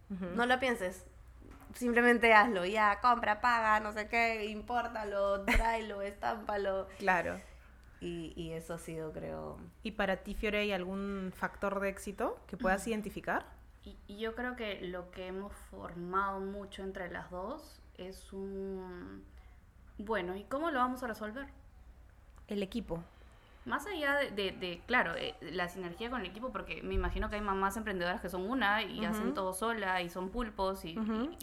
No 0.09 0.45
la 0.45 0.61
pienses, 0.61 1.05
simplemente 1.77 2.33
hazlo, 2.33 2.65
ya, 2.65 2.99
compra, 3.01 3.41
paga, 3.41 3.79
no 3.79 3.91
sé 3.91 4.07
qué, 4.07 4.45
impórtalo, 4.45 5.41
tráelo, 5.45 6.01
estámpalo. 6.01 6.87
Claro. 6.97 7.39
Y, 7.99 8.33
y, 8.35 8.51
eso 8.51 8.75
ha 8.75 8.77
sido, 8.77 9.11
creo... 9.11 9.57
¿Y 9.81 9.91
para 9.91 10.17
ti, 10.17 10.35
Fiore, 10.35 10.59
hay 10.59 10.71
algún 10.71 11.33
factor 11.35 11.79
de 11.79 11.89
éxito 11.89 12.39
que 12.45 12.55
puedas 12.55 12.85
identificar? 12.87 13.45
Y, 13.83 14.17
yo 14.17 14.35
creo 14.35 14.55
que 14.55 14.81
lo 14.81 15.09
que 15.11 15.27
hemos 15.27 15.53
formado 15.71 16.39
mucho 16.39 16.83
entre 16.83 17.09
las 17.09 17.31
dos 17.31 17.81
es 17.97 18.31
un... 18.33 19.23
Bueno, 19.97 20.35
¿y 20.35 20.43
cómo 20.43 20.69
lo 20.69 20.77
vamos 20.77 21.01
a 21.01 21.07
resolver? 21.07 21.47
El 22.47 22.61
equipo 22.61 23.03
más 23.67 23.85
allá 23.85 24.15
de, 24.15 24.81
claro, 24.87 25.13
eh, 25.15 25.35
la 25.41 25.67
sinergia 25.67 26.09
con 26.09 26.21
el 26.21 26.27
equipo, 26.27 26.51
porque 26.51 26.81
me 26.81 26.93
imagino 26.93 27.29
que 27.29 27.35
hay 27.35 27.41
mamás 27.41 27.77
emprendedoras 27.77 28.21
que 28.21 28.29
son 28.29 28.49
una 28.49 28.81
y 28.81 29.05
hacen 29.05 29.33
todo 29.33 29.53
sola 29.53 30.01
y 30.01 30.09
son 30.09 30.29
pulpos 30.29 30.85
y, 30.85 30.95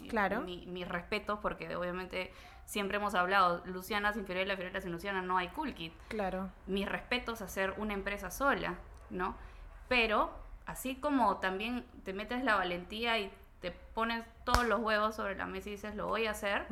claro. 0.09 0.41
mis 0.41 0.87
respetos, 0.87 1.39
porque 1.39 1.75
obviamente 1.75 2.33
siempre 2.65 2.97
hemos 2.97 3.13
hablado, 3.13 3.61
Luciana 3.65 4.11
sin 4.11 4.25
Fiorella, 4.25 4.55
Fiorella 4.55 4.81
sin 4.81 4.91
Luciana, 4.91 5.21
no 5.21 5.37
hay 5.37 5.49
Cool 5.49 5.73
Kit. 5.75 5.93
Claro. 6.07 6.49
Mis 6.65 6.89
respetos 6.89 7.41
a 7.41 7.45
hacer 7.45 7.75
una 7.77 7.93
empresa 7.93 8.31
sola, 8.31 8.75
¿no? 9.11 9.35
Pero 9.87 10.31
así 10.65 10.95
como 10.95 11.37
también 11.37 11.85
te 12.03 12.13
metes 12.13 12.43
la 12.43 12.55
valentía 12.55 13.19
y 13.19 13.31
te 13.61 13.71
pones 13.71 14.25
todos 14.43 14.65
los 14.65 14.79
huevos 14.79 15.15
sobre 15.15 15.35
la 15.35 15.45
mesa 15.45 15.69
y 15.69 15.73
dices 15.73 15.95
lo 15.95 16.07
voy 16.07 16.25
a 16.25 16.31
hacer, 16.31 16.67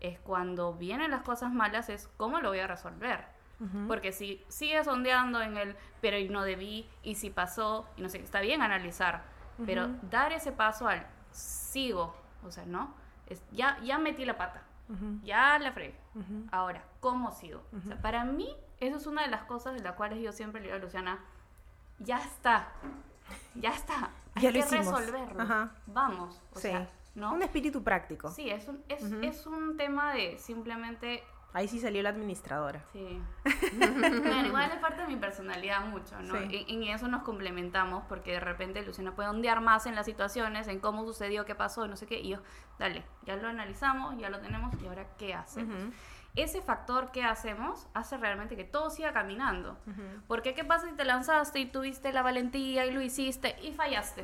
es 0.00 0.18
cuando 0.18 0.74
vienen 0.74 1.12
las 1.12 1.22
cosas 1.22 1.52
malas, 1.52 1.88
es 1.88 2.08
cómo 2.16 2.40
lo 2.40 2.48
voy 2.48 2.58
a 2.58 2.66
resolver. 2.66 3.35
Porque 3.88 4.12
si 4.12 4.44
sigues 4.48 4.86
ondeando 4.86 5.40
en 5.40 5.56
el, 5.56 5.76
pero 6.02 6.18
y 6.18 6.28
no 6.28 6.42
debí, 6.42 6.88
y 7.02 7.14
si 7.14 7.30
pasó, 7.30 7.88
y 7.96 8.02
no 8.02 8.08
sé, 8.10 8.18
está 8.18 8.40
bien 8.40 8.60
analizar, 8.60 9.24
pero 9.64 9.88
dar 10.10 10.32
ese 10.32 10.52
paso 10.52 10.86
al 10.88 11.06
sigo, 11.30 12.14
o 12.44 12.50
sea, 12.50 12.66
¿no? 12.66 12.94
Es, 13.26 13.42
ya, 13.52 13.78
ya 13.82 13.98
metí 13.98 14.24
la 14.26 14.36
pata, 14.36 14.62
ya 15.22 15.58
la 15.58 15.72
fregué. 15.72 15.98
Ahora, 16.52 16.84
¿cómo 17.00 17.30
sigo? 17.32 17.62
para 18.02 18.24
mí, 18.24 18.48
Eso 18.78 18.98
es 18.98 19.06
una 19.06 19.22
de 19.22 19.28
las 19.28 19.44
cosas 19.44 19.72
de 19.72 19.80
las 19.80 19.94
cuales 19.94 20.20
yo 20.22 20.32
siempre 20.32 20.60
le 20.60 20.66
digo 20.66 20.76
a 20.76 20.80
Luciana, 20.80 21.18
ya 21.98 22.18
está, 22.18 22.68
ya 23.54 23.70
está, 23.70 24.10
hay 24.34 24.42
Ya 24.42 24.52
que 24.52 24.62
resolverlo. 24.66 25.42
Ajá. 25.42 25.70
Vamos, 25.86 26.42
o 26.52 26.56
Sí. 26.56 26.68
sea, 26.68 26.86
¿no? 27.14 27.32
Un 27.32 27.42
espíritu 27.42 27.82
práctico. 27.82 28.30
Sí, 28.30 28.50
es 28.50 28.68
un, 28.68 28.84
es, 28.90 29.02
es 29.22 29.46
un 29.46 29.78
tema 29.78 30.12
de 30.12 30.36
simplemente 30.36 31.22
Ahí 31.56 31.68
sí 31.68 31.80
salió 31.80 32.02
la 32.02 32.10
administradora. 32.10 32.84
Sí. 32.92 33.18
Bueno, 33.78 34.46
igual 34.48 34.70
es 34.70 34.78
parte 34.78 35.00
de 35.00 35.08
mi 35.08 35.16
personalidad 35.16 35.86
mucho, 35.86 36.20
¿no? 36.20 36.34
Sí. 36.34 36.66
En 36.68 36.82
eso 36.82 37.08
nos 37.08 37.22
complementamos 37.22 38.04
porque 38.10 38.32
de 38.32 38.40
repente 38.40 38.82
Luciana 38.82 39.14
puede 39.16 39.30
ondear 39.30 39.62
más 39.62 39.86
en 39.86 39.94
las 39.94 40.04
situaciones, 40.04 40.68
en 40.68 40.80
cómo 40.80 41.06
sucedió, 41.06 41.46
qué 41.46 41.54
pasó, 41.54 41.88
no 41.88 41.96
sé 41.96 42.04
qué, 42.06 42.20
y 42.20 42.28
yo, 42.28 42.40
dale, 42.78 43.04
ya 43.24 43.36
lo 43.36 43.48
analizamos, 43.48 44.18
ya 44.18 44.28
lo 44.28 44.40
tenemos, 44.40 44.74
y 44.82 44.86
ahora 44.86 45.06
qué 45.16 45.32
hacemos. 45.32 45.94
Ese 46.34 46.60
factor 46.60 47.10
que 47.10 47.24
hacemos 47.24 47.86
hace 47.94 48.18
realmente 48.18 48.54
que 48.54 48.64
todo 48.64 48.90
siga 48.90 49.14
caminando. 49.14 49.78
ujú, 49.86 50.02
Porque 50.28 50.52
qué 50.52 50.62
pasa 50.62 50.86
si 50.86 50.92
te 50.94 51.06
lanzaste 51.06 51.58
y 51.58 51.64
tuviste 51.64 52.12
la 52.12 52.20
valentía 52.20 52.84
y 52.84 52.90
lo 52.92 53.00
hiciste 53.00 53.56
y 53.62 53.72
fallaste. 53.72 54.22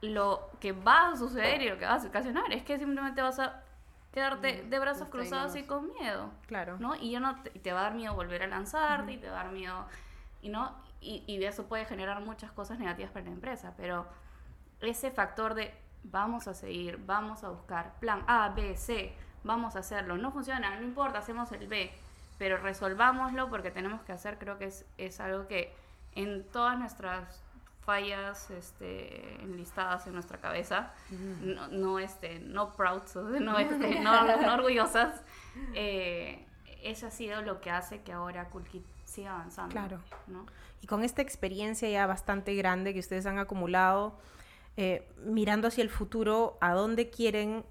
Lo 0.00 0.48
que 0.58 0.72
va 0.72 1.10
a 1.10 1.16
suceder 1.16 1.60
y 1.60 1.68
lo 1.68 1.76
que 1.76 1.84
va 1.84 1.96
a 1.96 2.06
ocasionar 2.06 2.50
es 2.50 2.62
que 2.62 2.78
simplemente 2.78 3.20
vas 3.20 3.38
a 3.38 3.62
quedarte 4.12 4.62
Mm, 4.62 4.70
de 4.70 4.78
brazos 4.78 5.08
cruzados 5.08 5.56
y 5.56 5.64
con 5.64 5.92
miedo. 5.94 6.30
Claro. 6.46 6.76
¿no? 6.78 6.94
Y 6.94 7.10
ya 7.10 7.20
no 7.20 7.40
te, 7.42 7.50
te 7.50 7.72
va 7.72 7.80
a 7.80 7.82
dar 7.84 7.94
miedo 7.94 8.14
volver 8.14 8.42
a 8.42 8.46
lanzarte 8.46 9.12
y 9.12 9.16
te 9.18 9.28
va 9.28 9.40
a 9.40 9.44
dar 9.44 9.52
miedo 9.52 9.86
y 10.42 10.48
no 10.48 10.74
y, 11.00 11.24
y 11.26 11.42
eso 11.44 11.64
puede 11.64 11.84
generar 11.84 12.20
muchas 12.20 12.52
cosas 12.52 12.78
negativas 12.78 13.10
para 13.10 13.24
la 13.24 13.32
empresa, 13.32 13.74
pero 13.76 14.06
ese 14.80 15.10
factor 15.10 15.54
de 15.54 15.74
vamos 16.04 16.48
a 16.48 16.54
seguir, 16.54 16.98
vamos 17.04 17.44
a 17.44 17.50
buscar 17.50 17.94
plan 18.00 18.24
A, 18.26 18.48
B, 18.50 18.76
C, 18.76 19.12
vamos 19.44 19.76
a 19.76 19.80
hacerlo, 19.80 20.16
no 20.16 20.30
funciona, 20.32 20.74
no 20.78 20.82
importa, 20.82 21.18
hacemos 21.18 21.50
el 21.52 21.66
B, 21.66 21.92
pero 22.38 22.56
resolvámoslo 22.56 23.48
porque 23.50 23.70
tenemos 23.70 24.02
que 24.02 24.12
hacer, 24.12 24.38
creo 24.38 24.58
que 24.58 24.66
es, 24.66 24.84
es 24.98 25.20
algo 25.20 25.46
que 25.46 25.74
en 26.14 26.44
todas 26.48 26.78
nuestras 26.78 27.41
fallas 27.84 28.50
este, 28.50 29.34
enlistadas 29.42 30.06
en 30.06 30.14
nuestra 30.14 30.38
cabeza, 30.38 30.92
no, 31.40 31.68
no, 31.68 31.98
este, 31.98 32.38
no 32.38 32.72
proud, 32.72 33.02
no, 33.40 33.58
este, 33.58 34.00
no, 34.00 34.36
no 34.36 34.54
orgullosas, 34.54 35.22
eh, 35.74 36.46
eso 36.82 37.06
ha 37.06 37.10
sido 37.10 37.42
lo 37.42 37.60
que 37.60 37.70
hace 37.70 38.02
que 38.02 38.12
ahora 38.12 38.48
Cool 38.50 38.64
Kid 38.64 38.82
siga 39.04 39.34
avanzando. 39.34 39.72
Claro. 39.72 40.00
¿no? 40.26 40.46
Y 40.80 40.86
con 40.86 41.02
esta 41.04 41.22
experiencia 41.22 41.88
ya 41.88 42.06
bastante 42.06 42.54
grande 42.54 42.92
que 42.92 43.00
ustedes 43.00 43.26
han 43.26 43.38
acumulado, 43.38 44.18
eh, 44.76 45.08
mirando 45.24 45.68
hacia 45.68 45.82
el 45.82 45.90
futuro, 45.90 46.58
¿a 46.60 46.72
dónde 46.74 47.10
quieren 47.10 47.64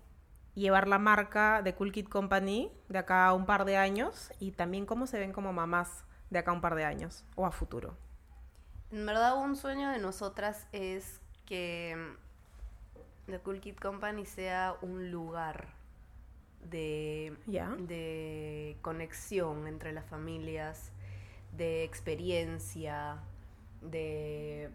llevar 0.55 0.87
la 0.87 0.99
marca 0.99 1.61
de 1.61 1.73
Cool 1.73 1.91
Kid 1.91 2.07
Company 2.07 2.69
de 2.89 2.99
acá 2.99 3.27
a 3.27 3.33
un 3.33 3.45
par 3.45 3.65
de 3.65 3.77
años? 3.77 4.31
Y 4.39 4.51
también 4.51 4.85
cómo 4.85 5.07
se 5.07 5.19
ven 5.19 5.31
como 5.31 5.53
mamás 5.53 6.03
de 6.29 6.39
acá 6.39 6.51
a 6.51 6.53
un 6.53 6.61
par 6.61 6.75
de 6.75 6.83
años 6.83 7.25
o 7.35 7.45
a 7.45 7.51
futuro. 7.51 7.95
En 8.91 9.05
verdad, 9.05 9.37
un 9.37 9.55
sueño 9.55 9.89
de 9.89 9.99
nosotras 9.99 10.67
es 10.73 11.21
que 11.45 11.95
The 13.27 13.39
Cool 13.39 13.61
Kid 13.61 13.77
Company 13.77 14.25
sea 14.25 14.75
un 14.81 15.11
lugar 15.11 15.67
de, 16.69 17.37
de 17.87 18.77
conexión 18.81 19.67
entre 19.67 19.93
las 19.93 20.05
familias, 20.05 20.91
de 21.55 21.83
experiencia, 21.83 23.19
de 23.81 24.69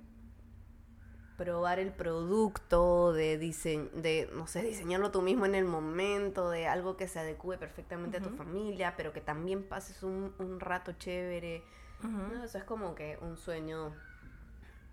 probar 1.37 1.79
el 1.79 1.93
producto, 1.93 3.13
de, 3.13 3.39
dise- 3.39 3.91
de 3.91 4.31
no 4.33 4.47
sé, 4.47 4.63
diseñarlo 4.63 5.11
tú 5.11 5.21
mismo 5.21 5.45
en 5.45 5.55
el 5.55 5.67
momento, 5.67 6.49
de 6.49 6.67
algo 6.67 6.97
que 6.97 7.09
se 7.09 7.19
adecue 7.19 7.59
perfectamente 7.59 8.17
a 8.17 8.21
tu 8.23 8.31
familia, 8.31 8.95
pero 8.97 9.13
que 9.13 9.21
también 9.21 9.63
pases 9.63 10.03
un, 10.03 10.35
un 10.39 10.61
rato 10.61 10.93
chévere. 10.93 11.63
¿no? 12.03 12.43
Eso 12.45 12.57
es 12.59 12.65
como 12.65 12.95
que 12.95 13.19
un 13.21 13.37
sueño 13.37 13.95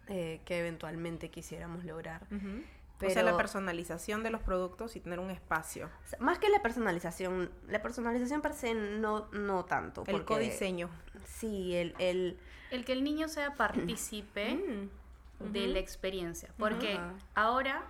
eh, 0.07 0.41
que 0.45 0.59
eventualmente 0.59 1.29
quisiéramos 1.29 1.83
lograr. 1.83 2.23
Ujú. 2.31 2.63
Pero, 2.99 3.11
O 3.11 3.13
sea, 3.13 3.23
la 3.23 3.35
personalización 3.35 4.23
de 4.23 4.29
los 4.29 4.41
productos 4.41 4.95
y 4.95 4.99
tener 5.01 5.19
un 5.19 5.31
espacio. 5.31 5.89
más 6.19 6.37
que 6.39 6.47
la 6.49 6.61
personalización, 6.61 7.51
la 7.67 7.81
personalización 7.81 8.41
per 8.41 8.53
se 8.53 8.73
no, 8.75 9.27
no 9.31 9.65
tanto. 9.65 10.03
El 10.07 10.11
porque- 10.13 10.25
codiseño. 10.25 10.89
Sí, 11.25 11.75
el, 11.75 11.95
el 11.99 12.37
El 12.71 12.85
que 12.85 12.93
el 12.93 13.03
niño 13.03 13.27
sea 13.27 13.55
partícipe 13.55 14.55
Mm. 14.55 15.51
de 15.51 15.63
Ujú. 15.65 15.73
la 15.73 15.79
experiencia. 15.79 16.49
Porque 16.57 16.93
Ajá. 16.93 17.13
ahora, 17.35 17.83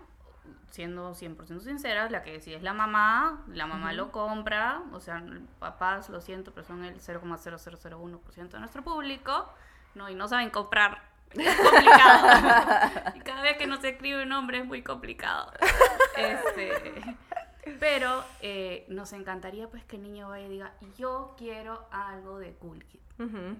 siendo 0.72 1.14
100% 1.14 1.60
sinceras, 1.62 2.10
la 2.10 2.24
que 2.24 2.32
decide 2.32 2.56
es 2.56 2.64
la 2.64 2.74
mamá, 2.74 3.44
la 3.50 3.68
mamá 3.68 3.94
lo 3.94 4.12
compra, 4.12 4.82
o 4.94 5.00
sea, 5.00 5.24
papás, 5.60 6.10
lo 6.10 6.22
siento, 6.22 6.52
pero 6.54 6.66
son 6.66 6.84
el 6.86 7.00
0,0001% 7.02 8.58
de 8.58 8.60
nuestro 8.60 8.84
público, 8.84 9.48
¿no? 9.96 10.10
Y 10.10 10.16
no 10.16 10.28
saben 10.28 10.50
comprar. 10.50 11.13
Es 11.36 11.56
complicado. 11.58 12.92
y 13.16 13.20
cada 13.22 13.42
vez 13.42 13.58
que 13.58 13.68
nos 13.68 13.84
escribe 13.84 14.24
un 14.24 14.30
nombre 14.30 14.60
es 14.60 14.66
muy 14.66 14.82
complicado. 14.84 15.52
Este, 16.16 17.16
pero 17.80 18.24
eh, 18.42 18.86
nos 18.90 19.14
encantaría 19.14 19.68
pues 19.70 19.84
que 19.86 19.96
el 19.96 20.04
niño 20.04 20.30
vaya 20.30 20.46
y 20.46 20.50
diga, 20.50 20.74
yo 20.98 21.34
quiero 21.38 21.88
algo 21.92 22.40
de 22.40 22.54
Cool 22.54 22.84
Kid 22.86 23.00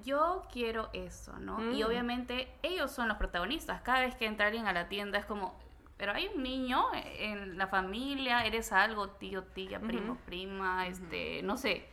yo 0.04 0.46
quiero 0.52 0.90
eso, 0.92 1.32
¿no? 1.40 1.72
Y 1.72 1.84
Mm. 1.84 1.86
obviamente 1.86 2.50
ellos 2.64 2.92
son 2.92 3.08
los 3.08 3.16
protagonistas. 3.18 3.82
Cada 3.82 4.02
vez 4.02 4.14
que 4.16 4.26
entra 4.26 4.48
alguien 4.48 4.68
a 4.68 4.74
la 4.74 4.90
tienda 4.90 5.18
es 5.20 5.26
como, 5.26 5.58
pero 5.96 6.12
hay 6.12 6.28
un 6.36 6.44
niño 6.44 6.84
en 6.94 7.58
la 7.58 7.68
familia, 7.68 8.46
eres 8.46 8.74
algo, 8.74 9.10
tío, 9.10 9.44
tía, 9.44 9.80
primo, 9.80 10.14
Ujú. 10.14 10.22
prima, 10.26 10.88
este, 10.88 11.42
no 11.44 11.56
sé. 11.56 11.88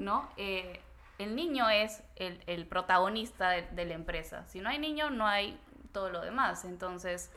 ¿no? 0.00 0.30
Eh, 0.36 0.80
el 1.22 1.34
niño 1.36 1.68
es 1.70 2.02
el, 2.16 2.42
el 2.46 2.66
protagonista 2.66 3.50
de, 3.50 3.62
de 3.62 3.84
la 3.84 3.94
empresa. 3.94 4.44
Si 4.48 4.60
no 4.60 4.68
hay 4.68 4.78
niño, 4.78 5.10
no 5.10 5.26
hay 5.26 5.58
todo 5.92 6.10
lo 6.10 6.20
demás. 6.22 6.64
Entonces, 6.64 7.30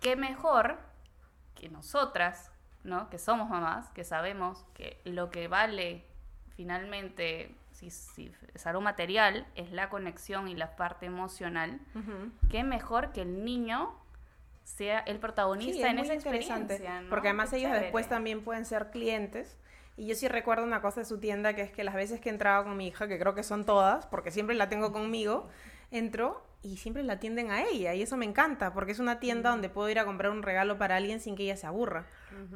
qué 0.00 0.16
mejor 0.16 0.78
que 1.54 1.68
nosotras, 1.68 2.50
¿no? 2.84 3.08
Que 3.10 3.18
somos 3.18 3.48
mamás, 3.48 3.88
que 3.90 4.04
sabemos 4.04 4.64
que 4.74 5.00
lo 5.04 5.30
que 5.30 5.48
vale 5.48 6.04
finalmente, 6.56 7.54
si, 7.72 7.90
si 7.90 8.32
es 8.54 8.66
algo 8.66 8.80
material, 8.80 9.46
es 9.54 9.72
la 9.72 9.88
conexión 9.88 10.48
y 10.48 10.54
la 10.54 10.76
parte 10.76 11.06
emocional. 11.06 11.80
Ujú. 11.94 12.30
Qué 12.50 12.62
mejor 12.64 13.12
que 13.12 13.22
el 13.22 13.44
niño 13.44 13.94
sea 14.64 15.00
el 15.00 15.18
protagonista 15.18 15.72
Sí, 15.74 15.82
es 15.82 15.88
en 15.88 15.96
muy 15.96 16.04
esa 16.04 16.14
interesante, 16.14 16.74
experiencia, 16.74 17.02
¿no? 17.02 17.10
porque 17.10 17.28
además 17.28 17.50
Qué 17.50 17.56
ellos 17.56 17.68
chévere. 17.70 17.84
después 17.86 18.08
también 18.08 18.44
pueden 18.44 18.64
ser 18.64 18.90
clientes. 18.90 19.58
Y 19.96 20.06
yo 20.06 20.14
sí 20.14 20.26
recuerdo 20.28 20.64
una 20.64 20.80
cosa 20.80 21.00
de 21.00 21.06
su 21.06 21.18
tienda, 21.18 21.54
que 21.54 21.62
es 21.62 21.70
que 21.70 21.84
las 21.84 21.94
veces 21.94 22.20
que 22.20 22.30
entraba 22.30 22.64
con 22.64 22.76
mi 22.76 22.88
hija, 22.88 23.08
que 23.08 23.18
creo 23.18 23.34
que 23.34 23.42
son 23.42 23.64
todas, 23.64 24.06
porque 24.06 24.30
siempre 24.30 24.54
la 24.54 24.68
tengo 24.68 24.92
conmigo, 24.92 25.48
entro 25.90 26.42
y 26.62 26.76
siempre 26.76 27.02
la 27.02 27.14
atienden 27.14 27.50
a 27.50 27.62
ella. 27.64 27.92
Y 27.94 28.02
eso 28.02 28.16
me 28.16 28.24
encanta, 28.24 28.72
porque 28.72 28.92
es 28.92 29.00
una 29.00 29.18
tienda 29.18 29.50
donde 29.50 29.68
puedo 29.68 29.88
ir 29.90 29.98
a 29.98 30.04
comprar 30.04 30.30
un 30.30 30.42
regalo 30.42 30.78
para 30.78 30.96
alguien 30.96 31.20
sin 31.20 31.36
que 31.36 31.42
ella 31.42 31.56
se 31.56 31.66
aburra. 31.66 32.06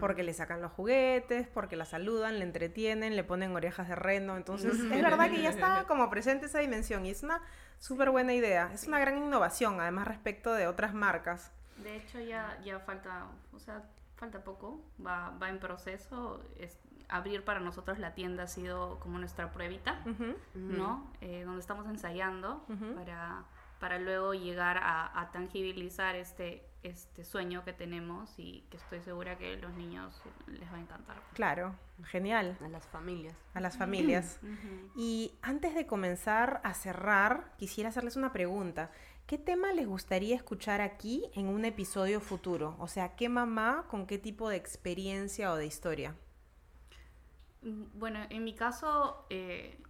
Porque 0.01 0.23
le 0.23 0.33
sacan 0.33 0.63
los 0.63 0.73
juguetes, 0.73 1.49
porque 1.49 1.77
la 1.77 1.85
saludan, 1.85 2.39
le 2.39 2.45
entretienen, 2.45 3.15
le 3.15 3.25
ponen 3.25 3.55
orejas 3.55 3.89
de 3.89 3.95
reno. 3.95 4.37
Entonces, 4.37 4.75
es 4.75 5.03
verdad 5.03 5.31
que 5.31 5.43
ya 5.43 5.51
está 5.51 5.85
como 5.89 6.09
presente 6.09 6.47
esa 6.47 6.61
dimensión. 6.61 7.05
Y 7.05 7.11
es 7.11 7.23
una 7.23 7.43
súper 7.79 8.11
buena 8.11 8.33
idea. 8.33 8.71
Es 8.73 8.87
una 8.87 8.99
gran 8.99 9.19
innovación, 9.19 9.81
además, 9.81 10.09
respecto 10.09 10.55
de 10.55 10.67
otras 10.67 10.95
marcas. 10.95 11.53
De 11.83 11.97
hecho, 11.97 12.21
ya, 12.21 12.59
ya 12.65 12.79
falta, 12.81 13.27
o 13.53 13.59
sea, 13.59 13.83
falta 14.17 14.43
poco, 14.43 14.81
va, 15.05 15.37
va 15.43 15.51
en 15.51 15.59
proceso. 15.59 16.43
Es, 16.59 16.79
abrir 17.09 17.45
para 17.45 17.61
nosotros 17.61 17.99
la 17.99 18.15
tienda 18.15 18.45
ha 18.45 18.49
sido 18.49 18.99
como 19.01 19.19
nuestra 19.19 19.53
pruebita, 19.53 20.03
Ujú. 20.07 20.37
¿no? 20.55 21.11
Eh, 21.21 21.43
donde 21.45 21.61
estamos 21.61 21.87
ensayando 21.87 22.65
para, 22.95 23.45
para 23.81 23.99
luego 23.99 24.35
llegar 24.35 24.79
a, 24.79 25.21
a 25.21 25.31
tangibilizar 25.31 26.17
este, 26.17 26.67
este 26.83 27.25
sueño 27.25 27.65
que 27.65 27.73
tenemos 27.73 28.33
y 28.39 28.63
que 28.71 28.77
estoy 28.77 29.01
segura 29.01 29.37
que 29.39 29.55
a 29.55 29.57
los 29.57 29.73
niños 29.75 30.21
les 30.47 30.71
va 30.73 30.77
a 30.77 30.81
encantar. 30.81 31.17
Claro, 31.35 31.75
genial. 32.05 32.57
a 32.65 32.69
las 32.69 32.87
familias. 32.87 33.35
A 33.55 33.61
las 33.61 33.77
familias. 33.77 34.41
Y 34.97 35.33
antes 35.43 35.75
de 35.75 35.87
comenzar 35.87 36.61
a 36.65 36.75
cerrar, 36.75 37.53
quisiera 37.57 37.89
hacerles 37.91 38.17
una 38.17 38.33
pregunta. 38.33 38.91
¿Qué 39.27 39.39
tema 39.39 39.73
les 39.73 39.89
gustaría 39.89 40.37
escuchar 40.37 40.81
aquí 40.81 41.25
en 41.35 41.49
un 41.49 41.65
episodio 41.65 42.21
futuro? 42.21 42.77
O 42.79 42.87
sea, 42.87 43.17
¿qué 43.17 43.29
mamá 43.29 43.85
con 43.89 44.07
qué 44.07 44.19
tipo 44.19 44.49
de 44.49 44.57
experiencia 44.57 45.51
o 45.53 45.57
de 45.57 45.67
historia? 45.67 46.15
Bueno, 47.95 48.21
en 48.31 48.45
mi 48.45 48.55
caso, 48.55 49.27
eh, 49.31 49.81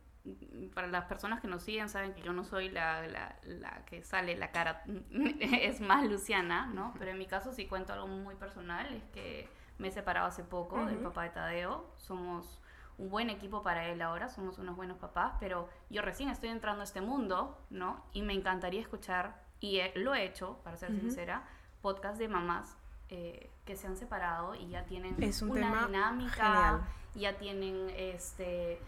para 0.74 0.88
las 0.88 1.04
personas 1.04 1.40
que 1.40 1.46
nos 1.48 1.62
siguen 1.62 1.88
saben 1.88 2.12
que 2.14 2.20
yo 2.22 2.32
no 2.32 2.42
soy 2.44 2.68
la, 2.70 3.06
la- 3.06 3.36
la 3.44 3.84
que 3.86 4.02
sale 4.02 4.36
la 4.36 4.50
cara, 4.50 4.82
es 5.40 5.80
más 5.80 6.04
Luciana, 6.08 6.66
¿no? 6.66 6.94
Pero 6.98 7.12
en 7.12 7.18
mi 7.18 7.26
caso 7.26 7.52
sí 7.52 7.66
cuento 7.66 7.92
algo 7.92 8.08
muy 8.08 8.34
personal, 8.34 8.92
es 8.94 9.04
que 9.12 9.48
me 9.78 9.88
he 9.88 9.90
separado 9.92 10.26
hace 10.26 10.42
poco 10.42 10.84
del 10.86 10.96
papá 10.98 11.24
de 11.24 11.30
Tadeo, 11.30 11.92
somos 11.96 12.60
un 12.98 13.10
buen 13.10 13.28
equipo 13.28 13.62
para 13.62 13.86
él 13.88 14.00
ahora, 14.00 14.28
somos 14.30 14.58
unos 14.58 14.74
buenos 14.74 14.96
papás, 14.98 15.34
pero 15.38 15.68
yo 15.90 16.00
recién 16.02 16.30
estoy 16.30 16.48
entrando 16.48 16.80
a 16.80 16.84
este 16.84 17.02
mundo, 17.02 17.60
¿no? 17.70 18.02
Y 18.14 18.22
me 18.22 18.32
encantaría 18.32 18.80
escuchar, 18.80 19.44
y 19.60 19.78
he- 19.80 19.92
lo 19.96 20.14
he 20.14 20.24
hecho, 20.24 20.58
para 20.64 20.76
ser 20.76 20.92
sincera, 20.98 21.44
podcast 21.82 22.18
de 22.18 22.26
mamás 22.28 22.76
eh, 23.10 23.50
que 23.64 23.76
se 23.76 23.86
han 23.86 23.96
separado 23.96 24.54
y 24.56 24.68
ya 24.70 24.84
tienen 24.86 25.22
Es 25.22 25.40
un 25.42 25.50
una 25.52 25.86
dinámica, 25.86 26.32
genial. 26.32 26.80
Ya 27.16 27.36
tienen 27.38 27.90
este 27.96 28.78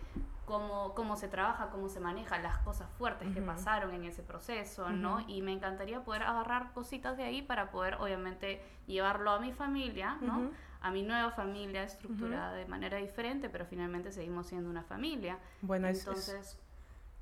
cómo, 0.45 0.95
cómo 0.95 1.17
se 1.17 1.29
trabaja, 1.29 1.69
cómo 1.71 1.89
se 1.91 2.01
maneja, 2.01 2.39
las 2.39 2.57
cosas 2.61 2.89
fuertes 2.97 3.29
que 3.35 3.43
pasaron 3.43 3.93
en 3.93 4.05
ese 4.05 4.23
proceso, 4.23 4.89
¿no? 4.89 5.21
Y 5.29 5.43
me 5.43 5.53
encantaría 5.53 6.01
poder 6.05 6.23
agarrar 6.23 6.73
cositas 6.73 7.19
de 7.19 7.25
ahí 7.25 7.43
para 7.43 7.71
poder, 7.71 7.97
obviamente, 7.97 8.63
llevarlo 8.87 9.31
a 9.31 9.41
mi 9.41 9.53
familia, 9.53 10.17
¿no? 10.23 10.51
A 10.81 10.91
mi 10.91 11.03
nueva 11.03 11.33
familia 11.33 11.83
estructurada 11.83 12.53
de 12.55 12.65
manera 12.65 12.97
diferente, 12.97 13.51
pero 13.51 13.67
finalmente 13.67 14.11
seguimos 14.11 14.47
siendo 14.47 14.71
una 14.71 14.85
familia. 14.85 15.37
Bueno, 15.61 15.87
es- 15.89 15.99
es 15.99 16.07
Entonces, 16.07 16.59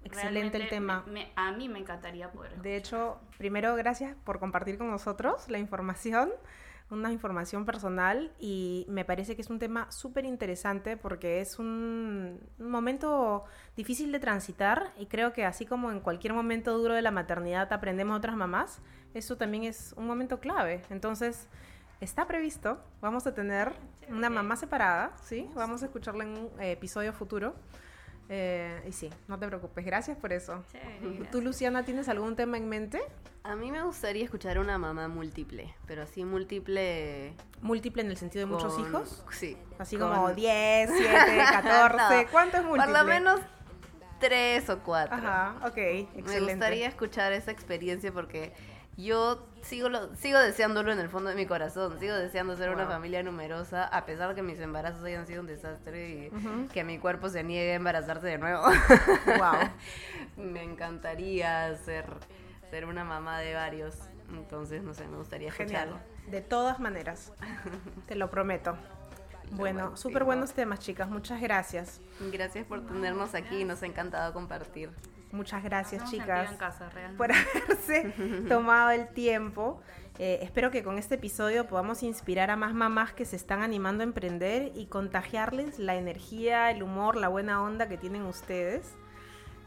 excelente 0.05 0.59
el 0.63 0.69
tema. 0.69 1.03
me- 1.07 1.13
me- 1.13 1.33
a 1.35 1.51
mí 1.51 1.69
me 1.69 1.81
encantaría 1.81 2.31
poder. 2.31 2.55
De 2.63 2.77
hecho, 2.77 3.19
primero, 3.39 3.75
gracias 3.75 4.15
por 4.25 4.39
compartir 4.39 4.79
con 4.79 4.89
nosotros 4.91 5.49
la 5.49 5.59
información, 5.59 6.31
una 6.91 7.11
información 7.11 7.65
personal 7.65 8.33
y 8.39 8.87
me 8.89 9.05
parece 9.05 9.35
que 9.35 9.43
es 9.43 9.51
un 9.51 9.59
tema 9.59 9.91
súper 9.91 10.25
interesante 10.25 10.97
porque 10.97 11.41
es 11.41 11.59
un, 11.59 12.41
un 12.59 12.71
momento 12.71 13.45
difícil 13.77 14.13
de 14.13 14.21
transitar 14.21 14.93
y 14.97 15.07
creo 15.07 15.33
que 15.33 15.45
así 15.45 15.67
como 15.67 15.91
en 15.91 16.01
cualquier 16.01 16.33
momento 16.33 16.79
duro 16.79 16.95
de 16.95 17.03
la 17.03 17.11
maternidad 17.11 17.73
aprendemos 17.73 18.15
a 18.15 18.19
otras 18.19 18.37
mamás, 18.37 18.81
eso 19.15 19.37
también 19.37 19.65
es 19.65 19.95
un 19.97 20.07
momento 20.07 20.39
clave. 20.39 20.83
Entonces, 20.91 21.49
está 22.01 22.27
previsto, 22.27 22.79
vamos 23.01 23.27
a 23.27 23.35
tener 23.35 23.73
una 24.09 24.31
mamá 24.31 24.57
separada, 24.57 25.13
¿sí? 25.23 25.49
Vamos 25.55 25.83
a 25.83 25.87
escucharla 25.87 26.25
en 26.25 26.31
un 26.31 26.51
episodio 26.61 27.13
futuro. 27.13 27.55
Eh, 28.29 28.83
y 28.89 28.93
sí, 28.93 29.11
no 29.29 29.39
te 29.39 29.47
preocupes, 29.47 29.85
gracias 29.85 30.17
por 30.17 30.33
eso. 30.33 30.65
¿Tú, 31.33 31.41
Luciana, 31.43 31.85
tienes 31.85 32.09
algún 32.09 32.35
tema 32.37 32.57
en 32.57 32.69
mente? 32.69 33.01
A 33.45 33.55
mí 33.55 33.71
me 33.71 33.83
gustaría 33.85 34.25
escuchar 34.25 34.59
una 34.59 34.77
mamá 34.79 35.07
múltiple, 35.07 35.73
pero 35.87 36.03
así 36.03 36.25
múltiple... 36.25 37.35
¿Múltiple 37.63 38.03
en 38.03 38.11
el 38.11 38.17
sentido 38.17 38.45
de 38.47 38.53
muchos 38.53 38.79
hijos? 38.81 39.25
Sí. 39.31 39.57
Así 39.79 39.97
con- 39.97 40.13
como 40.13 40.33
10, 40.35 40.91
7, 40.97 41.15
14. 41.53 42.25
No, 42.25 42.31
¿Cuánto 42.33 42.57
es 42.57 42.65
múltiple? 42.65 42.93
Por 42.93 43.03
lo 43.03 43.05
menos 43.09 43.41
tres 44.19 44.69
o 44.71 44.81
cuatro. 44.81 45.15
Ajá, 45.17 45.55
ok, 45.65 45.77
excelente. 45.77 46.31
Me 46.33 46.41
gustaría 46.53 46.89
escuchar 46.89 47.33
esa 47.33 47.51
experiencia 47.53 48.11
porque 48.13 48.53
yo 48.97 49.47
sigo 49.67 49.89
lo, 49.89 50.15
sigo 50.17 50.39
deseándolo 50.39 50.93
en 50.93 50.99
el 50.99 51.09
fondo 51.09 51.31
de 51.31 51.37
mi 51.37 51.47
corazón. 51.47 51.99
Sigo 51.99 52.15
deseando 52.15 52.57
ser 52.57 52.71
una 52.71 52.87
familia 52.87 53.23
numerosa, 53.23 53.85
a 53.85 54.07
pesar 54.07 54.31
de 54.31 54.35
que 54.37 54.43
mis 54.43 54.59
embarazos 54.61 55.03
hayan 55.05 55.27
sido 55.27 55.41
un 55.41 55.47
desastre 55.47 56.09
y 56.09 56.69
que 56.69 56.85
mi 56.85 56.99
cuerpo 56.99 57.29
se 57.29 57.43
niegue 57.43 57.73
a 57.73 57.75
embarazarse 57.75 58.27
de 58.27 58.39
nuevo. 58.39 58.63
Wow. 59.27 59.71
me 60.37 60.63
encantaría 60.63 61.75
ser, 61.77 62.07
ser 62.71 62.87
una 62.87 63.05
mamá 63.05 63.41
de 63.41 63.55
varios. 63.55 63.97
Entonces, 64.31 64.83
no 64.83 64.95
sé, 64.95 65.07
me 65.07 65.17
gustaría 65.17 65.53
Genial. 65.53 65.89
escucharlo. 65.89 66.31
De 66.31 66.41
todas 66.41 66.81
maneras. 66.81 67.33
Te 68.07 68.15
lo 68.15 68.31
prometo. 68.31 68.77
Bueno, 69.53 69.97
súper 69.97 70.25
buenos 70.25 70.55
temas, 70.55 70.81
chicas. 70.81 71.09
Muchas 71.09 71.41
gracias. 71.41 72.01
Gracias 72.33 72.67
por 72.67 72.85
tenernos 72.85 73.33
aquí, 73.37 73.63
nos 73.63 73.81
ha 73.83 73.87
encantado 73.87 74.33
compartir. 74.33 74.91
Muchas 75.37 75.63
gracias, 75.63 76.11
chicas. 76.11 76.49
sentido 76.49 76.53
en 76.53 76.57
casa, 76.57 76.89
realmente. 76.89 77.19
por 77.19 77.33
haberse 77.67 78.15
tomado 78.49 78.91
el 78.91 79.09
tiempo. 79.09 79.81
Eh, 80.19 80.39
espero 80.43 80.71
que 80.71 80.83
con 80.83 80.99
este 80.99 81.17
episodio 81.17 81.67
podamos 81.67 82.03
inspirar 82.03 82.51
a 82.51 82.57
más 82.57 82.73
mamás 82.73 83.13
que 83.13 83.27
se 83.27 83.37
están 83.37 83.63
animando 83.63 84.03
a 84.03 84.05
emprender 84.05 84.73
y 84.75 84.87
contagiarles 84.87 85.79
la 85.79 85.97
energía, 85.97 86.71
el 86.71 86.83
humor, 86.83 87.17
la 87.17 87.29
buena 87.29 87.63
onda 87.63 87.89
que 87.89 87.99
tienen 87.99 88.23
ustedes. 88.23 88.95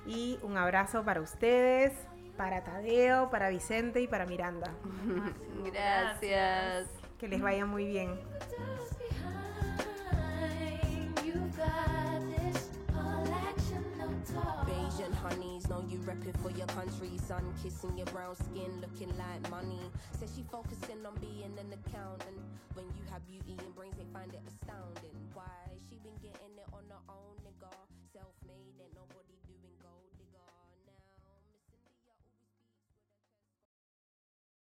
Y 0.07 0.39
un 0.41 0.57
abrazo 0.57 1.03
para 1.03 1.21
ustedes, 1.21 1.93
para 2.35 2.63
Tadeo, 2.63 3.29
para 3.29 3.49
Vicente 3.49 4.01
y 4.01 4.07
para 4.07 4.25
Miranda. 4.25 4.71
Gracias. 5.71 6.89
Que 7.19 7.27
les 7.27 7.41
vaya 7.41 7.65
muy 7.65 7.85
bien. 7.85 8.17
Know 15.69 15.83
you 15.87 15.99
repping 15.99 16.35
for 16.41 16.49
your 16.49 16.65
country, 16.67 17.11
son. 17.27 17.43
Kissing 17.61 17.95
your 17.95 18.07
brown 18.07 18.35
skin, 18.35 18.81
looking 18.81 19.15
like 19.17 19.51
money. 19.51 19.79
Says 20.19 20.31
she 20.35 20.43
focusing 20.51 21.05
on 21.05 21.13
being 21.21 21.53
an 21.59 21.71
accountant. 21.71 22.41
When 22.73 22.85
you 22.87 23.03
have 23.11 23.25
beauty 23.27 23.55
and 23.63 23.75
brains, 23.75 23.95
they 23.97 24.05
find 24.11 24.33
it 24.33 24.41
astounding. 24.47 25.18